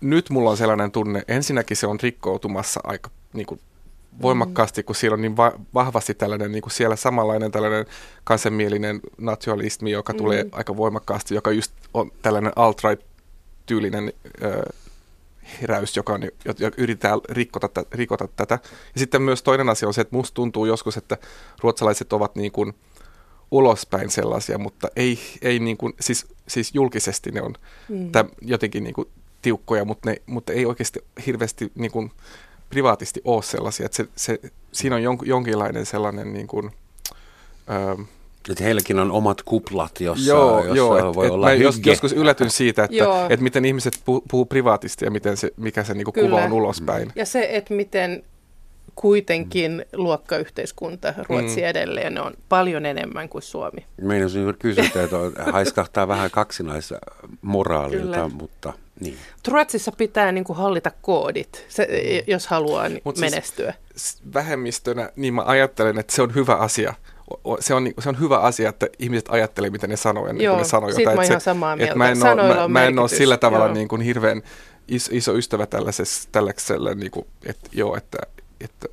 nyt 0.01 0.31
mulla 0.31 0.51
on 0.51 0.57
sellainen 0.57 0.91
tunne, 0.91 1.23
ensinnäkin 1.29 1.77
se 1.77 1.87
on 1.87 2.01
rikkoutumassa 2.03 2.81
aika 2.85 3.11
niin 3.33 3.47
kuin 3.47 3.61
voimakkaasti, 4.23 4.83
kun 4.83 4.95
siellä 4.95 5.15
on 5.15 5.23
niin 5.23 5.37
va- 5.37 5.61
vahvasti 5.75 6.15
tällainen 6.15 6.53
niin 6.53 6.63
kuin 6.63 6.73
siellä 6.73 6.97
samanlainen 6.97 7.51
tällainen 7.51 7.87
kansanmielinen 8.25 9.01
nationalismi, 9.19 9.91
joka 9.91 10.13
mm. 10.13 10.17
tulee 10.17 10.47
aika 10.53 10.77
voimakkaasti, 10.77 11.35
joka 11.35 11.51
just 11.51 11.73
on 11.95 12.13
tällainen 12.23 12.53
alt-right-tyylinen 12.57 14.13
ö, 14.43 14.63
heräys, 15.63 15.97
joka, 15.97 16.13
on, 16.13 16.23
joka 16.45 16.77
yrittää 16.77 17.19
rikota, 17.29 17.69
rikota 17.93 18.29
tätä. 18.37 18.59
Ja 18.95 18.99
sitten 18.99 19.23
myös 19.23 19.43
toinen 19.43 19.69
asia 19.69 19.89
on 19.89 19.95
se, 19.95 20.01
että 20.01 20.17
musta 20.17 20.35
tuntuu 20.35 20.67
joskus, 20.67 20.97
että 20.97 21.19
ruotsalaiset 21.63 22.13
ovat 22.13 22.37
niin 22.37 22.53
kuin 22.53 22.75
ulospäin 23.51 24.11
sellaisia, 24.11 24.59
mutta 24.59 24.89
ei, 24.97 25.19
ei 25.43 25.59
niin 25.59 25.77
kuin, 25.77 25.93
siis, 26.01 26.27
siis 26.49 26.75
julkisesti 26.75 27.31
ne 27.31 27.43
on 27.43 27.55
mm. 27.89 28.13
täm, 28.13 28.29
jotenkin 28.41 28.85
niin 28.85 28.95
kuin 28.95 29.09
tiukkoja, 29.43 29.85
mutta, 29.85 30.11
ne, 30.11 30.23
mutta 30.27 30.53
ei 30.53 30.67
oikeasti 30.67 31.01
hirveästi 31.27 31.73
niin 31.75 31.91
kuin, 31.91 32.13
privaatisti 32.71 33.21
ole 33.25 33.43
sellaisia, 33.43 33.87
että 33.87 33.97
se, 33.97 34.09
se, 34.17 34.39
siinä 34.73 34.97
on 34.97 35.03
jon, 35.03 35.19
jonkinlainen 35.23 35.87
sellainen 35.87 36.33
niin 36.33 36.47
kuin, 36.47 36.71
öö, 37.71 38.05
että 38.51 38.65
heilläkin 38.65 38.99
on 38.99 39.13
omat 39.13 39.43
kuplat, 39.43 40.01
jossa, 40.01 40.29
joo, 40.29 40.59
jossa 40.59 40.77
joo, 40.77 41.15
voi 41.15 41.27
et, 41.27 41.33
olla 41.33 41.53
et 41.53 41.61
jos, 41.61 41.81
joskus 41.87 42.13
yllätyn 42.13 42.51
siitä, 42.51 42.85
että, 42.85 43.27
että 43.31 43.43
miten 43.43 43.65
ihmiset 43.65 44.01
puhuu, 44.05 44.25
puhuu 44.31 44.47
privaatisti 44.47 45.05
ja 45.05 45.11
miten 45.11 45.37
se, 45.37 45.51
mikä 45.57 45.85
se 45.85 45.95
niinku 45.95 46.13
kuva 46.13 46.37
on 46.37 46.53
ulospäin. 46.53 47.13
Ja 47.15 47.27
se, 47.27 47.49
että 47.53 47.75
miten 47.75 48.23
kuitenkin 48.95 49.85
luokkayhteiskunta 49.93 51.15
Ruotsi 51.29 51.61
mm. 51.61 51.67
edelleen 51.67 52.21
on 52.21 52.35
paljon 52.49 52.87
enemmän 52.87 53.29
kuin 53.29 53.43
Suomi. 53.43 53.87
Meidän 54.03 54.29
on 54.47 54.55
kysyä, 54.59 54.85
että 54.85 55.07
haiskahtaa 55.53 56.09
vähän 56.09 56.31
kaksinaista 56.31 56.99
moraalilta, 57.43 58.29
mutta 58.29 58.73
niin. 59.01 59.17
Ruotsissa 59.49 59.93
pitää 59.93 60.33
niin 60.33 60.45
kuin 60.45 60.57
hallita 60.57 60.91
koodit, 61.03 61.67
se, 61.69 61.89
mm. 61.91 62.33
jos 62.33 62.47
haluaa 62.47 62.89
Mut 63.05 63.17
siis 63.17 63.31
menestyä. 63.31 63.75
Siis 63.97 64.23
vähemmistönä, 64.35 65.11
niin 65.17 65.35
mä 65.35 65.43
ajattelen, 65.47 65.99
että 65.99 66.15
se 66.15 66.23
on 66.23 66.35
hyvä 66.35 66.55
asia. 66.55 66.95
Se 67.61 67.75
on, 67.75 67.93
se 67.99 68.09
on 68.09 68.21
hyvä 68.21 68.39
asia, 68.39 68.69
että 68.69 68.89
ihmiset 68.99 69.27
ajattelee, 69.29 69.71
mitä 69.71 69.87
ne 69.87 69.97
sanoo 69.97 70.27
ennen 70.27 70.45
Joo, 70.45 70.55
kuin 70.55 70.63
ne 70.63 70.69
sanoo 70.69 70.89
jotain. 70.89 71.15
Joo, 71.15 71.23
ihan 71.23 71.41
samaa 71.41 71.77
mieltä. 71.77 71.95
Mä 71.95 72.11
en, 72.11 72.23
ole, 72.23 72.55
mä, 72.55 72.69
mä 72.69 72.85
en 72.85 72.99
ole 72.99 73.09
sillä 73.09 73.37
tavalla 73.37 73.69
niin 73.69 73.89
kuin 73.89 74.03
hirveän 74.03 74.43
iso, 74.89 75.11
iso 75.15 75.35
ystävä 75.35 75.67
tällaiselle, 76.33 76.95
niin 76.95 77.11
kuin, 77.11 77.27
että 77.47 77.71
joo, 77.73 77.97
että, 77.97 78.19
että 78.61 78.89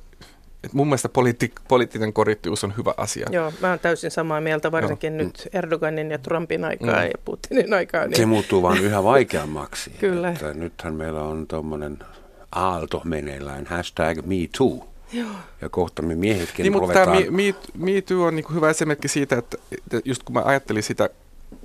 et 0.64 0.72
mun 0.72 0.86
mielestä 0.86 1.08
poliitti, 1.08 1.52
poliittinen 1.68 2.12
korrektius 2.12 2.64
on 2.64 2.74
hyvä 2.76 2.94
asia. 2.96 3.26
Joo, 3.30 3.52
mä 3.60 3.70
oon 3.70 3.78
täysin 3.78 4.10
samaa 4.10 4.40
mieltä, 4.40 4.72
varsinkin 4.72 5.14
Joo. 5.14 5.24
nyt 5.26 5.48
Erdoganin 5.52 6.10
ja 6.10 6.18
Trumpin 6.18 6.64
aikaa 6.64 7.00
mm. 7.00 7.06
ja 7.06 7.18
Putinin 7.24 7.74
aikaa. 7.74 8.06
Niin... 8.06 8.16
Se 8.16 8.26
muuttuu 8.26 8.62
vaan 8.62 8.78
yhä 8.78 9.04
vaikeammaksi. 9.04 9.90
Kyllä. 10.00 10.28
Että 10.28 10.54
nythän 10.54 10.94
meillä 10.94 11.22
on 11.22 11.46
tuommoinen 11.46 11.98
aalto 12.52 13.02
meneillään, 13.04 13.66
hashtag 13.66 14.18
MeToo. 14.26 14.88
Joo. 15.12 15.30
Ja 15.60 15.68
kohta 15.68 16.02
me 16.02 16.14
miehetkin 16.14 16.62
niin, 16.62 16.72
mutta 16.72 16.82
ruvetaan... 16.82 17.18
tämä 17.18 17.30
me, 17.30 17.52
me, 17.76 17.92
me 17.94 18.00
Too 18.00 18.24
on 18.24 18.36
niin 18.36 18.54
hyvä 18.54 18.70
esimerkki 18.70 19.08
siitä, 19.08 19.36
että 19.38 19.58
just 20.04 20.22
kun 20.22 20.34
mä 20.34 20.42
ajattelin 20.44 20.82
sitä 20.82 21.10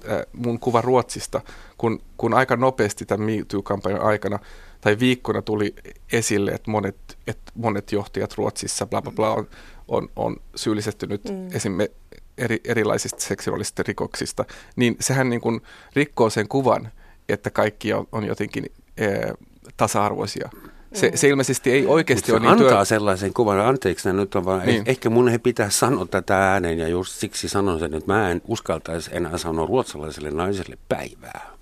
äh, 0.10 0.22
mun 0.34 0.60
kuva 0.60 0.82
Ruotsista, 0.82 1.42
kun, 1.78 2.02
kun 2.18 2.34
aika 2.34 2.56
nopeasti 2.56 3.06
tämän 3.06 3.26
Me 3.26 3.32
Too-kampanjan 3.48 4.02
aikana 4.02 4.40
tai 4.84 5.00
viikkona 5.00 5.42
tuli 5.42 5.76
esille, 6.12 6.52
että 6.52 6.72
monet, 6.72 6.96
että 7.28 7.52
monet 7.56 7.92
johtajat 7.92 8.34
Ruotsissa 8.38 8.86
bla 8.86 9.02
bla 9.02 9.12
bla 9.12 9.34
on, 9.34 9.48
on, 9.88 10.10
on 10.16 10.38
syyllistetty 10.56 11.08
nyt 11.08 11.30
mm. 11.30 11.48
esimerkiksi 11.54 11.98
eri, 12.38 12.62
erilaisista 12.66 13.22
seksuaalisista 13.22 13.84
rikoksista, 13.88 14.46
niin 14.76 14.96
sehän 15.00 15.30
niin 15.30 15.42
kuin 15.42 15.62
rikkoo 15.96 16.30
sen 16.30 16.48
kuvan, 16.48 16.92
että 17.30 17.50
kaikki 17.50 17.94
on, 17.94 18.08
on 18.12 18.26
jotenkin 18.26 18.66
äh, 19.02 19.34
tasa-arvoisia. 19.78 20.50
Se, 20.94 21.12
se 21.16 21.28
ilmeisesti 21.28 21.72
ei 21.72 21.86
oikeasti 21.86 22.32
ole 22.32 22.40
niin 22.40 22.52
antaa 22.52 22.68
työ... 22.68 22.86
sellaisen 22.86 23.34
kuvan, 23.34 23.60
anteeksi 23.60 24.14
nyt 24.14 24.36
on 24.36 24.46
vaan, 24.46 24.66
niin. 24.66 24.78
Eh, 24.78 24.84
ehkä 24.86 25.10
mun 25.10 25.30
ei 25.30 25.40
pitäisi 25.40 25.78
sanoa 25.78 26.06
tätä 26.06 26.52
ääneen 26.52 26.80
ja 26.80 26.88
just 26.88 27.12
siksi 27.12 27.50
sanon 27.50 27.80
sen, 27.80 27.94
että 27.94 28.14
mä 28.14 28.32
en 28.32 28.42
uskaltaisi 28.48 29.10
enää 29.14 29.38
sanoa 29.38 29.66
ruotsalaiselle 29.66 30.32
naiselle 30.32 30.78
päivää. 30.90 31.53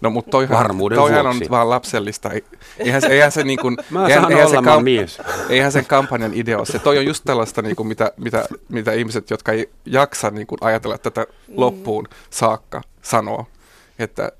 No 0.00 0.10
mutta 0.10 0.30
toihan, 0.30 0.76
toihan 0.94 1.26
on 1.26 1.40
vaan 1.50 1.70
lapsellista. 1.70 2.30
Eihän, 2.78 3.02
eihän 3.04 3.32
se 3.32 3.42
niin 3.42 3.58
kuin, 3.58 3.76
Mä 3.90 4.06
eihän, 4.06 4.32
eihän, 4.32 4.50
se 4.50 4.56
kamp- 4.56 4.82
mies. 4.82 5.18
eihän 5.50 5.72
sen 5.72 5.86
kampanjan 5.86 6.34
idea 6.34 6.58
ole 6.58 6.66
se. 6.66 6.78
Toi 6.78 6.98
on 6.98 7.06
just 7.06 7.24
tällaista, 7.26 7.62
niin 7.62 7.76
kuin 7.76 7.86
mitä, 7.86 8.12
mitä, 8.16 8.44
mitä 8.68 8.92
ihmiset, 8.92 9.30
jotka 9.30 9.52
ei 9.52 9.70
jaksa 9.84 10.30
niin 10.30 10.46
kuin 10.46 10.58
ajatella 10.60 10.98
tätä 10.98 11.26
loppuun 11.48 12.08
saakka 12.30 12.80
sanoa. 13.02 13.44
Että 13.98 14.32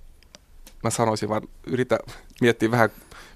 mä 0.84 0.90
sanoisin 0.90 1.28
vaan, 1.28 1.42
yritä 1.66 1.98
miettiä 2.40 2.70
vähän 2.70 2.90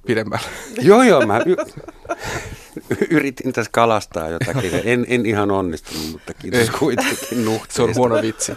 pidemmälle. 0.07 0.47
joo, 0.81 1.03
joo, 1.03 1.27
mä 1.27 1.41
y- 1.47 1.57
yritin 3.11 3.53
tässä 3.53 3.71
kalastaa 3.73 4.29
jotakin. 4.29 4.73
En, 4.85 5.07
en 5.09 5.27
ihan 5.27 5.51
onnistunut, 5.51 6.13
mutta 6.13 6.35
kiitos 6.35 6.71
kuitenkin 6.71 7.45
nuhteesta. 7.45 7.75
Se 7.77 7.83
on 7.83 7.95
huono 7.95 8.23
vitsi. 8.23 8.53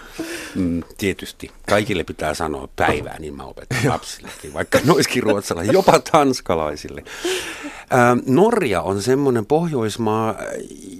Mm, 0.55 0.83
tietysti. 0.97 1.51
Kaikille 1.69 2.03
pitää 2.03 2.33
sanoa 2.33 2.69
päivää, 2.75 3.19
niin 3.19 3.35
mä 3.35 3.43
opetan 3.43 3.77
lapsillekin, 3.85 4.53
vaikka 4.53 4.79
noiskin 4.85 5.23
ruotsalaisille, 5.23 5.77
jopa 5.77 5.99
tanskalaisille. 6.11 7.03
Ähm, 7.93 8.19
Norja 8.25 8.81
on 8.81 9.01
semmoinen 9.01 9.45
Pohjoismaa, 9.45 10.35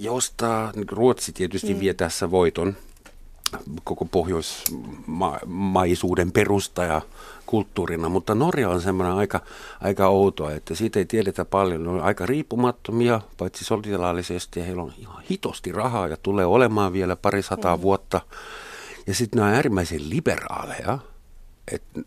josta 0.00 0.72
Ruotsi 0.90 1.32
tietysti 1.32 1.74
mm. 1.74 1.80
vie 1.80 1.94
tässä 1.94 2.30
voiton 2.30 2.76
koko 3.84 4.04
pohjoismaisuuden 4.04 6.32
perustaja 6.32 7.02
kulttuurina, 7.46 8.08
mutta 8.08 8.34
Norja 8.34 8.68
on 8.68 8.80
semmoinen 8.80 9.14
aika, 9.14 9.40
aika 9.80 10.08
outo, 10.08 10.50
että 10.50 10.74
siitä 10.74 10.98
ei 10.98 11.04
tiedetä 11.04 11.44
paljon. 11.44 11.84
Ne 11.84 11.90
on 11.90 12.00
aika 12.00 12.26
riippumattomia, 12.26 13.20
paitsi 13.38 13.64
sotilaallisesti, 13.64 14.60
ja 14.60 14.66
heillä 14.66 14.82
on 14.82 14.92
ihan 14.98 15.22
hitosti 15.30 15.72
rahaa 15.72 16.08
ja 16.08 16.16
tulee 16.16 16.46
olemaan 16.46 16.92
vielä 16.92 17.16
pari 17.16 17.42
sataa 17.42 17.76
mm. 17.76 17.82
vuotta. 17.82 18.20
Ja 19.06 19.14
sitten 19.14 19.38
ne 19.38 19.46
on 19.46 19.54
äärimmäisen 19.54 20.10
liberaaleja, 20.10 20.98
että 21.72 22.00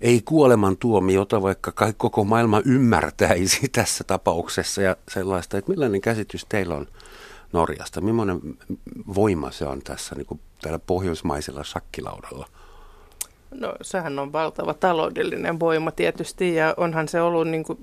ei 0.00 0.22
kuoleman 0.24 0.76
tuomiota, 0.76 1.42
vaikka 1.42 1.72
kaikki 1.72 1.98
koko 1.98 2.24
maailma 2.24 2.62
ymmärtäisi 2.64 3.68
tässä 3.72 4.04
tapauksessa 4.04 4.82
ja 4.82 4.96
sellaista, 5.08 5.58
että 5.58 5.70
millainen 5.70 6.00
käsitys 6.00 6.46
teillä 6.48 6.74
on 6.74 6.86
Norjasta? 7.52 8.00
Millainen 8.00 8.40
voima 9.14 9.50
se 9.50 9.66
on 9.66 9.82
tässä 9.82 10.14
niin 10.14 10.26
kuin 10.26 10.40
täällä 10.62 10.78
pohjoismaisella 10.78 11.64
shakkilaudalla? 11.64 12.48
No 13.60 13.74
sehän 13.82 14.18
on 14.18 14.32
valtava 14.32 14.74
taloudellinen 14.74 15.60
voima 15.60 15.90
tietysti 15.90 16.54
ja 16.54 16.74
onhan 16.76 17.08
se 17.08 17.20
ollut, 17.20 17.48
niin 17.48 17.64
kuin, 17.64 17.78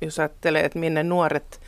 jos 0.00 0.18
ajattelee, 0.18 0.64
että 0.64 0.78
minne 0.78 1.02
nuoret 1.02 1.60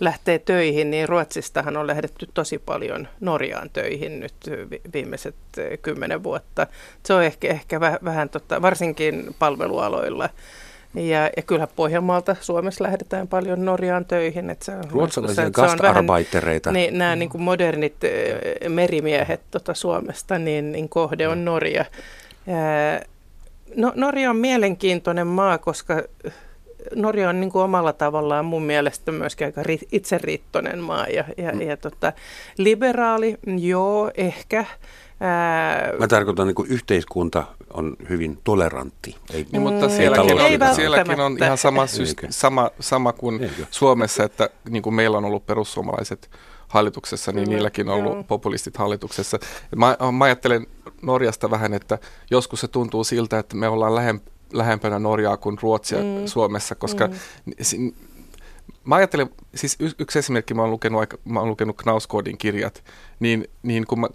lähtee 0.00 0.38
töihin, 0.38 0.90
niin 0.90 1.08
Ruotsistahan 1.08 1.76
on 1.76 1.86
lähdetty 1.86 2.28
tosi 2.34 2.58
paljon 2.58 3.08
Norjaan 3.20 3.70
töihin 3.70 4.20
nyt 4.20 4.34
viimeiset 4.92 5.34
kymmenen 5.82 6.22
vuotta. 6.22 6.66
Se 7.02 7.14
on 7.14 7.24
ehkä, 7.24 7.48
ehkä 7.48 7.80
vähän, 7.80 7.98
vähän 8.04 8.28
tota, 8.28 8.62
varsinkin 8.62 9.34
palvelualoilla. 9.38 10.28
Ja, 10.94 11.30
ja 11.36 11.42
kyllä 11.46 11.66
Pohjanmaalta 11.76 12.36
Suomessa 12.40 12.84
lähdetään 12.84 13.28
paljon 13.28 13.64
Norjaan 13.64 14.04
töihin. 14.04 14.50
Että 14.50 14.64
se 14.64 14.72
on, 14.72 14.84
Ruotsalaisia 14.90 15.44
se, 15.44 15.50
gastarbeitereita. 15.50 16.72
Niin, 16.72 16.98
nämä 16.98 17.16
niin 17.16 17.28
kuin 17.28 17.42
modernit 17.42 17.96
merimiehet 18.68 19.40
tota 19.50 19.74
Suomesta, 19.74 20.38
niin, 20.38 20.72
niin 20.72 20.88
kohde 20.88 21.28
on 21.28 21.44
Norja. 21.44 21.84
No, 23.76 23.92
Norja 23.94 24.30
on 24.30 24.36
mielenkiintoinen 24.36 25.26
maa, 25.26 25.58
koska 25.58 26.02
Norja 26.94 27.28
on 27.28 27.40
niin 27.40 27.52
kuin 27.52 27.62
omalla 27.62 27.92
tavallaan 27.92 28.44
mun 28.44 28.62
mielestä 28.62 29.12
myöskin 29.12 29.46
aika 29.46 29.62
ri, 29.62 29.78
itseriittoinen 29.92 30.78
maa 30.78 31.06
ja, 31.06 31.24
ja, 31.36 31.52
mm. 31.52 31.60
ja 31.60 31.76
tota, 31.76 32.12
liberaali, 32.58 33.36
joo, 33.58 34.10
ehkä. 34.14 34.64
Ää... 35.20 35.92
Mä 35.98 36.08
tarkoitan, 36.08 36.46
niin 36.46 36.54
kuin 36.54 36.70
yhteiskunta 36.70 37.44
on 37.74 37.96
hyvin 38.08 38.38
tolerantti. 38.44 39.16
Ei, 39.34 39.46
niin, 39.52 39.62
mutta 39.62 39.88
sielläkin, 39.88 40.38
ei 40.38 40.58
on, 40.68 40.74
sielläkin 40.74 41.20
on 41.20 41.38
ihan 41.42 41.58
sama, 41.58 41.86
syste- 41.86 42.26
sama, 42.30 42.70
sama 42.80 43.12
kuin 43.12 43.42
Eikö? 43.42 43.66
Suomessa, 43.70 44.24
että 44.24 44.50
niin 44.70 44.82
kuin 44.82 44.94
meillä 44.94 45.18
on 45.18 45.24
ollut 45.24 45.46
perussuomalaiset 45.46 46.30
hallituksessa, 46.68 47.32
niin 47.32 47.48
mm, 47.48 47.54
niilläkin 47.54 47.88
on 47.88 47.94
ollut 47.94 48.14
joo. 48.14 48.22
populistit 48.22 48.76
hallituksessa. 48.76 49.38
Mä, 49.76 49.96
mä 50.12 50.24
ajattelen 50.24 50.66
Norjasta 51.02 51.50
vähän, 51.50 51.74
että 51.74 51.98
joskus 52.30 52.60
se 52.60 52.68
tuntuu 52.68 53.04
siltä, 53.04 53.38
että 53.38 53.56
me 53.56 53.68
ollaan 53.68 53.94
lähempänä 53.94 54.36
lähempänä 54.52 54.98
Norjaa 54.98 55.36
kuin 55.36 55.58
Ruotsia 55.62 55.98
mm. 55.98 56.26
Suomessa, 56.26 56.74
koska 56.74 57.06
mm. 57.06 57.92
mä 58.84 58.94
ajattelen, 58.94 59.30
siis 59.54 59.76
y- 59.80 59.94
yksi 59.98 60.18
esimerkki, 60.18 60.54
mä 60.54 60.62
oon 60.62 60.70
lukenut, 60.70 61.00
aika, 61.00 61.18
mä 61.24 61.40
oon 61.40 61.48
lukenut 61.48 61.76
Knausgårdin 61.82 62.38
kirjat, 62.38 62.84
niin, 63.20 63.48
niin 63.62 63.86
kun 63.86 64.00
mä, 64.00 64.08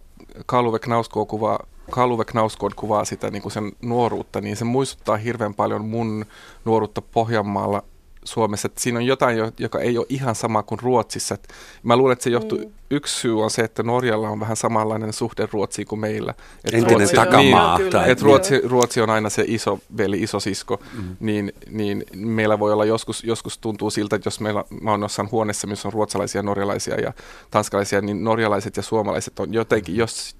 Kaluve 0.45 0.80
Knausgård 0.80 1.28
kuvaa, 1.28 1.60
Kaluve 1.91 2.24
Knausgård 2.26 2.74
kuvaa 2.76 3.06
sitä 3.06 3.32
niin 3.32 3.41
kuin 3.41 3.52
sen 3.52 3.72
nuoruutta, 3.82 4.41
niin 4.41 4.56
se 4.56 4.66
muistuttaa 4.66 5.18
hirveän 5.18 5.54
paljon 5.54 5.86
mun 5.86 6.26
nuoruutta 6.66 7.02
Pohjanmaalla 7.02 7.84
Suomessa. 8.24 8.65
Että 8.65 8.82
siinä 8.82 8.99
on 8.99 9.05
jotain, 9.05 9.38
joka 9.57 9.80
ei 9.80 9.97
ole 9.97 10.05
ihan 10.09 10.36
sama 10.36 10.63
kuin 10.63 10.80
Ruotsissa. 10.80 11.36
Et 11.36 11.53
mä 11.84 11.97
luulen, 11.97 12.13
että 12.13 12.24
se 12.24 12.30
johtuu, 12.30 12.57
mm. 12.57 12.72
yksi 12.91 13.19
syy 13.19 13.43
on 13.43 13.51
se, 13.51 13.61
että 13.61 13.84
Norjalla 13.84 14.30
on 14.30 14.39
vähän 14.39 14.57
samanlainen 14.57 15.13
suhde 15.13 15.47
Ruotsiin 15.51 15.88
kuin 15.88 15.99
meillä. 15.99 16.34
Et 16.63 16.74
Entinen 16.74 16.97
Ruotsi, 16.97 17.15
takamaa. 17.15 17.78
Niin, 17.78 17.91
tai, 17.91 18.11
että 18.11 18.24
Ruotsi, 18.26 18.61
Ruotsi 18.63 19.01
on 19.01 19.09
aina 19.09 19.30
se 19.30 19.43
iso 19.47 19.80
veli, 19.97 20.24
iso 20.24 20.39
sisko, 20.39 20.80
mm. 20.93 21.15
niin, 21.19 21.53
niin 21.69 22.03
meillä 22.15 22.59
voi 22.59 22.74
olla 22.74 22.86
joskus, 22.86 23.24
joskus 23.24 23.57
tuntuu 23.57 23.89
siltä, 23.89 24.15
että 24.15 24.28
jos 24.28 24.39
meillä 24.39 24.63
mä 24.82 24.91
oon 24.91 25.01
jossain 25.01 25.32
huoneessa, 25.32 25.67
missä 25.67 25.88
on 25.88 25.93
ruotsalaisia, 25.93 26.43
norjalaisia 26.43 26.95
ja 26.95 27.13
tanskalaisia, 27.51 28.01
niin 28.01 28.24
norjalaiset 28.24 28.78
ja 28.78 28.84
suomalaiset 28.84 29.39
on 29.39 29.53
jotenkin 29.53 29.95
jos, 29.95 30.36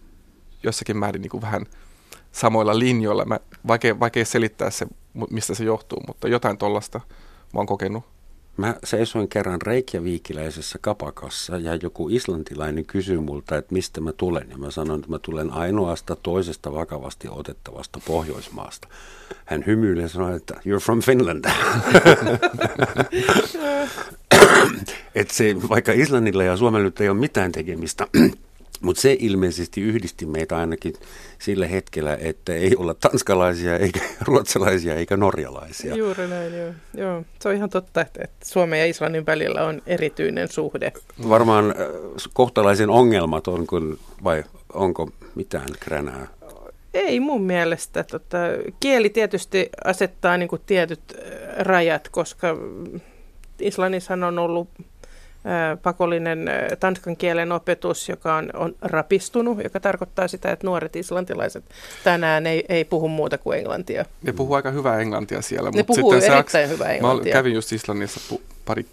jossakin 0.64 0.98
määrin 0.98 1.22
niin 1.22 1.30
kuin 1.30 1.42
vähän 1.42 1.66
samoilla 2.32 2.80
linjoilla. 2.80 3.26
Mä, 3.26 3.40
vaikea, 3.68 4.00
vaikea 4.00 4.26
selittää 4.26 4.70
se, 4.70 4.86
mistä 5.30 5.56
se 5.56 5.64
johtuu, 5.64 6.04
mutta 6.08 6.28
jotain 6.28 6.58
tuollaista 6.58 7.02
mä 7.54 7.60
oon 7.60 7.68
kokenut. 7.68 8.04
Mä 8.58 8.76
seisoin 8.84 9.28
kerran 9.28 9.62
Reykjavikiläisessä 9.62 10.80
kapakassa 10.82 11.58
ja 11.58 11.76
joku 11.76 12.10
islantilainen 12.10 12.86
kysyi 12.86 13.18
multa, 13.18 13.58
että 13.58 13.74
mistä 13.74 14.02
mä 14.02 14.12
tulen. 14.12 14.48
Ja 14.50 14.58
mä 14.58 14.72
sanoin, 14.72 15.00
että 15.00 15.12
mä 15.12 15.20
tulen 15.20 15.52
ainoasta 15.52 16.16
toisesta 16.16 16.74
vakavasti 16.74 17.28
otettavasta 17.32 18.00
Pohjoismaasta. 18.08 18.88
Hän 19.46 19.64
hymyili 19.68 20.02
ja 20.02 20.08
sanoi, 20.08 20.36
että 20.36 20.54
you're 20.54 20.80
from 20.84 21.02
Finland. 21.02 21.46
että 25.16 25.34
se, 25.34 25.56
vaikka 25.70 25.92
Islannilla 25.92 26.44
ja 26.44 26.58
Suomella 26.58 26.86
nyt 26.86 27.02
ei 27.02 27.10
ole 27.10 27.20
mitään 27.20 27.52
tekemistä 27.52 28.08
mutta 28.82 29.02
se 29.02 29.18
ilmeisesti 29.20 29.82
yhdisti 29.82 30.26
meitä 30.26 30.58
ainakin 30.58 30.94
sillä 31.40 31.68
hetkellä, 31.68 32.18
että 32.22 32.54
ei 32.54 32.76
olla 32.76 32.94
tanskalaisia, 32.94 33.78
eikä 33.78 34.00
ruotsalaisia, 34.28 34.96
eikä 34.96 35.18
norjalaisia. 35.18 35.96
Juuri 35.96 36.28
näin, 36.28 36.58
joo. 36.58 36.74
joo. 36.94 37.24
Se 37.40 37.50
on 37.50 37.56
ihan 37.56 37.70
totta, 37.70 38.02
että, 38.02 38.20
että 38.24 38.46
Suomen 38.46 38.80
ja 38.80 38.86
Islannin 38.86 39.26
välillä 39.26 39.66
on 39.66 39.82
erityinen 39.88 40.48
suhde. 40.48 40.94
Varmaan 41.30 41.66
äh, 41.66 41.76
kohtalaisen 42.34 42.90
ongelmaton, 42.90 43.68
kun, 43.68 44.00
vai 44.24 44.44
onko 44.74 45.10
mitään 45.36 45.70
kränää? 45.80 46.28
Ei 46.94 47.20
mun 47.20 47.44
mielestä. 47.44 48.04
Tota, 48.04 48.38
kieli 48.80 49.10
tietysti 49.10 49.70
asettaa 49.86 50.38
niin 50.38 50.50
kuin 50.50 50.62
tietyt 50.66 51.02
äh, 51.12 51.58
rajat, 51.58 52.10
koska 52.10 52.58
Islannissa 53.60 54.14
on 54.14 54.40
ollut 54.40 54.70
pakollinen 55.84 56.50
tanskan 56.80 57.18
kielen 57.18 57.52
opetus, 57.52 58.10
joka 58.10 58.36
on, 58.36 58.50
on 58.54 58.76
rapistunut, 58.82 59.64
joka 59.64 59.80
tarkoittaa 59.80 60.28
sitä, 60.28 60.52
että 60.52 60.68
nuoret 60.68 60.96
islantilaiset 60.96 61.64
tänään 62.04 62.48
ei, 62.48 62.66
ei 62.70 62.86
puhu 62.86 63.08
muuta 63.08 63.38
kuin 63.38 63.58
englantia. 63.58 64.06
Ne 64.24 64.34
puhuu 64.34 64.54
aika 64.54 64.72
hyvää 64.72 65.00
englantia 65.00 65.42
siellä. 65.42 65.72
Ne 65.72 65.84
puhuu 65.84 66.14
sitten 66.14 66.34
erittäin 66.34 66.70
hyvää 66.70 66.92
englantia. 66.92 67.34
Mä 67.34 67.40
kävin 67.40 67.54
just 67.54 67.72
Islannissa 67.72 68.20
pu, 68.30 68.42
pari 68.66 68.86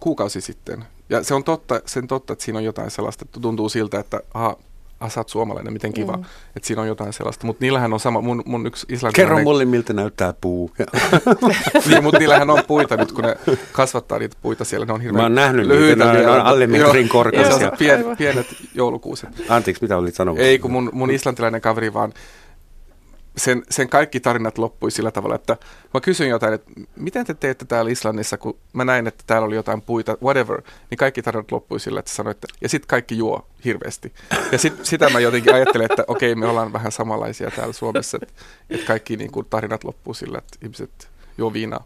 kuukausi 0.00 0.40
sitten, 0.40 0.84
Ja 1.08 1.22
se 1.22 1.34
on 1.34 1.44
totta, 1.44 1.80
sen 1.86 2.06
totta, 2.06 2.32
että 2.32 2.44
siinä 2.44 2.58
on 2.58 2.64
jotain 2.64 2.90
sellaista, 2.90 3.24
että 3.24 3.40
tuntuu 3.40 3.68
siltä, 3.68 4.00
että 4.00 4.20
aha, 4.34 4.56
ah, 5.00 5.12
sä 5.12 5.20
oot 5.20 5.28
suomalainen, 5.28 5.72
miten 5.72 5.92
kiva. 5.92 6.16
Mm. 6.16 6.24
Että 6.56 6.66
siinä 6.66 6.82
on 6.82 6.88
jotain 6.88 7.12
sellaista. 7.12 7.46
Mutta 7.46 7.64
niillähän 7.64 7.92
on 7.92 8.00
sama, 8.00 8.20
mun, 8.20 8.42
mun 8.46 8.66
yksi 8.66 8.86
islantilainen... 8.88 9.36
Kerro 9.36 9.44
mulle, 9.44 9.64
miltä 9.64 9.92
näyttää 9.92 10.34
puu. 10.40 10.70
niin, 11.88 12.02
mutta 12.02 12.18
niillähän 12.18 12.50
on 12.50 12.62
puita 12.66 12.96
nyt, 12.96 13.12
kun 13.12 13.24
ne 13.24 13.36
kasvattaa 13.72 14.18
niitä 14.18 14.36
puita 14.42 14.64
siellä. 14.64 14.86
Ne 14.86 14.92
on 14.92 15.00
hirveän 15.00 15.20
Mä 15.20 15.22
oon 15.22 15.34
nähnyt 15.34 15.66
lyhyitä, 15.66 16.04
niitä, 16.04 16.18
ne 16.18 16.30
on 16.30 16.40
alle 16.40 16.66
metrin 16.66 17.08
korkeisia. 17.08 17.72
Pien, 17.78 18.04
pienet 18.18 18.46
joulukuuset. 18.74 19.28
Anteeksi, 19.48 19.82
mitä 19.82 19.96
olit 19.96 20.14
sanomassa? 20.14 20.46
Ei, 20.46 20.58
kun 20.58 20.72
mun, 20.72 20.90
mun 20.92 21.10
islantilainen 21.10 21.60
kaveri 21.60 21.94
vaan 21.94 22.12
sen, 23.36 23.62
sen 23.70 23.88
kaikki 23.88 24.20
tarinat 24.20 24.58
loppui 24.58 24.90
sillä 24.90 25.10
tavalla, 25.10 25.34
että 25.34 25.56
mä 25.94 26.00
kysyin 26.00 26.30
jotain, 26.30 26.54
että 26.54 26.70
miten 26.96 27.26
te 27.26 27.34
teette 27.34 27.64
täällä 27.64 27.90
Islannissa, 27.90 28.38
kun 28.38 28.58
mä 28.72 28.84
näin, 28.84 29.06
että 29.06 29.24
täällä 29.26 29.46
oli 29.46 29.54
jotain 29.54 29.82
puita, 29.82 30.16
whatever, 30.22 30.62
niin 30.90 30.98
kaikki 30.98 31.22
tarinat 31.22 31.52
loppui 31.52 31.80
sillä, 31.80 32.00
että 32.00 32.12
sanoitte, 32.12 32.46
ja 32.60 32.68
sitten 32.68 32.88
kaikki 32.88 33.18
juo 33.18 33.46
hirveästi. 33.64 34.12
Ja 34.52 34.58
sit, 34.58 34.74
sitä 34.82 35.10
mä 35.10 35.20
jotenkin 35.20 35.54
ajattelin, 35.54 35.92
että 35.92 36.04
okei, 36.06 36.34
me 36.34 36.46
ollaan 36.46 36.72
vähän 36.72 36.92
samanlaisia 36.92 37.50
täällä 37.50 37.72
Suomessa, 37.72 38.18
että, 38.22 38.34
että 38.70 38.86
kaikki 38.86 39.16
niin 39.16 39.32
kuin, 39.32 39.46
tarinat 39.50 39.84
loppuu 39.84 40.14
sillä, 40.14 40.38
että 40.38 40.58
ihmiset 40.62 41.08
juo 41.38 41.52
viinaa. 41.52 41.84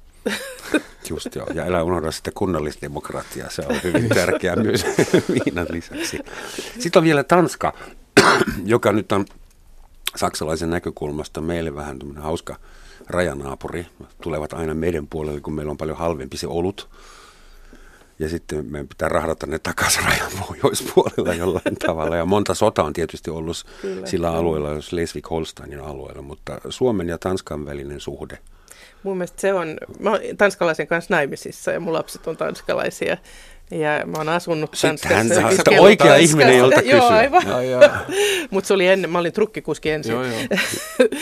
Just 1.11 1.35
joo, 1.35 1.47
ja 1.55 1.63
älä 1.63 1.83
unohda 1.83 2.11
sitten 2.11 2.35
kunnallisdemokratia, 2.35 3.51
se 3.51 3.63
on 3.69 3.77
hyvin 3.85 4.09
tärkeää 4.09 4.57
myös 4.57 4.85
viinan 5.45 5.67
lisäksi. 5.71 6.19
Sitten 6.79 7.01
on 7.01 7.05
vielä 7.05 7.25
Tanska, 7.25 7.73
joka 8.65 8.93
nyt 8.93 9.13
on 9.13 9.25
saksalaisen 10.17 10.71
näkökulmasta 10.71 11.41
meille 11.41 11.75
vähän 11.75 11.99
tämmöinen 11.99 12.23
hauska 12.23 12.57
rajanaapuri. 13.09 13.87
Tulevat 14.23 14.53
aina 14.53 14.75
meidän 14.75 15.07
puolelle, 15.07 15.41
kun 15.41 15.55
meillä 15.55 15.71
on 15.71 15.77
paljon 15.77 15.99
halvempi 15.99 16.37
se 16.37 16.47
olut. 16.47 16.89
Ja 18.19 18.29
sitten 18.29 18.67
meidän 18.67 18.89
pitää 18.89 19.09
rahdata 19.09 19.47
ne 19.47 19.59
takaisin 19.59 20.05
rajan 20.11 20.31
pohjoispuolella 20.47 21.35
jollain 21.35 21.77
tavalla. 21.87 22.17
Ja 22.17 22.25
monta 22.25 22.55
sota 22.55 22.83
on 22.85 22.93
tietysti 22.93 23.31
ollut 23.31 23.57
Kyllä. 23.83 24.07
sillä 24.07 24.33
alueella, 24.33 24.71
jos 24.71 24.91
Schleswig-Holsteinin 24.91 25.81
alueella, 25.81 26.23
mutta 26.23 26.61
Suomen 26.69 27.09
ja 27.09 27.19
Tanskan 27.19 27.67
välinen 27.67 28.01
suhde. 28.01 28.39
Mun 29.03 29.17
mielestä 29.17 29.41
se 29.41 29.55
on, 29.55 29.77
mä 29.99 30.11
oon 30.11 30.21
tanskalaisen 30.39 30.87
kanssa 30.87 31.15
naimisissa 31.15 31.71
ja 31.71 31.81
mun 31.81 31.93
lapset 31.93 32.27
on 32.27 32.37
tanskalaisia. 32.37 33.17
Ja 33.71 34.07
mä 34.07 34.19
oon 34.19 34.29
asunut 34.29 34.71
Tanskassa. 34.83 35.15
Hän 35.15 35.57
sitten 35.57 35.81
oikea 35.81 36.07
Tanskassa. 36.07 36.33
ihminen, 36.33 36.59
jolta 36.59 36.83
kysyä. 36.83 36.97
Joo, 36.97 37.09
aivan. 37.09 37.43
Mutta 38.51 38.69
se 38.69 38.75
oli 38.75 38.87
ennen, 38.87 39.11
mä 39.11 39.19
olin 39.19 39.33
trukkikuski 39.33 39.91
ensin. 39.91 40.13
Joo, 40.13 40.25
joo. 40.25 40.41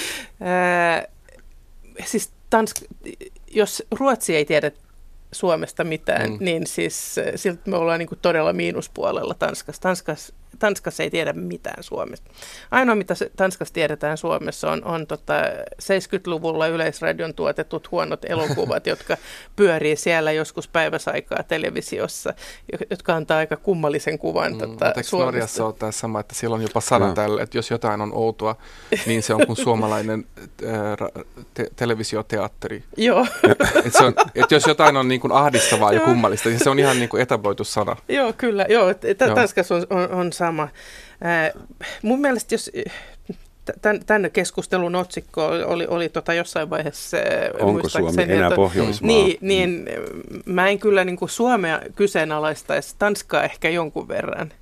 siis 2.05 2.31
Tansk, 2.51 2.77
jos 3.51 3.83
Ruotsi 3.91 4.37
ei 4.37 4.45
tiedä 4.45 4.71
Suomesta 5.33 5.85
mitään, 5.85 6.31
mm. 6.31 6.37
niin 6.41 6.67
siis 6.67 7.17
siltä 7.37 7.61
me 7.67 7.77
ollaan 7.77 7.99
niin 7.99 8.09
kuin 8.09 8.19
todella 8.23 8.53
miinuspuolella 8.53 9.35
Tanskassa. 9.35 9.83
Tanskassa. 9.83 10.35
Tanskassa 10.59 11.03
ei 11.03 11.11
tiedä 11.11 11.33
mitään 11.33 11.83
Suomesta. 11.83 12.31
Ainoa, 12.71 12.95
mitä 12.95 13.15
Tanskassa 13.37 13.75
tiedetään 13.75 14.19
Suomessa, 14.19 14.71
on, 14.71 14.85
on 14.85 15.07
tota 15.07 15.35
70-luvulla 15.83 16.67
yleisradion 16.67 17.35
tuotetut 17.35 17.91
huonot 17.91 18.25
elokuvat, 18.25 18.87
jotka 18.93 19.17
pyörii 19.57 19.97
siellä 19.97 20.33
joskus 20.33 20.69
päiväsaikaa 20.69 21.43
televisiossa, 21.43 22.35
jotka 22.91 23.15
antaa 23.15 23.39
aika 23.39 23.57
kummallisen 23.57 24.19
kuvan 24.19 24.53
mm, 24.53 24.59
tota, 24.59 24.93
Suomesta. 25.03 25.17
Norjassa 25.17 25.67
on 25.67 25.75
tämä 25.75 25.93
sama, 25.93 26.21
että 26.21 26.35
siellä 26.35 26.55
on 26.55 26.63
jopa 26.63 26.81
sana 26.81 27.07
no. 27.07 27.15
tälle, 27.15 27.43
että 27.43 27.59
jos 27.59 27.71
jotain 27.71 28.01
on 28.01 28.15
outoa, 28.15 28.57
niin 29.07 29.23
se 29.23 29.35
on 29.35 29.47
kuin 29.47 29.57
suomalainen 29.57 30.27
äh, 30.65 31.23
te- 31.55 31.71
televisioteatteri. 31.77 32.85
Joo. 32.97 33.27
Et 33.85 33.93
se 33.93 34.05
on, 34.05 34.15
et 34.35 34.51
jos 34.51 34.67
jotain 34.67 34.97
on 34.97 35.09
niin 35.09 35.21
kuin 35.21 35.33
ahdistavaa 35.33 35.93
ja 35.93 36.01
kummallista, 36.01 36.49
niin 36.49 36.59
se 36.65 36.71
on 36.71 36.79
ihan 36.79 36.99
niin 36.99 37.09
kuin 37.09 37.23
etabloitu 37.23 37.65
sana. 37.65 37.97
Joo, 38.09 38.33
kyllä. 38.33 38.67
Joo, 38.69 38.95
Tanskassa 39.35 39.75
on, 39.75 39.87
on, 39.91 40.11
on 40.11 40.33
sama. 40.49 40.69
mun 42.03 42.21
mielestä 42.21 42.55
jos 42.55 42.71
tämän, 43.83 44.05
tämän 44.07 44.31
keskustelun 44.31 44.95
otsikko 44.95 45.47
oli, 45.47 45.87
oli 45.87 46.09
tota 46.09 46.35
jossain 46.35 46.71
vaiheessa... 46.71 47.17
Onko 47.61 47.89
Suomi 47.89 48.23
enää 48.23 48.47
että, 48.47 48.57
Pohjoismaa? 48.57 49.07
Niin, 49.07 49.39
niin 49.41 49.87
mä 50.45 50.69
en 50.69 50.79
kyllä 50.79 51.05
niin 51.05 51.17
kuin 51.17 51.29
Suomea 51.29 51.81
kyseenalaistaisi, 51.95 52.95
Tanskaa 52.99 53.45
ehkä 53.45 53.69
jonkun 53.69 54.09
verran. 54.09 54.53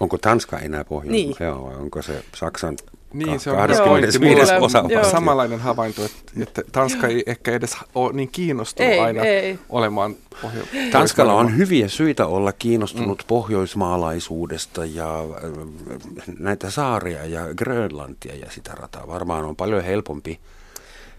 Onko 0.00 0.18
Tanska 0.18 0.58
enää 0.58 0.84
Pohjoismaa? 0.84 1.12
Niin. 1.12 1.36
Joo, 1.40 1.72
onko 1.78 2.02
se 2.02 2.24
Saksan 2.34 2.76
niin, 3.12 3.40
se 3.40 3.50
on 3.50 3.56
25. 3.56 4.52
osa. 4.60 4.84
Samanlainen 5.10 5.60
havainto, 5.60 6.04
että, 6.04 6.22
että 6.42 6.62
Tanska 6.72 7.06
ei 7.06 7.22
ehkä 7.26 7.52
edes 7.52 7.76
ole 7.94 8.12
niin 8.12 8.28
kiinnostunut 8.32 8.92
ei, 8.92 8.98
aina 9.00 9.22
ei. 9.22 9.58
olemaan 9.68 10.16
pohjo- 10.42 10.90
Tanskalla 10.92 11.34
on 11.34 11.56
hyviä 11.56 11.88
syitä 11.88 12.26
olla 12.26 12.52
kiinnostunut 12.52 13.18
mm. 13.18 13.26
pohjoismaalaisuudesta 13.26 14.84
ja 14.84 15.18
äh, 15.20 16.24
näitä 16.38 16.70
saaria 16.70 17.26
ja 17.26 17.54
Grönlantia 17.54 18.34
ja 18.34 18.46
sitä 18.50 18.72
rataa. 18.74 19.06
Varmaan 19.06 19.44
on 19.44 19.56
paljon 19.56 19.84
helpompi 19.84 20.40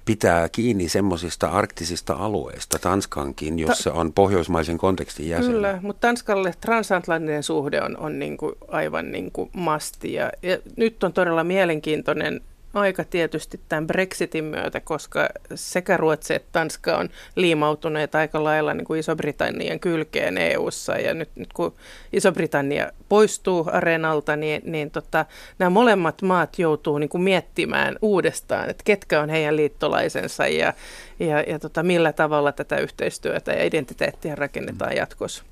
pitää 0.06 0.50
kiinni 0.50 0.90
semmoisista 0.90 1.48
arktisista 1.48 2.14
alueista, 2.14 2.80
Tanskankin, 2.80 3.60
jos 3.60 3.80
Ta- 3.84 3.94
on 3.94 4.14
pohjoismaisen 4.14 4.78
kontekstin 4.78 5.30
jäsen. 5.30 5.52
Kyllä, 5.52 5.80
mutta 5.82 6.08
Tanskalle 6.08 6.54
transatlanttinen 6.62 7.44
suhde 7.44 7.82
on, 7.82 7.98
on 7.98 8.20
niin 8.20 8.38
kuin 8.38 8.56
aivan 8.68 9.12
niin 9.12 9.32
kuin 9.32 9.50
masti. 9.54 10.14
Ja, 10.14 10.32
ja 10.42 10.58
nyt 10.78 11.04
on 11.04 11.14
todella 11.14 11.44
mielenkiintoinen 11.44 12.42
aika 12.74 13.04
tietysti 13.04 13.60
tämän 13.70 13.88
Brexitin 13.88 14.44
myötä, 14.44 14.80
koska 14.80 15.30
sekä 15.56 15.98
Ruotsi 15.98 16.34
että 16.34 16.50
Tanska 16.52 16.98
on 16.98 17.10
liimautuneet 17.36 18.16
aika 18.16 18.44
lailla 18.44 18.74
niin 18.74 18.86
kuin 18.86 19.00
Iso-Britannian 19.00 19.80
kylkeen 19.80 20.38
EU-ssa. 20.38 20.94
Ja 20.94 21.14
nyt, 21.14 21.30
nyt 21.36 21.54
kun 21.54 21.76
Iso-Britannia 22.14 22.92
poistuu 23.10 23.68
areenalta, 23.72 24.36
niin, 24.36 24.62
niin 24.66 24.92
tota, 24.92 25.26
nämä 25.60 25.70
molemmat 25.70 26.22
maat 26.22 26.60
joutuu 26.60 26.98
niin 26.98 27.10
kuin 27.10 27.22
miettimään 27.22 27.96
uudestaan, 28.02 28.70
että 28.70 28.84
ketkä 28.84 29.22
on 29.22 29.30
heidän 29.30 29.56
liittolaisensa 29.56 30.48
ja, 30.48 30.74
ja, 31.20 31.42
ja 31.42 31.60
tota, 31.60 31.84
millä 31.84 32.14
tavalla 32.14 32.52
tätä 32.52 32.78
yhteistyötä 32.78 33.52
ja 33.52 33.66
identiteettiä 33.66 34.36
rakennetaan 34.36 34.96
jatkossa. 34.96 35.44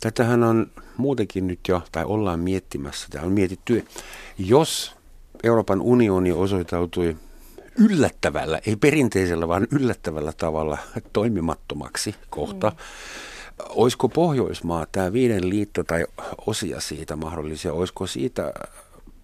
Tätähän 0.00 0.44
on 0.44 0.70
muutenkin 0.96 1.46
nyt 1.46 1.60
jo, 1.68 1.82
tai 1.92 2.04
ollaan 2.04 2.40
miettimässä, 2.40 3.08
tämä 3.10 3.26
on 3.26 3.32
mietitty, 3.32 3.84
jos 4.38 4.97
Euroopan 5.42 5.80
unioni 5.80 6.32
osoitautui 6.32 7.16
yllättävällä, 7.78 8.60
ei 8.66 8.76
perinteisellä, 8.76 9.48
vaan 9.48 9.66
yllättävällä 9.72 10.32
tavalla 10.32 10.78
toimimattomaksi 11.12 12.14
kohta. 12.30 12.70
Mm. 12.70 12.76
Olisiko 13.68 14.08
Pohjoismaa, 14.08 14.86
tämä 14.92 15.12
viiden 15.12 15.48
liitto 15.48 15.84
tai 15.84 16.06
osia 16.46 16.80
siitä 16.80 17.16
mahdollisia, 17.16 17.72
olisiko 17.72 18.06
siitä 18.06 18.52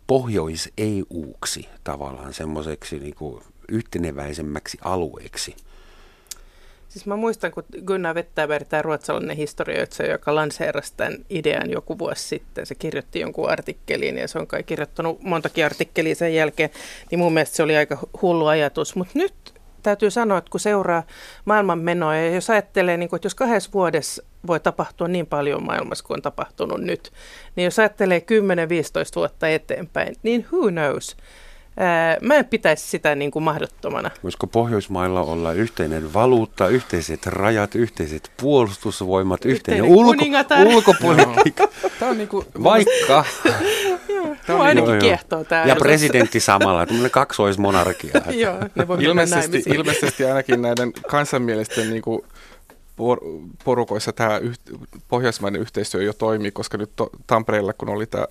pohjois-EUksi 0.06 1.68
tavallaan 1.84 2.34
semmoiseksi 2.34 2.98
niin 2.98 3.14
yhteneväisemmäksi 3.68 4.78
alueeksi? 4.84 5.56
Siis 6.94 7.06
mä 7.06 7.16
muistan, 7.16 7.52
kun 7.52 7.64
Gunnar 7.86 8.16
Wettaberg, 8.16 8.68
tämä 8.68 8.82
ruotsalainen 8.82 9.36
historioitsija, 9.36 10.12
joka 10.12 10.34
lanseerasi 10.34 10.92
tämän 10.96 11.18
idean 11.30 11.70
joku 11.70 11.98
vuosi 11.98 12.28
sitten, 12.28 12.66
se 12.66 12.74
kirjoitti 12.74 13.20
jonkun 13.20 13.50
artikkelin 13.50 14.18
ja 14.18 14.28
se 14.28 14.38
on 14.38 14.46
kai 14.46 14.62
kirjoittanut 14.62 15.22
montakin 15.22 15.64
artikkelia 15.64 16.14
sen 16.14 16.34
jälkeen, 16.34 16.70
niin 17.10 17.18
mun 17.18 17.34
mielestä 17.34 17.56
se 17.56 17.62
oli 17.62 17.76
aika 17.76 17.98
hullu 18.22 18.46
ajatus. 18.46 18.96
Mutta 18.96 19.18
nyt 19.18 19.34
täytyy 19.82 20.10
sanoa, 20.10 20.38
että 20.38 20.50
kun 20.50 20.60
seuraa 20.60 21.02
maailman 21.44 21.78
menoa 21.78 22.16
ja 22.16 22.34
jos 22.34 22.50
ajattelee, 22.50 22.96
niin 22.96 23.08
kun, 23.08 23.16
että 23.16 23.26
jos 23.26 23.34
kahdessa 23.34 23.70
vuodessa 23.74 24.22
voi 24.46 24.60
tapahtua 24.60 25.08
niin 25.08 25.26
paljon 25.26 25.62
maailmassa 25.66 26.04
kuin 26.04 26.18
on 26.18 26.22
tapahtunut 26.22 26.80
nyt, 26.80 27.12
niin 27.56 27.64
jos 27.64 27.78
ajattelee 27.78 28.18
10-15 28.18 28.24
vuotta 29.16 29.48
eteenpäin, 29.48 30.16
niin 30.22 30.46
who 30.52 30.70
knows– 30.70 31.16
Mä 32.20 32.34
en 32.34 32.44
pitäisi 32.44 32.88
sitä 32.88 33.14
niin 33.14 33.30
kuin 33.30 33.42
mahdottomana. 33.42 34.10
Voisiko 34.22 34.46
Pohjoismailla 34.46 35.20
olla 35.20 35.52
yhteinen 35.52 36.12
valuutta, 36.12 36.68
yhteiset 36.68 37.26
rajat, 37.26 37.74
yhteiset 37.74 38.30
puolustusvoimat, 38.36 39.44
yhteinen, 39.44 39.84
yhteinen 39.84 40.66
ulko, 40.66 40.74
ulkopolitiikka? 40.76 41.68
Tämä 41.98 42.10
on 42.10 42.18
niin 42.18 42.28
kuin, 42.28 42.46
Vaikka. 42.62 43.24
Tämä 44.46 44.58
on 44.58 44.66
ainakin 44.66 44.98
kiehtoo 44.98 45.44
tämä. 45.44 45.64
Ja 45.64 45.76
presidentti 45.76 46.40
samalla, 46.40 46.86
tämmöinen 46.86 47.10
kaksoismonarkia. 47.10 48.12
joo, 48.44 48.56
ne 48.74 48.88
voi 48.88 49.04
ilmeisesti, 49.04 49.62
ilmeisesti 49.66 50.24
ainakin 50.24 50.62
näiden 50.62 50.92
kansanmielisten 50.92 51.90
niin 51.90 52.02
kuin 52.02 52.22
por- 52.96 53.50
porukoissa 53.64 54.12
tämä 54.12 54.38
yht- 54.38 54.78
pohjoismainen 55.08 55.60
yhteistyö 55.60 56.02
jo 56.02 56.12
toimii, 56.12 56.50
koska 56.50 56.78
nyt 56.78 56.90
to- 56.96 57.10
Tampereella, 57.26 57.72
kun 57.72 57.88
oli 57.88 58.06
tämä 58.06 58.26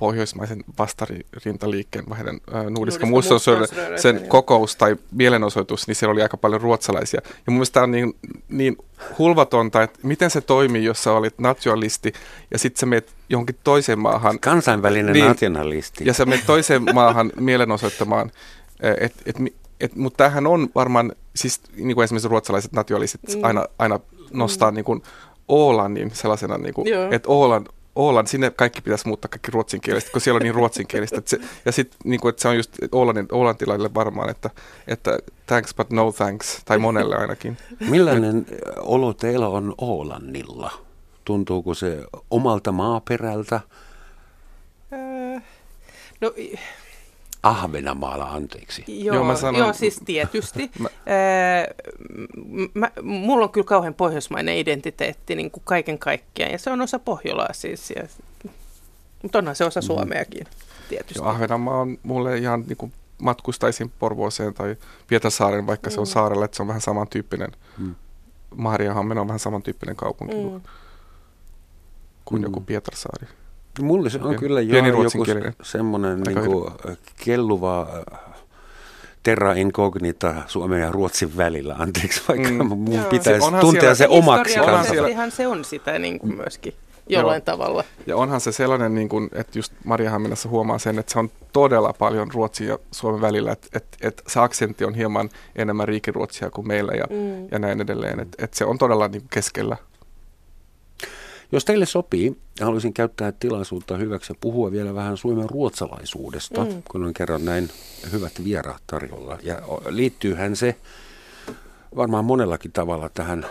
pohjoismaisen 0.00 0.64
vastarintaliikkeen 0.78 2.04
heidän 2.16 2.40
Nuudiska 2.70 3.06
muistosuuden 3.06 3.68
sen 3.96 4.28
kokous 4.28 4.76
tai 4.76 4.96
mielenosoitus, 5.10 5.86
niin 5.86 5.94
siellä 5.94 6.12
oli 6.12 6.22
aika 6.22 6.36
paljon 6.36 6.60
ruotsalaisia. 6.60 7.20
Ja 7.24 7.42
mun 7.46 7.54
mielestä 7.54 7.74
tämä 7.74 7.84
on 7.84 7.90
niin, 7.90 8.16
niin 8.48 8.76
hulvatonta, 9.18 9.82
että 9.82 9.98
miten 10.02 10.30
se 10.30 10.40
toimii, 10.40 10.84
jos 10.84 11.02
sä 11.02 11.12
olit 11.12 11.38
nationalisti 11.38 12.12
ja 12.50 12.58
sitten 12.58 12.80
sä 12.80 12.86
menet 12.86 13.14
johonkin 13.28 13.56
toiseen 13.64 13.98
maahan. 13.98 14.40
Kansainvälinen 14.40 15.12
niin, 15.12 15.26
nationalisti. 15.26 16.04
Ja 16.06 16.14
sä 16.14 16.26
menet 16.26 16.46
toiseen 16.46 16.82
maahan 16.94 17.32
mielenosoittamaan, 17.40 18.30
että 19.00 19.22
et, 19.26 19.36
et, 19.80 19.96
mutta 19.96 20.16
tämähän 20.16 20.46
on 20.46 20.68
varmaan, 20.74 21.12
siis 21.36 21.60
niin 21.76 21.94
kuin 21.94 22.04
esimerkiksi 22.04 22.28
ruotsalaiset 22.28 22.72
nationalistit 22.72 23.20
mm. 23.28 23.44
aina, 23.44 23.66
aina 23.78 24.00
nostaa 24.32 24.70
mm. 24.70 24.74
niin 24.74 24.84
kuin 24.84 25.02
Oolannin 25.48 26.10
sellaisena, 26.14 26.58
niin 26.58 26.74
kuin, 26.74 26.88
että 27.10 27.28
Oolan, 27.28 27.66
Oolan, 28.00 28.26
sinne 28.26 28.50
kaikki 28.50 28.80
pitäisi 28.80 29.08
muuttaa 29.08 29.28
kaikki 29.28 29.50
ruotsinkielistä, 29.50 30.10
kun 30.12 30.20
siellä 30.20 30.36
on 30.36 30.42
niin 30.42 30.54
ruotsinkielistä. 30.54 31.18
Että 31.18 31.30
se, 31.30 31.38
ja 31.64 31.72
sitten 31.72 31.98
niin 32.04 32.20
kuin, 32.20 32.30
että 32.30 32.42
se 32.42 32.48
on 32.48 32.56
just 32.56 32.76
Oolannin, 32.92 33.26
Oolantilaisille 33.32 33.94
varmaan, 33.94 34.30
että, 34.30 34.50
että 34.88 35.18
thanks 35.46 35.74
but 35.74 35.90
no 35.90 36.12
thanks, 36.12 36.62
tai 36.64 36.78
monelle 36.78 37.16
ainakin. 37.16 37.56
Millainen 37.90 38.46
olo 38.76 39.12
teillä 39.12 39.48
on 39.48 39.74
Oolannilla? 39.78 40.72
Tuntuuko 41.24 41.74
se 41.74 42.04
omalta 42.30 42.72
maaperältä? 42.72 43.60
Öö, 44.92 45.40
no, 46.20 46.32
Ahvenamaalla, 47.42 48.24
anteeksi. 48.24 48.84
Joo, 48.88 49.14
Joo, 49.14 49.24
mä 49.24 49.36
sanon- 49.36 49.58
joo, 49.60 49.72
siis 49.72 50.00
tietysti. 50.04 50.70
Mä- 50.78 50.88
mä, 52.74 52.90
mulla 53.02 53.44
on 53.44 53.50
kyllä 53.52 53.64
kauhean 53.66 53.94
pohjoismainen 53.94 54.56
identiteetti 54.58 55.34
niin 55.34 55.50
kuin 55.50 55.62
kaiken 55.64 55.98
kaikkiaan, 55.98 56.52
ja 56.52 56.58
se 56.58 56.70
on 56.70 56.80
osa 56.80 56.98
Pohjolaa 56.98 57.52
siis. 57.52 57.90
Ja, 57.96 58.02
mutta 59.22 59.38
onhan 59.38 59.56
se 59.56 59.64
osa 59.64 59.80
Suomeakin, 59.80 60.46
tietysti. 60.88 61.18
Joo, 61.18 61.28
Ahvenanmaa 61.28 61.80
on 61.80 61.98
mulle 62.02 62.36
ihan 62.38 62.64
niin 62.66 62.76
kuin 62.76 62.92
matkustaisin 63.22 63.92
Porvooseen 63.98 64.54
tai 64.54 64.76
Pietarsaaren, 65.06 65.66
vaikka 65.66 65.90
se 65.90 66.00
on 66.00 66.06
saarella, 66.06 66.44
että 66.44 66.56
se 66.56 66.62
on 66.62 66.68
vähän 66.68 66.80
samantyyppinen. 66.80 67.52
Mm. 67.78 67.94
Maariahammen 68.56 69.18
on 69.18 69.26
vähän 69.28 69.38
samantyyppinen 69.38 69.96
kaupunki 69.96 70.34
mm. 70.34 70.42
kuin, 70.42 70.62
kuin 72.24 72.40
Mm. 72.42 72.44
joku 72.44 72.60
Pietarsaari. 72.60 73.26
Mulle 73.82 74.10
se 74.10 74.18
on 74.18 74.22
Pieni- 74.24 74.38
kyllä 74.38 74.60
jo 74.60 74.86
joku 74.86 75.24
semmoinen 75.62 76.22
Aika 76.28 76.40
niin 76.40 76.50
kuin 76.52 76.72
kelluva 77.24 77.88
terra 79.22 79.52
incognita 79.52 80.34
Suomen 80.46 80.80
ja 80.80 80.92
Ruotsin 80.92 81.36
välillä. 81.36 81.76
Anteeksi, 81.78 82.22
vaikka 82.28 82.48
Mm. 82.48 82.54
mm. 82.56 82.66
mun 82.78 82.92
Joo. 82.92 83.04
pitäisi 83.04 83.46
Se- 83.46 83.60
tuntea 83.60 83.80
siellä- 83.80 83.94
se 83.94 84.08
omaksi 84.08 84.58
Onhan 84.60 84.74
kanssa. 84.74 84.92
siellä- 84.92 85.08
Historiallisestihan 85.08 85.30
se 85.30 85.46
on 85.46 85.64
sitä 85.64 85.98
niin 85.98 86.18
kuin 86.18 86.36
myöskin 86.36 86.74
jollain 87.08 87.42
tavalla. 87.42 87.84
Ja 88.06 88.16
onhan 88.16 88.40
se 88.40 88.52
sellainen, 88.52 88.94
niin 88.94 89.08
kuin, 89.08 89.28
että 89.32 89.58
just 89.58 89.72
Mariahaminassa 89.84 90.48
huomaa 90.48 90.78
sen, 90.78 90.98
että 90.98 91.12
se 91.12 91.18
on 91.18 91.30
todella 91.52 91.92
paljon 91.98 92.28
Ruotsin 92.34 92.66
ja 92.68 92.78
Suomen 92.90 93.20
välillä, 93.20 93.52
että, 93.52 93.66
että, 93.74 93.96
että 94.08 94.22
se 94.26 94.40
aksentti 94.40 94.84
on 94.84 94.94
hieman 94.94 95.30
enemmän 95.56 95.88
riikiruotsia 95.88 96.50
kuin 96.50 96.66
meillä 96.68 96.92
ja, 96.92 97.04
Mm. 97.10 97.48
ja 97.50 97.58
näin 97.58 97.80
edelleen. 97.80 98.20
Että, 98.20 98.44
että 98.44 98.56
se 98.58 98.64
on 98.64 98.78
todella 98.78 99.08
niin 99.08 99.22
kuin 99.22 99.30
keskellä. 99.30 99.76
Jos 101.52 101.64
teille 101.64 101.86
sopii, 101.86 102.36
haluaisin 102.60 102.92
käyttää 102.92 103.32
tilaisuutta 103.32 103.96
hyväksi 103.96 104.32
ja 104.32 104.36
puhua 104.40 104.70
vielä 104.70 104.94
vähän 104.94 105.16
Suomen 105.16 105.50
ruotsalaisuudesta, 105.50 106.64
mm. 106.64 106.82
kun 106.90 107.04
on 107.04 107.14
kerran 107.14 107.44
näin 107.44 107.70
hyvät 108.12 108.32
vieraat 108.44 108.82
tarjolla. 108.86 109.38
Ja 109.42 109.62
liittyyhän 109.88 110.56
se 110.56 110.76
varmaan 111.96 112.24
monellakin 112.24 112.72
tavalla 112.72 113.08
tähän 113.08 113.46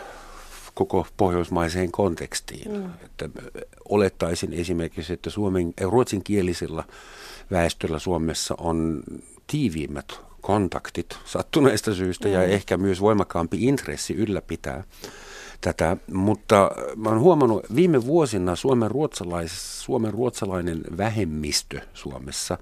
koko 0.74 1.08
pohjoismaiseen 1.18 1.92
kontekstiin. 1.92 2.72
Mm. 2.72 2.90
Että 3.06 3.30
olettaisin 3.90 4.54
esimerkiksi, 4.54 5.14
että 5.14 5.30
suomen, 5.30 5.74
äh, 5.82 5.92
ruotsinkielisellä 5.92 6.84
väestöllä 7.52 8.00
Suomessa 8.00 8.56
on 8.58 9.04
tiiviimmät 9.48 10.20
kontaktit 10.42 11.18
sattuneista 11.26 11.94
syistä 11.96 12.28
mm. 12.28 12.34
ja 12.34 12.44
ehkä 12.44 12.78
myös 12.78 13.02
voimakkaampi 13.02 13.58
intressi 13.68 14.14
ylläpitää 14.14 14.84
tätä, 15.62 15.98
mutta 16.14 16.72
mä 16.96 17.10
oon 17.10 17.20
huomannut 17.20 17.66
viime 17.76 18.06
vuosina 18.06 18.56
Suomen, 18.56 18.92
ruotsalais, 18.92 19.84
Suomen 19.84 20.14
ruotsalainen 20.14 20.82
vähemmistö 20.98 21.82
Suomessa 21.94 22.58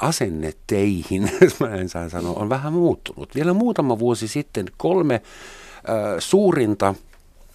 asenne 0.00 0.52
teihin, 0.66 1.30
mä 1.60 1.74
en 1.74 1.88
saa 1.88 2.08
sanoa, 2.08 2.32
on 2.32 2.48
vähän 2.48 2.72
muuttunut. 2.72 3.34
Vielä 3.34 3.52
muutama 3.52 3.98
vuosi 3.98 4.28
sitten 4.28 4.66
kolme 4.76 5.14
äh, 5.14 5.22
suurinta 6.18 6.94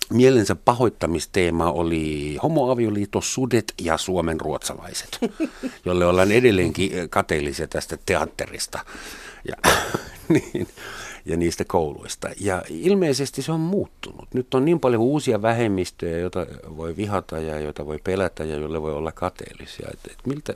mielensä 0.09 0.55
pahoittamisteema 0.55 1.71
oli 1.71 2.37
homoavioliitto, 2.43 3.21
sudet 3.21 3.73
ja 3.81 3.97
Suomen 3.97 4.41
ruotsalaiset, 4.41 5.19
jolle 5.85 6.05
ollaan 6.05 6.31
edelleenkin 6.31 6.91
kateellisia 7.09 7.67
tästä 7.67 7.97
teatterista 8.05 8.79
ja, 9.47 9.71
niin, 10.33 10.67
ja 11.27 11.37
niistä 11.37 11.65
kouluista. 11.65 12.29
Ja 12.39 12.63
ilmeisesti 12.69 13.41
se 13.41 13.51
on 13.51 13.59
muuttunut. 13.59 14.33
Nyt 14.33 14.53
on 14.53 14.65
niin 14.65 14.79
paljon 14.79 15.01
uusia 15.01 15.41
vähemmistöjä, 15.41 16.17
joita 16.17 16.45
voi 16.77 16.97
vihata 16.97 17.39
ja 17.39 17.59
joita 17.59 17.85
voi 17.85 17.99
pelätä 18.03 18.43
ja 18.43 18.55
joille 18.55 18.81
voi 18.81 18.93
olla 18.93 19.11
kateellisia. 19.11 19.87
Et, 19.93 20.11
et 20.11 20.25
miltä, 20.25 20.53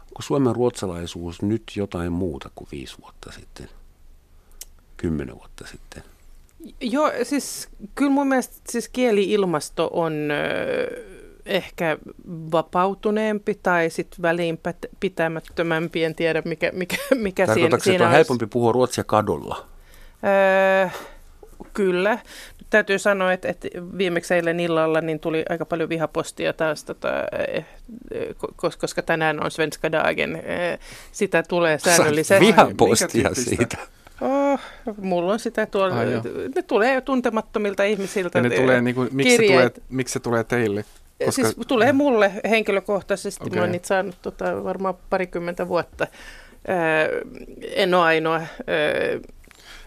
onko 0.00 0.22
Suomen 0.22 0.56
ruotsalaisuus 0.56 1.42
nyt 1.42 1.62
jotain 1.76 2.12
muuta 2.12 2.50
kuin 2.54 2.68
viisi 2.72 2.96
vuotta 3.02 3.32
sitten, 3.32 3.68
kymmenen 4.96 5.34
vuotta 5.34 5.66
sitten? 5.66 6.02
Joo, 6.80 7.12
siis 7.22 7.68
kyllä 7.94 8.10
mun 8.10 8.28
mielestä 8.28 8.56
siis 8.68 8.88
kieli-ilmasto 8.88 9.90
on 9.92 10.12
ö, 10.30 11.19
ehkä 11.46 11.98
vapautuneempi 12.52 13.54
tai 13.62 13.90
sitten 13.90 14.22
väliinpitämättömämpi, 14.22 16.04
en 16.04 16.14
tiedä 16.14 16.42
mikä, 16.44 16.70
mikä, 16.74 16.96
mikä 17.14 17.46
siinä, 17.46 17.54
Tarkoitatko, 17.54 17.76
että 17.76 17.84
siinä 17.84 18.04
on 18.04 18.08
olisi. 18.08 18.16
helpompi 18.16 18.46
puhua 18.46 18.72
ruotsia 18.72 19.04
kadulla? 19.04 19.66
Öö, 20.24 20.88
kyllä. 21.74 22.10
Nyt 22.58 22.66
täytyy 22.70 22.98
sanoa, 22.98 23.32
että, 23.32 23.48
että 23.48 23.68
viimeksi 23.98 24.34
eilen 24.34 24.60
illalla 24.60 25.00
niin 25.00 25.20
tuli 25.20 25.44
aika 25.48 25.64
paljon 25.64 25.88
vihapostia 25.88 26.52
taas, 26.52 26.84
tota, 26.84 27.08
eh, 27.48 27.64
eh, 28.10 28.28
ko- 28.28 28.76
koska 28.78 29.02
tänään 29.02 29.44
on 29.44 29.50
Svenska 29.50 29.92
Dagen. 29.92 30.36
Eh, 30.36 30.78
Sitä 31.12 31.42
tulee 31.42 31.78
säännöllisesti. 31.78 32.46
Vihapostia 32.46 33.30
siitä. 33.34 33.76
Oh, 34.20 34.60
mulla 35.00 35.32
on 35.32 35.38
sitä 35.38 35.66
tuolla. 35.66 35.98
Ai 35.98 36.06
ne 36.54 36.62
tulee 36.62 36.94
jo 36.94 37.00
tuntemattomilta 37.00 37.84
ihmisiltä. 37.84 38.38
Ja 38.38 38.42
ne 38.42 38.54
eh, 38.54 38.60
tulee, 38.60 38.80
niin 38.80 38.94
kuin, 38.94 39.08
miksi, 39.12 39.36
se 39.36 39.42
tulee, 39.46 39.70
miksi 39.88 40.12
se 40.12 40.20
tulee 40.20 40.44
teille? 40.44 40.84
Koska... 41.24 41.42
Siis 41.42 41.56
tulee 41.68 41.92
mulle 41.92 42.32
henkilökohtaisesti. 42.50 43.44
Okay. 43.46 43.56
Mä 43.58 43.62
oon 43.62 43.72
niitä 43.72 43.86
saanut 43.88 44.16
tota, 44.22 44.64
varmaan 44.64 44.94
parikymmentä 45.10 45.68
vuotta. 45.68 46.06
Öö, 46.68 47.20
en 47.74 47.94
ole 47.94 48.02
ainoa. 48.04 48.40
Öö, 48.68 49.20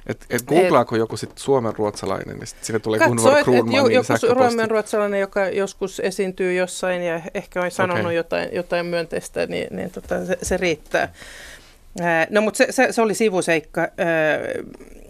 et, 0.07 0.25
et 0.29 0.41
googlaako 0.43 0.95
joku 0.95 1.17
sitten 1.17 1.37
suomen 1.43 1.75
ruotsalainen, 1.75 2.37
niin 2.37 2.47
sit 2.47 2.63
sinne 2.63 2.79
tulee 2.79 2.99
Katso, 2.99 3.37
et 3.37 3.43
Kruunmanin 3.43 3.91
joku 3.93 4.03
sähköposti. 4.07 4.39
ruomen 4.39 4.71
ruotsalainen, 4.71 5.19
joka 5.19 5.47
joskus 5.49 5.99
esiintyy 5.99 6.53
jossain 6.53 7.03
ja 7.03 7.21
ehkä 7.33 7.61
on 7.61 7.71
sanonut 7.71 8.05
Okei. 8.05 8.15
jotain, 8.15 8.49
jotain 8.51 8.85
myönteistä, 8.85 9.45
niin, 9.45 9.67
niin 9.75 9.91
tota, 9.91 10.25
se, 10.25 10.37
se 10.41 10.57
riittää. 10.57 11.13
Ää, 12.01 12.27
No 12.29 12.41
mutta 12.41 12.57
se, 12.57 12.67
se, 12.69 12.87
se 12.91 13.01
oli 13.01 13.13
sivuseikka. 13.13 13.81
Ää, 13.81 13.89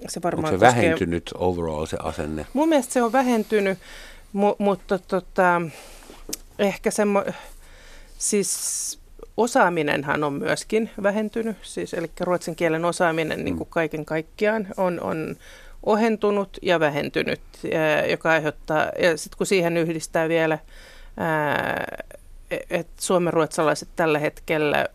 Se 0.08 0.20
Onko 0.20 0.24
varmaan 0.28 0.54
se 0.54 0.58
koskee- 0.66 0.82
vähentynyt 0.84 1.32
overall 1.38 1.86
se 1.86 1.98
asenne? 2.04 2.46
Mun 2.54 2.70
mielestä 2.70 2.94
se 2.94 3.02
on 3.04 3.12
vähentynyt, 3.12 3.78
mu- 4.38 4.56
mutta 4.58 5.00
tota, 5.00 5.62
ehkä 6.60 6.92
semmo, 6.92 7.24
siis 8.18 9.00
osaaminenhan 9.38 10.24
on 10.24 10.34
myöskin 10.34 10.90
vähentynyt, 11.04 11.58
siis 11.62 11.94
eli 11.94 12.12
ruotsin 12.20 12.56
kielen 12.56 12.86
osaaminen 12.86 13.46
niin 13.46 13.58
kuin 13.58 13.70
kaiken 13.70 14.06
kaikkiaan 14.06 14.68
on, 14.78 15.02
on 15.02 15.36
ohentunut 15.84 16.58
ja 16.62 16.80
vähentynyt, 16.80 17.42
joka 18.10 18.32
aiheuttaa, 18.32 18.92
ja 19.00 19.18
sitten 19.18 19.38
kun 19.38 19.48
siihen 19.48 19.78
yhdistää 19.78 20.30
vielä, 20.30 20.60
että 22.70 23.04
suomenruotsalaiset 23.04 23.90
tällä 23.96 24.20
hetkellä 24.20 24.88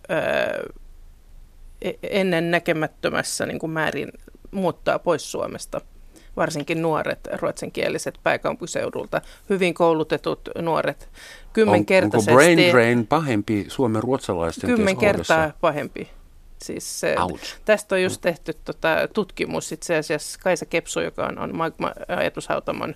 e- 1.82 1.92
ennen 2.02 2.50
näkemättömässä 2.50 3.46
niin 3.46 3.58
kuin 3.58 3.70
määrin 3.70 4.12
muuttaa 4.50 4.98
pois 4.98 5.32
Suomesta, 5.32 5.80
varsinkin 6.38 6.82
nuoret 6.82 7.20
ruotsinkieliset 7.40 8.18
pääkaupunkiseudulta, 8.22 9.20
hyvin 9.50 9.74
koulutetut 9.74 10.40
nuoret, 10.58 11.02
On, 11.02 11.08
onko 11.08 11.52
kymmenkertaisesti, 11.52 12.32
brain 12.34 12.72
drain 12.72 13.06
pahempi 13.06 13.64
Suomen 13.68 14.02
ruotsalaisten 14.02 14.70
kymmen 14.70 14.96
kertaa 14.96 15.52
pahempi. 15.60 16.10
Siis, 16.62 17.00
se- 17.00 17.16
tästä 17.64 17.94
on 17.94 18.02
just 18.02 18.20
tehty 18.20 18.54
tota, 18.64 19.08
tutkimus. 19.12 19.72
Itse 19.72 19.96
asiassa 19.96 20.38
Kaisa 20.42 20.66
Kepsu, 20.66 21.00
joka 21.00 21.26
on, 21.26 21.38
on 21.38 21.56
Magma 21.56 21.92
ajatushautamon 22.08 22.94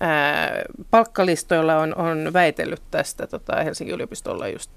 ää, 0.00 0.62
palkkalistoilla, 0.90 1.76
on, 1.76 1.96
on 1.96 2.32
väitellyt 2.32 2.82
tästä 2.90 3.26
tota, 3.26 3.56
Helsingin 3.64 3.94
yliopistolla 3.94 4.48
just 4.48 4.70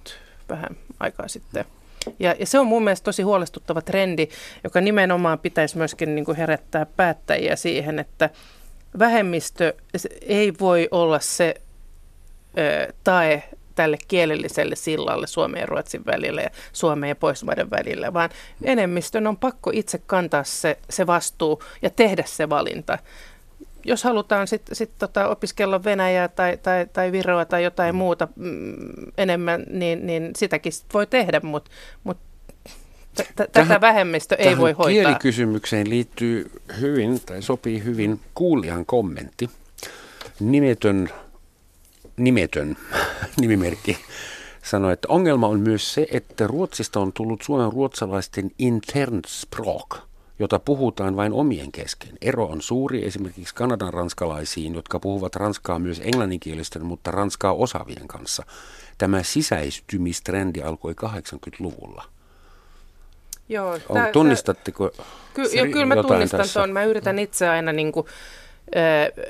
vähän 0.49 0.77
aikaa 0.99 1.27
sitten. 1.27 1.65
Ja, 2.19 2.35
ja 2.39 2.45
se 2.45 2.59
on 2.59 2.67
mun 2.67 2.83
mielestä 2.83 3.05
tosi 3.05 3.21
huolestuttava 3.21 3.81
trendi, 3.81 4.27
joka 4.63 4.81
nimenomaan 4.81 5.39
pitäisi 5.39 5.77
myöskin 5.77 6.15
niin 6.15 6.25
kuin 6.25 6.37
herättää 6.37 6.85
päättäjiä 6.85 7.55
siihen, 7.55 7.99
että 7.99 8.29
vähemmistö 8.99 9.73
ei 10.21 10.53
voi 10.59 10.87
olla 10.91 11.19
se 11.19 11.55
ö, 12.57 12.93
tae 13.03 13.43
tälle 13.75 13.97
kielelliselle 14.07 14.75
sillalle 14.75 15.27
Suomen 15.27 15.59
ja 15.59 15.65
Ruotsin 15.65 16.05
välillä 16.05 16.41
ja 16.41 16.49
Suomen 16.73 17.09
ja 17.09 17.15
Pohjoismaiden 17.15 17.69
välillä, 17.69 18.13
vaan 18.13 18.29
enemmistön 18.63 19.27
on 19.27 19.37
pakko 19.37 19.71
itse 19.73 19.97
kantaa 19.97 20.43
se, 20.43 20.77
se 20.89 21.07
vastuu 21.07 21.63
ja 21.81 21.89
tehdä 21.89 22.23
se 22.25 22.49
valinta. 22.49 22.97
Jos 23.85 24.03
halutaan 24.03 24.47
sitten 24.47 24.75
sit 24.75 24.91
tota 24.97 25.27
opiskella 25.27 25.83
Venäjää 25.83 26.27
tai, 26.27 26.57
tai, 26.57 26.87
tai 26.93 27.11
Viroa 27.11 27.45
tai 27.45 27.63
jotain 27.63 27.95
muuta 27.95 28.27
mm, 28.35 28.75
enemmän, 29.17 29.63
niin, 29.69 30.07
niin 30.07 30.31
sitäkin 30.37 30.71
sit 30.71 30.85
voi 30.93 31.07
tehdä, 31.07 31.39
mutta 31.43 31.71
mut 32.03 32.17
t- 33.15 33.35
t- 33.35 33.51
tätä 33.51 33.81
vähemmistö 33.81 34.35
ei 34.35 34.57
voi 34.57 34.71
hoitaa. 34.71 35.03
kielikysymykseen 35.03 35.89
liittyy 35.89 36.51
hyvin, 36.81 37.21
tai 37.25 37.41
sopii 37.41 37.83
hyvin, 37.83 38.19
kuulijan 38.33 38.85
kommentti. 38.85 39.49
nimetön, 40.39 41.09
nimetön 42.17 42.77
nimimerkki 43.41 43.97
sanoi, 44.63 44.93
että 44.93 45.07
ongelma 45.07 45.47
on 45.47 45.59
myös 45.59 45.93
se, 45.93 46.07
että 46.11 46.47
Ruotsista 46.47 46.99
on 46.99 47.13
tullut 47.13 47.41
suomen 47.41 47.73
ruotsalaisten 47.73 48.51
internspråk, 48.59 49.97
jota 50.43 50.59
puhutaan 50.59 51.15
vain 51.15 51.33
omien 51.33 51.71
kesken. 51.71 52.09
Ero 52.21 52.45
on 52.45 52.61
suuri 52.61 53.05
esimerkiksi 53.05 53.55
Kanadan 53.55 53.93
ranskalaisiin, 53.93 54.75
jotka 54.75 54.99
puhuvat 54.99 55.35
ranskaa 55.35 55.79
myös 55.79 56.01
englanninkielisten, 56.03 56.85
mutta 56.85 57.11
ranskaa 57.11 57.53
osaavien 57.53 58.07
kanssa. 58.07 58.43
Tämä 58.97 59.23
sisäistymistrendi 59.23 60.61
alkoi 60.61 60.93
80-luvulla. 61.05 62.03
Joo, 63.49 63.79
on, 63.89 64.01
tunnistatteko 64.11 64.91
ky- 65.33 65.49
jo, 65.53 65.65
kyllä 65.65 65.85
mä 65.85 65.95
tunnistan 65.95 66.45
tuon. 66.53 66.71
Mä 66.71 66.83
yritän 66.83 67.19
itse 67.19 67.49
aina 67.49 67.71
niin 67.71 67.91
kuin, 67.91 68.07
ö, 68.75 69.21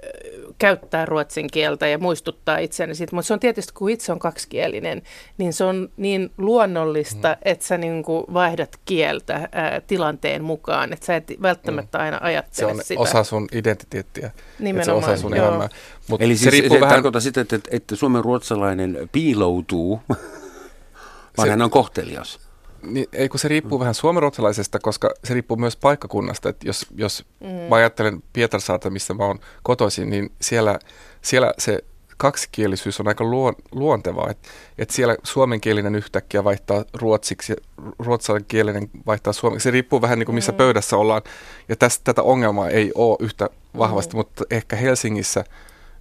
käyttää 0.58 1.06
ruotsin 1.06 1.48
kieltä 1.52 1.88
ja 1.88 1.98
muistuttaa 1.98 2.58
itseäni 2.58 2.96
siitä, 2.96 3.16
mutta 3.16 3.28
se 3.28 3.34
on 3.34 3.40
tietysti, 3.40 3.74
kun 3.74 3.90
itse 3.90 4.12
on 4.12 4.20
kaksikielinen, 4.20 5.02
niin 5.38 5.54
se 5.54 5.64
on 5.64 5.90
niin 5.98 6.32
luonnollista, 6.38 7.28
mm. 7.28 7.36
että 7.42 7.66
sä 7.66 7.78
niin 7.78 8.04
kuin 8.04 8.26
vaihdat 8.34 8.80
kieltä 8.86 9.50
ää, 9.52 9.82
tilanteen 9.82 10.44
mukaan, 10.44 10.94
että 10.94 11.06
sä 11.06 11.16
et 11.16 11.32
välttämättä 11.42 11.98
aina 11.98 12.20
ajattele 12.22 12.74
sitä. 12.74 12.84
Se 12.84 12.94
on 12.94 13.02
osa 13.02 13.24
sun 13.24 13.48
identiteettiä, 13.52 14.32
Nimenomaan, 14.60 15.04
se 15.04 15.12
osa 15.12 15.22
sun 15.22 15.34
elämää. 15.34 15.70
Mut 16.08 16.22
Eli 16.22 16.38
se, 16.38 16.50
siis, 16.50 16.64
se 16.64 16.80
vähän... 16.80 16.90
tarkoittaa 16.90 17.22
sitä, 17.22 17.42
että, 17.42 17.60
että 17.72 17.96
suomen 17.96 18.24
ruotsalainen 18.24 19.10
piiloutuu, 19.12 20.02
vaan 21.38 21.48
se, 21.48 21.50
hän 21.50 21.62
on 21.62 21.70
kohtelias. 21.70 22.40
Niin, 22.84 23.06
ei 23.14 23.30
kun 23.30 23.40
se 23.40 23.48
riippuu 23.48 23.78
mm. 23.78 23.80
vähän 23.80 23.94
suomenruotsalaisesta, 23.94 24.80
koska 24.80 25.12
se 25.24 25.34
riippuu 25.34 25.58
myös 25.58 25.76
paikkakunnasta. 25.76 26.50
Että 26.50 26.68
jos 26.68 26.86
jos 26.96 27.26
mm. 27.40 27.48
mä 27.48 27.76
ajattelen 27.76 28.24
Pietarsaarta, 28.34 28.90
missä 28.90 29.14
mä 29.14 29.26
oon 29.26 29.40
kotoisin, 29.64 30.10
niin 30.10 30.32
siellä, 30.42 30.80
siellä 31.22 31.54
se 31.58 31.84
kaksikielisyys 32.18 33.00
on 33.00 33.08
aika 33.08 33.24
luon, 33.24 33.56
luontevaa. 33.72 34.30
Että 34.30 34.50
et 34.78 34.90
siellä 34.90 35.16
suomenkielinen 35.24 35.96
yhtäkkiä 35.96 36.44
vaihtaa 36.44 36.86
ruotsiksi, 36.94 37.54
ruotsalaiskielinen 38.00 38.90
vaihtaa 39.06 39.34
suomeksi. 39.34 39.64
Se 39.64 39.72
riippuu 39.72 40.02
vähän 40.02 40.20
niin 40.20 40.26
kuin 40.26 40.36
missä 40.36 40.52
mm. 40.52 40.58
pöydässä 40.58 40.98
ollaan. 40.98 41.22
Ja 41.70 41.76
tästä, 41.76 42.04
tätä 42.04 42.24
ongelmaa 42.24 42.70
ei 42.70 42.92
ole 42.96 43.18
yhtä 43.20 43.50
vahvasti, 43.78 44.14
mm. 44.14 44.18
mutta 44.18 44.44
ehkä 44.50 44.76
Helsingissä, 44.76 45.44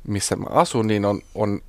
missä 0.09 0.37
mä 0.37 0.47
asun, 0.51 0.87
niin 0.87 1.05
on, 1.05 1.20
on 1.35 1.61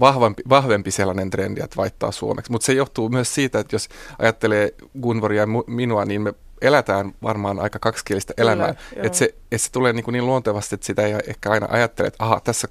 vahvempi, 0.00 0.42
vahvempi 0.48 0.90
sellainen 0.90 1.30
trendi, 1.30 1.60
että 1.60 1.76
vaihtaa 1.76 2.12
suomeksi. 2.12 2.52
Mutta 2.52 2.66
se 2.66 2.72
johtuu 2.72 3.08
myös 3.08 3.34
siitä, 3.34 3.58
että 3.58 3.74
jos 3.74 3.88
ajattelee 4.18 4.74
Gunvoria 5.02 5.42
ja 5.42 5.46
minua, 5.66 6.04
niin 6.04 6.22
me 6.22 6.34
elätään 6.62 7.12
varmaan 7.22 7.58
aika 7.58 7.78
kaksikielistä 7.78 8.34
elämää. 8.36 8.74
Että 8.96 9.18
se, 9.18 9.34
et 9.52 9.60
se 9.60 9.72
tulee 9.72 9.92
niin, 9.92 10.04
kuin 10.04 10.12
niin 10.12 10.26
luontevasti, 10.26 10.74
että 10.74 10.86
sitä 10.86 11.02
ei 11.02 11.14
ehkä 11.26 11.50
aina 11.50 11.66
ajattele, 11.70 12.08
että 12.08 12.24
aha, 12.24 12.40
tässä, 12.44 12.68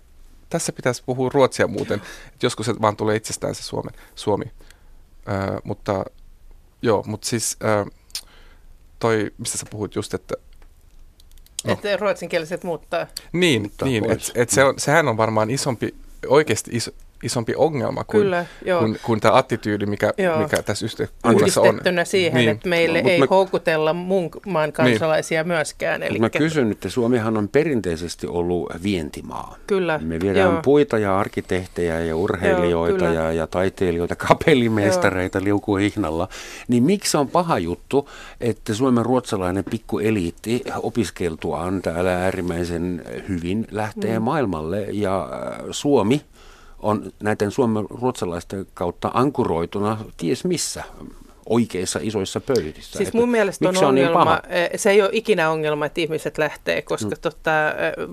tässä 0.49 0.73
pitäisi 0.73 1.03
puhua 1.05 1.29
ruotsia 1.33 1.67
muuten. 1.67 2.01
Et 2.35 2.43
joskus 2.43 2.65
se 2.65 2.75
vaan 2.81 2.95
tulee 2.95 3.15
itsestään 3.15 3.55
se 3.55 3.63
Suomi. 3.63 3.89
Suomi. 4.15 4.45
Ö, 4.45 5.61
mutta 5.63 6.05
joo, 6.81 7.03
mutta 7.07 7.27
siis 7.27 7.57
ö, 7.63 7.85
toi, 8.99 9.31
mistä 9.37 9.57
sä 9.57 9.65
puhut 9.69 9.95
just, 9.95 10.13
että 10.13 10.35
No. 11.65 11.73
Että 11.73 11.97
ruotsinkieliset 11.97 12.63
muuttaa. 12.63 13.07
Niin, 13.33 13.61
muuttaa 13.61 13.87
niin 13.87 14.11
että 14.11 14.31
et 14.35 14.49
se 14.49 14.63
on, 14.63 14.73
sehän 14.77 15.07
on 15.07 15.17
varmaan 15.17 15.49
isompi, 15.49 15.95
oikeasti 16.27 16.71
iso, 16.73 16.91
isompi 17.25 17.53
ongelma 17.57 18.03
kuin, 18.03 18.21
Kyllä, 18.21 18.45
kuin, 18.79 18.99
kuin 19.03 19.19
tämä 19.19 19.33
attityydi, 19.33 19.85
mikä, 19.85 20.13
mikä 20.37 20.63
tässä 20.63 20.85
yhteiskunnassa 20.85 21.61
on. 21.61 21.81
siihen, 22.03 22.37
niin. 22.37 22.49
että 22.49 22.69
meille 22.69 23.01
no, 23.01 23.09
ei 23.09 23.19
mä, 23.19 23.25
houkutella 23.29 23.93
muun 23.93 24.29
maan 24.45 24.67
niin. 24.67 24.73
kansalaisia 24.73 25.41
niin. 25.41 25.47
myöskään. 25.47 26.03
Eli 26.03 26.19
mä 26.19 26.29
kysyn, 26.29 26.71
että 26.71 26.89
Suomihan 26.89 27.37
on 27.37 27.49
perinteisesti 27.49 28.27
ollut 28.27 28.69
vientimaa. 28.83 29.55
Kyllä. 29.67 29.99
Me 30.03 30.19
viedään 30.19 30.51
joo. 30.51 30.61
puita 30.61 30.97
ja 30.97 31.19
arkkitehtejä 31.19 31.99
ja 31.99 32.15
urheilijoita 32.15 33.05
joo, 33.05 33.13
ja, 33.13 33.31
ja 33.31 33.47
taiteilijoita, 33.47 34.15
kapellimestareita 34.15 35.43
liukuhihnalla. 35.43 36.27
Niin 36.67 36.83
miksi 36.83 37.17
on 37.17 37.27
paha 37.27 37.59
juttu, 37.59 38.09
että 38.41 38.73
Suomen 38.73 39.05
ruotsalainen 39.05 39.63
pikkueliitti 39.63 40.63
opiskeltuaan 40.83 41.81
täällä 41.81 42.15
äärimmäisen 42.15 43.03
hyvin 43.29 43.67
lähtee 43.71 44.19
mm. 44.19 44.25
maailmalle 44.25 44.87
ja 44.91 45.29
Suomi 45.71 46.21
on 46.85 47.11
näiden 47.23 47.51
suomen 47.51 47.85
ruotsalaisten 47.89 48.67
kautta 48.73 49.11
ankuroituna 49.13 49.97
ties 50.17 50.43
missä 50.43 50.83
oikeissa 51.49 51.99
isoissa 52.03 52.41
pöydissä. 52.41 52.97
Siis 52.97 53.13
mun 53.13 53.23
että 53.23 53.31
mielestä 53.31 53.69
on, 53.69 53.77
on 53.77 53.95
niin 53.95 54.07
ongelma, 54.07 54.41
niin 54.49 54.79
se 54.79 54.89
ei 54.89 55.01
ole 55.01 55.09
ikinä 55.13 55.49
ongelma, 55.49 55.85
että 55.85 56.01
ihmiset 56.01 56.37
lähtee, 56.37 56.81
koska 56.81 57.09
mm. 57.09 57.21
tota, 57.21 57.51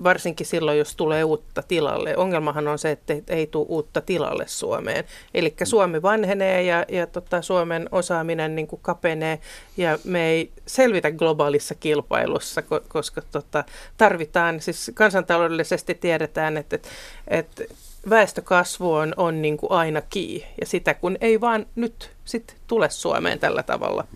varsinkin 0.03 0.45
silloin, 0.45 0.77
jos 0.77 0.95
tulee 0.95 1.23
uutta 1.23 1.63
tilalle. 1.63 2.17
Ongelmahan 2.17 2.67
on 2.67 2.79
se, 2.79 2.91
että 2.91 3.13
ei 3.27 3.47
tule 3.47 3.65
uutta 3.69 4.01
tilalle 4.01 4.43
Suomeen. 4.47 5.03
Eli 5.33 5.55
mm. 5.59 5.65
Suomi 5.65 6.01
vanhenee 6.01 6.63
ja, 6.63 6.85
ja 6.89 7.07
tota, 7.07 7.41
Suomen 7.41 7.89
osaaminen 7.91 8.55
niin 8.55 8.67
kuin 8.67 8.79
kapenee 8.81 9.39
ja 9.77 9.99
me 10.03 10.29
ei 10.29 10.51
selvitä 10.65 11.11
globaalissa 11.11 11.75
kilpailussa, 11.75 12.63
koska 12.87 13.21
tota, 13.31 13.63
tarvitaan, 13.97 14.61
siis 14.61 14.91
kansantaloudellisesti 14.93 15.95
tiedetään, 15.95 16.57
että, 16.57 16.75
että, 16.75 16.89
että 17.27 17.63
väestökasvu 18.09 18.93
on, 18.93 19.13
on 19.17 19.41
niin 19.41 19.57
kuin 19.57 19.71
aina 19.71 20.01
kii, 20.01 20.45
ja 20.61 20.65
sitä 20.65 20.93
kun 20.93 21.17
ei 21.21 21.41
vaan 21.41 21.65
nyt 21.75 22.11
sit 22.25 22.55
tule 22.67 22.89
Suomeen 22.89 23.39
tällä 23.39 23.63
tavalla. 23.63 24.07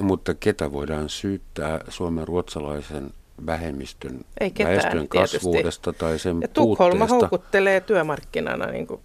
Mutta 0.00 0.34
ketä 0.34 0.72
voidaan 0.72 1.08
syyttää 1.08 1.80
suomen 1.88 2.28
ruotsalaisen 2.28 3.10
vähemmistön 3.46 4.20
ei 4.40 4.50
ketään, 4.50 4.76
väestön 4.76 5.08
kasvuudesta 5.08 5.92
tietysti. 5.92 6.04
tai 6.04 6.18
sen 6.18 6.40
ja 6.40 6.48
Tukholma 6.48 7.06
houkuttelee 7.06 7.80
työmarkkinana, 7.80 8.66
niin 8.66 8.86
kuin 8.86 9.00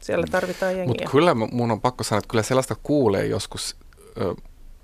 siellä 0.00 0.26
tarvitaan 0.30 0.72
jengiä. 0.72 0.88
Mutta 0.88 1.10
kyllä 1.10 1.34
mun 1.34 1.70
on 1.70 1.80
pakko 1.80 2.04
sanoa, 2.04 2.18
että 2.18 2.28
kyllä 2.28 2.42
sellaista 2.42 2.76
kuulee 2.82 3.26
joskus 3.26 3.76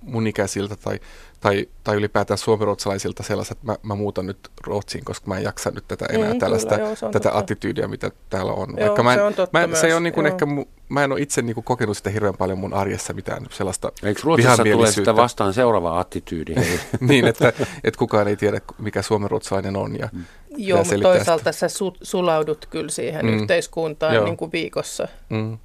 mun 0.04 0.26
ikäisiltä 0.26 0.76
tai 0.76 1.00
tai, 1.44 1.68
tai 1.84 1.96
ylipäätään 1.96 2.38
suomiruotsalaisilta 2.38 3.22
sellaiset, 3.22 3.58
että 3.58 3.66
mä, 3.66 3.76
mä 3.82 3.94
muutan 3.94 4.26
nyt 4.26 4.38
Ruotsiin, 4.66 5.04
koska 5.04 5.28
mä 5.28 5.36
en 5.36 5.44
jaksa 5.44 5.70
nyt 5.70 5.84
tätä 5.88 6.06
enää 6.06 6.32
mm, 6.32 6.38
tällaista, 6.38 6.74
kyllä, 6.74 6.88
joo, 6.88 6.94
tätä 6.96 7.12
totta. 7.12 7.38
attityydiä, 7.38 7.88
mitä 7.88 8.10
täällä 8.30 8.52
on. 8.52 8.74
Joo, 8.76 8.86
Vaikka 8.86 9.02
mä 9.02 9.12
en, 9.12 9.18
se 9.18 9.22
on 9.22 9.34
totta 9.34 9.66
mä, 9.66 9.76
se 9.76 9.94
ole 9.94 10.00
niin 10.00 10.12
kuin 10.12 10.26
ehkä, 10.26 10.46
mä 10.88 11.04
en 11.04 11.12
ole 11.12 11.20
itse 11.20 11.42
niin 11.42 11.54
kuin 11.54 11.64
kokenut 11.64 11.96
sitä 11.96 12.10
hirveän 12.10 12.34
paljon 12.36 12.58
mun 12.58 12.74
arjessa 12.74 13.12
mitään 13.12 13.46
sellaista 13.50 13.92
Eikö 14.02 14.20
Ruotsissa 14.24 14.64
tule 14.72 14.92
sitä 14.92 15.16
vastaan 15.16 15.54
seuraava 15.54 16.00
attityydi? 16.00 16.54
niin, 17.00 17.24
että, 17.24 17.52
että 17.84 17.98
kukaan 17.98 18.28
ei 18.28 18.36
tiedä, 18.36 18.60
mikä 18.78 19.02
suomenruotsalainen 19.02 19.76
on. 19.76 19.98
Ja 19.98 20.08
mm. 20.12 20.24
Joo, 20.56 20.84
mutta 20.84 20.98
toisaalta 21.02 21.52
sitä. 21.52 21.68
sä 21.68 21.84
su- 21.84 21.98
sulaudut 22.02 22.66
kyllä 22.70 22.90
siihen 22.90 23.26
mm. 23.26 23.38
yhteiskuntaan 23.38 24.24
niin 24.24 24.36
kuin 24.36 24.52
viikossa. 24.52 25.08
Mm. 25.30 25.58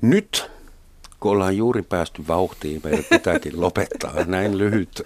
Nyt 0.00 0.50
kun 1.20 1.32
ollaan 1.32 1.56
juuri 1.56 1.82
päästy 1.82 2.24
vauhtiin, 2.28 2.80
meidän 2.84 3.04
pitääkin 3.10 3.60
lopettaa. 3.60 4.24
Näin 4.26 4.58
lyhyt 4.58 5.02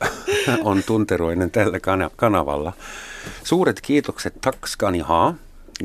on 0.63 0.83
tunteroinen 0.87 1.51
tällä 1.51 1.79
kanavalla. 2.17 2.73
Suuret 3.45 3.81
kiitokset 3.81 4.41
Takskani 4.41 4.99
Ha, 4.99 5.35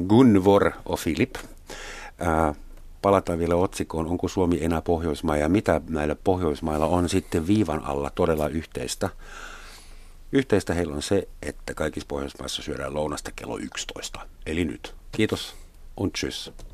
Gunvor 0.08 0.66
ja 0.90 0.96
Filip. 0.98 1.36
Ää, 2.20 2.56
palataan 3.02 3.40
vielä 3.40 3.56
otsikoon, 3.56 4.08
onko 4.08 4.28
Suomi 4.28 4.58
enää 4.62 4.82
Pohjoismaa 4.82 5.38
ja 5.38 5.50
mitä 5.50 5.82
näillä 5.90 6.16
Pohjoismailla 6.24 6.86
on 6.86 7.10
sitten 7.10 7.48
viivan 7.48 7.84
alla 7.84 8.12
todella 8.16 8.48
yhteistä. 8.48 9.10
Yhteistä 10.32 10.74
heillä 10.74 10.96
on 10.96 11.02
se, 11.02 11.28
että 11.42 11.74
kaikissa 11.74 12.08
Pohjoismaissa 12.08 12.62
syödään 12.62 12.94
lounasta 12.94 13.32
kello 13.36 13.58
11, 13.58 14.20
eli 14.46 14.66
nyt. 14.66 14.96
Kiitos 15.12 15.56
und 15.98 16.12
tschüss. 16.18 16.69